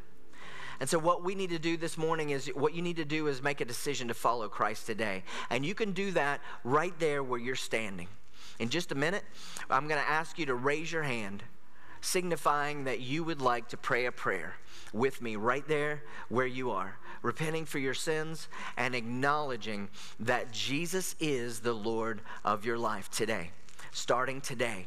And 0.80 0.88
so, 0.88 0.98
what 0.98 1.22
we 1.22 1.34
need 1.34 1.50
to 1.50 1.58
do 1.58 1.76
this 1.76 1.98
morning 1.98 2.30
is 2.30 2.48
what 2.54 2.74
you 2.74 2.80
need 2.80 2.96
to 2.96 3.04
do 3.04 3.26
is 3.26 3.42
make 3.42 3.60
a 3.60 3.66
decision 3.66 4.08
to 4.08 4.14
follow 4.14 4.48
Christ 4.48 4.86
today. 4.86 5.24
And 5.50 5.64
you 5.64 5.74
can 5.74 5.92
do 5.92 6.10
that 6.12 6.40
right 6.64 6.98
there 6.98 7.22
where 7.22 7.38
you're 7.38 7.54
standing. 7.54 8.08
In 8.58 8.70
just 8.70 8.90
a 8.90 8.94
minute, 8.94 9.24
I'm 9.68 9.88
going 9.88 10.00
to 10.00 10.08
ask 10.08 10.38
you 10.38 10.46
to 10.46 10.54
raise 10.54 10.90
your 10.90 11.02
hand, 11.02 11.42
signifying 12.00 12.84
that 12.84 13.00
you 13.00 13.24
would 13.24 13.40
like 13.40 13.68
to 13.68 13.76
pray 13.76 14.06
a 14.06 14.12
prayer 14.12 14.54
with 14.92 15.22
me 15.22 15.36
right 15.36 15.66
there 15.68 16.02
where 16.28 16.46
you 16.46 16.70
are, 16.70 16.98
repenting 17.22 17.64
for 17.64 17.78
your 17.78 17.94
sins 17.94 18.48
and 18.76 18.94
acknowledging 18.94 19.88
that 20.18 20.52
Jesus 20.52 21.14
is 21.20 21.60
the 21.60 21.72
Lord 21.72 22.20
of 22.44 22.64
your 22.64 22.78
life 22.78 23.10
today, 23.10 23.50
starting 23.92 24.40
today 24.40 24.86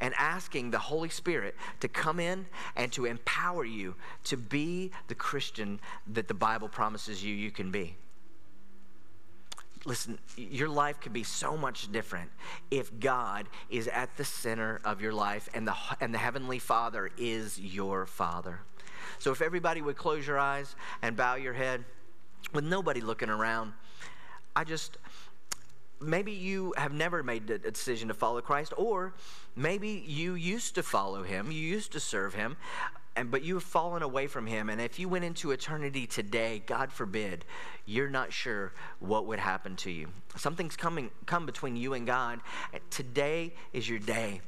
and 0.00 0.14
asking 0.18 0.70
the 0.70 0.78
Holy 0.78 1.08
Spirit 1.08 1.54
to 1.80 1.88
come 1.88 2.18
in 2.18 2.44
and 2.74 2.92
to 2.92 3.04
empower 3.04 3.64
you 3.64 3.94
to 4.24 4.36
be 4.36 4.90
the 5.06 5.14
Christian 5.14 5.78
that 6.08 6.28
the 6.28 6.34
Bible 6.34 6.68
promises 6.68 7.24
you 7.24 7.34
you 7.34 7.52
can 7.52 7.70
be. 7.70 7.96
Listen, 9.84 10.18
your 10.36 10.68
life 10.68 11.00
could 11.00 11.12
be 11.12 11.24
so 11.24 11.56
much 11.56 11.90
different 11.90 12.30
if 12.70 13.00
God 13.00 13.48
is 13.68 13.88
at 13.88 14.16
the 14.16 14.24
center 14.24 14.80
of 14.84 15.00
your 15.00 15.12
life 15.12 15.48
and 15.54 15.66
the, 15.66 15.74
and 16.00 16.14
the 16.14 16.18
Heavenly 16.18 16.60
Father 16.60 17.10
is 17.18 17.58
your 17.58 18.06
Father. 18.06 18.60
So, 19.18 19.32
if 19.32 19.42
everybody 19.42 19.82
would 19.82 19.96
close 19.96 20.26
your 20.26 20.38
eyes 20.38 20.76
and 21.02 21.16
bow 21.16 21.34
your 21.34 21.52
head 21.52 21.84
with 22.52 22.64
nobody 22.64 23.00
looking 23.00 23.28
around, 23.28 23.72
I 24.54 24.64
just 24.64 24.98
maybe 26.00 26.32
you 26.32 26.74
have 26.76 26.92
never 26.92 27.22
made 27.22 27.48
a 27.50 27.58
decision 27.58 28.08
to 28.08 28.14
follow 28.14 28.40
Christ, 28.40 28.72
or 28.76 29.14
maybe 29.56 30.04
you 30.06 30.34
used 30.34 30.74
to 30.76 30.82
follow 30.82 31.22
him, 31.22 31.50
you 31.50 31.60
used 31.60 31.92
to 31.92 32.00
serve 32.00 32.34
him, 32.34 32.56
and 33.16 33.30
but 33.30 33.42
you 33.42 33.54
have 33.54 33.62
fallen 33.62 34.02
away 34.02 34.26
from 34.26 34.46
him. 34.46 34.68
And 34.70 34.80
if 34.80 34.98
you 34.98 35.08
went 35.08 35.24
into 35.24 35.50
eternity 35.50 36.06
today, 36.06 36.62
God 36.64 36.92
forbid, 36.92 37.44
you're 37.84 38.08
not 38.08 38.32
sure 38.32 38.72
what 39.00 39.26
would 39.26 39.38
happen 39.38 39.76
to 39.76 39.90
you. 39.90 40.08
Something's 40.36 40.76
coming 40.76 41.10
come 41.26 41.46
between 41.46 41.76
you 41.76 41.94
and 41.94 42.06
God. 42.06 42.40
Today 42.90 43.54
is 43.72 43.88
your 43.88 43.98
day 43.98 44.40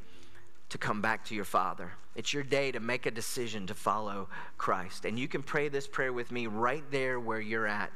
to 0.71 0.79
come 0.79 1.01
back 1.01 1.25
to 1.27 1.35
your 1.35 1.45
Father. 1.45 1.93
It's 2.15 2.33
your 2.33 2.43
day 2.43 2.73
to 2.73 2.81
make 2.81 3.07
a 3.07 3.11
decision 3.11 3.67
to 3.67 3.75
follow 3.75 4.29
Christ. 4.57 5.05
And 5.05 5.19
you 5.19 5.29
can 5.29 5.43
pray 5.43 5.69
this 5.69 5.87
prayer 5.87 6.13
with 6.13 6.31
me 6.31 6.47
right 6.47 6.85
there 6.91 7.19
where 7.19 7.41
you're 7.41 7.67
at. 7.67 7.93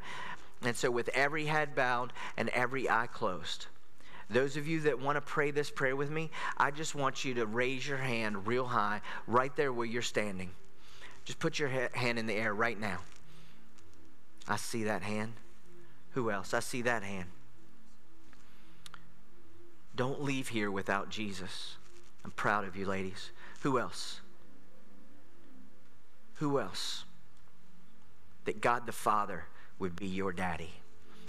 And 0.62 0.76
so, 0.76 0.90
with 0.90 1.08
every 1.10 1.46
head 1.46 1.74
bowed 1.76 2.12
and 2.36 2.48
every 2.48 2.90
eye 2.90 3.06
closed, 3.06 3.66
those 4.31 4.57
of 4.57 4.68
you 4.68 4.81
that 4.81 5.01
want 5.01 5.16
to 5.16 5.20
pray 5.20 5.51
this 5.51 5.70
prayer 5.70 5.97
with 5.97 6.11
me, 6.11 6.31
I 6.57 6.70
just 6.70 6.95
want 6.95 7.24
you 7.24 7.35
to 7.35 7.47
raise 7.47 7.87
your 7.87 7.99
hand 7.99 8.47
real 8.47 8.66
high 8.66 9.01
right 9.26 9.55
there 9.57 9.72
where 9.72 9.87
you're 9.87 10.03
standing. 10.03 10.51
Just 11.24 11.39
put 11.39 11.59
your 11.59 11.68
hand 11.68 12.18
in 12.18 12.26
the 12.26 12.35
air 12.35 12.55
right 12.55 12.79
now. 12.79 12.99
I 14.47 14.57
see 14.57 14.85
that 14.85 15.03
hand. 15.03 15.33
Who 16.12 16.31
else? 16.31 16.55
I 16.55 16.61
see 16.61 16.83
that 16.83 17.03
hand. 17.03 17.29
Don't 19.95 20.22
leave 20.22 20.49
here 20.49 20.70
without 20.70 21.11
Jesus. 21.11 21.76
I'm 22.24 22.31
proud 22.31 22.64
of 22.64 22.76
you, 22.76 22.87
ladies. 22.87 23.31
Who 23.62 23.79
else? 23.79 24.20
Who 26.35 26.61
else? 26.61 27.05
That 28.45 28.61
God 28.61 28.87
the 28.87 28.93
Father 28.93 29.45
would 29.79 29.97
be 29.97 30.07
your 30.07 30.33
daddy, 30.33 30.72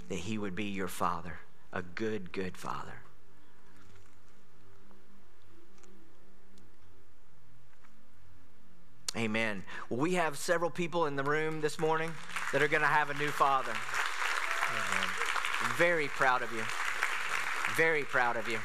that 0.08 0.18
he 0.18 0.38
would 0.38 0.54
be 0.54 0.64
your 0.64 0.88
father, 0.88 1.38
a 1.72 1.82
good, 1.82 2.32
good 2.32 2.56
father. 2.56 2.92
Amen. 9.16 9.64
Well, 9.88 10.00
we 10.00 10.14
have 10.14 10.38
several 10.38 10.70
people 10.70 11.06
in 11.06 11.16
the 11.16 11.24
room 11.24 11.60
this 11.60 11.80
morning 11.80 12.12
that 12.52 12.62
are 12.62 12.68
going 12.68 12.82
to 12.82 12.86
have 12.86 13.10
a 13.10 13.14
new 13.14 13.28
father. 13.28 13.72
Amen. 14.70 15.08
Very 15.76 16.06
proud 16.08 16.42
of 16.42 16.52
you. 16.52 16.62
Very 17.76 18.04
proud 18.04 18.36
of 18.36 18.48
you. 18.48 18.58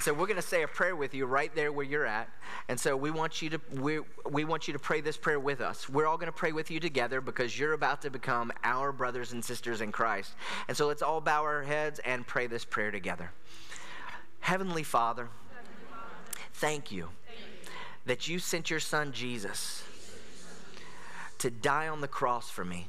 So 0.00 0.14
we're 0.14 0.26
going 0.26 0.36
to 0.36 0.42
say 0.42 0.62
a 0.62 0.68
prayer 0.68 0.96
with 0.96 1.14
you 1.14 1.26
right 1.26 1.54
there 1.54 1.72
where 1.72 1.84
you're 1.84 2.06
at. 2.06 2.30
And 2.68 2.80
so 2.80 2.96
we 2.96 3.10
want 3.10 3.42
you 3.42 3.50
to 3.50 3.60
we, 3.72 4.00
we 4.30 4.44
want 4.44 4.66
you 4.66 4.72
to 4.72 4.78
pray 4.78 5.02
this 5.02 5.18
prayer 5.18 5.38
with 5.38 5.60
us. 5.60 5.88
We're 5.90 6.06
all 6.06 6.16
going 6.16 6.26
to 6.26 6.32
pray 6.32 6.52
with 6.52 6.70
you 6.70 6.80
together 6.80 7.20
because 7.20 7.58
you're 7.58 7.74
about 7.74 8.00
to 8.02 8.10
become 8.10 8.50
our 8.64 8.92
brothers 8.92 9.32
and 9.32 9.44
sisters 9.44 9.82
in 9.82 9.92
Christ. 9.92 10.32
And 10.68 10.76
so 10.76 10.86
let's 10.86 11.02
all 11.02 11.20
bow 11.20 11.42
our 11.42 11.62
heads 11.62 12.00
and 12.00 12.26
pray 12.26 12.46
this 12.46 12.64
prayer 12.64 12.90
together. 12.90 13.30
Heavenly 14.40 14.84
Father, 14.84 15.28
thank 16.54 16.90
you 16.90 17.10
that 18.06 18.26
you 18.26 18.38
sent 18.38 18.70
your 18.70 18.80
son 18.80 19.12
Jesus 19.12 19.84
to 21.38 21.50
die 21.50 21.88
on 21.88 22.00
the 22.00 22.08
cross 22.08 22.48
for 22.48 22.64
me. 22.64 22.86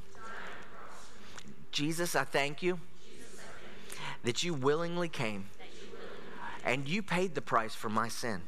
Jesus, 1.71 2.15
I 2.15 2.23
thank 2.23 2.63
you 2.63 2.79
that 4.23 4.43
you 4.43 4.53
willingly 4.53 5.09
came 5.09 5.45
and 6.63 6.87
you 6.87 7.01
paid 7.01 7.35
the 7.35 7.41
price 7.41 7.73
for 7.73 7.89
my 7.89 8.07
sin. 8.07 8.41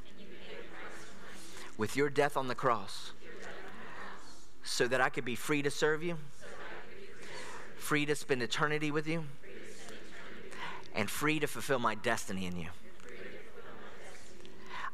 With 1.77 1.95
your 1.95 2.09
death 2.09 2.37
on 2.37 2.47
the 2.47 2.55
cross. 2.55 3.11
So 4.63 4.87
that 4.87 5.01
I 5.01 5.09
could 5.09 5.25
be 5.25 5.35
free 5.35 5.61
to 5.61 5.69
serve 5.69 6.03
you, 6.03 6.17
free 7.75 8.05
to 8.05 8.15
spend 8.15 8.41
eternity 8.41 8.91
with 8.91 9.07
you, 9.07 9.25
and 10.95 11.09
free 11.09 11.39
to 11.39 11.47
fulfill 11.47 11.79
my 11.79 11.95
destiny 11.95 12.45
in 12.45 12.57
you. 12.57 12.69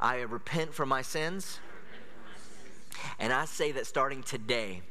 I 0.00 0.22
repent 0.22 0.74
for 0.74 0.86
my 0.86 1.02
sins, 1.02 1.60
and 3.18 3.32
I 3.32 3.44
say 3.44 3.70
that 3.72 3.86
starting 3.86 4.22
today, 4.22 4.82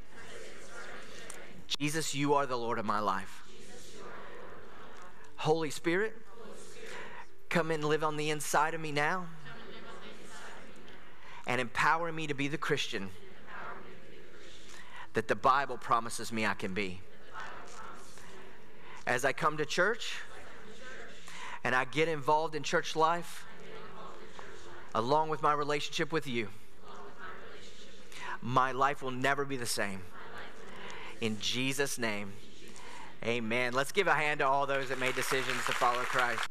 Jesus, 1.78 2.16
you 2.16 2.36
are 2.36 2.46
the 2.46 2.58
Lord 2.58 2.80
of 2.80 2.86
my 2.86 3.00
life. 3.00 3.44
Holy 5.36 5.70
Spirit, 5.70 6.16
come 7.50 7.72
and 7.72 7.84
live 7.84 8.04
on 8.04 8.16
the 8.16 8.30
inside 8.30 8.74
of 8.74 8.82
me 8.82 8.91
now 8.91 9.26
and 11.47 11.60
empower 11.60 12.12
me 12.12 12.28
to 12.28 12.34
be 12.34 12.47
the 12.47 12.58
Christian 12.58 13.10
that 15.14 15.28
the 15.28 15.36
Bible 15.36 15.78
promises 15.78 16.32
me 16.32 16.45
I 16.45 16.54
can 16.54 16.74
be. 16.74 17.02
As 19.08 19.26
I 19.26 19.34
come 19.34 19.58
to 19.58 19.66
church 19.66 20.18
and 21.64 21.74
I 21.74 21.86
get 21.86 22.08
involved 22.08 22.54
in 22.54 22.62
church 22.62 22.95
life, 22.95 23.45
along 24.93 25.30
with 25.30 25.41
my 25.41 25.54
relationship 25.54 26.12
with 26.12 26.28
you, 26.28 26.50
my 28.41 28.72
life 28.72 29.02
will 29.02 29.12
never 29.12 29.43
be 29.43 29.58
the 29.58 29.66
same. 29.66 30.02
In 31.20 31.39
Jesus' 31.39 31.97
name, 31.97 32.32
amen. 33.26 33.74
Let's 33.74 33.91
give 33.91 34.08
a 34.08 34.14
hand 34.14 34.39
to 34.39 34.47
all 34.47 34.68
those 34.68 34.89
that 34.89 35.00
made 35.00 35.16
decisions 35.16 35.66
to 35.66 35.74
follow 35.74 36.00
Christ. 36.02 36.47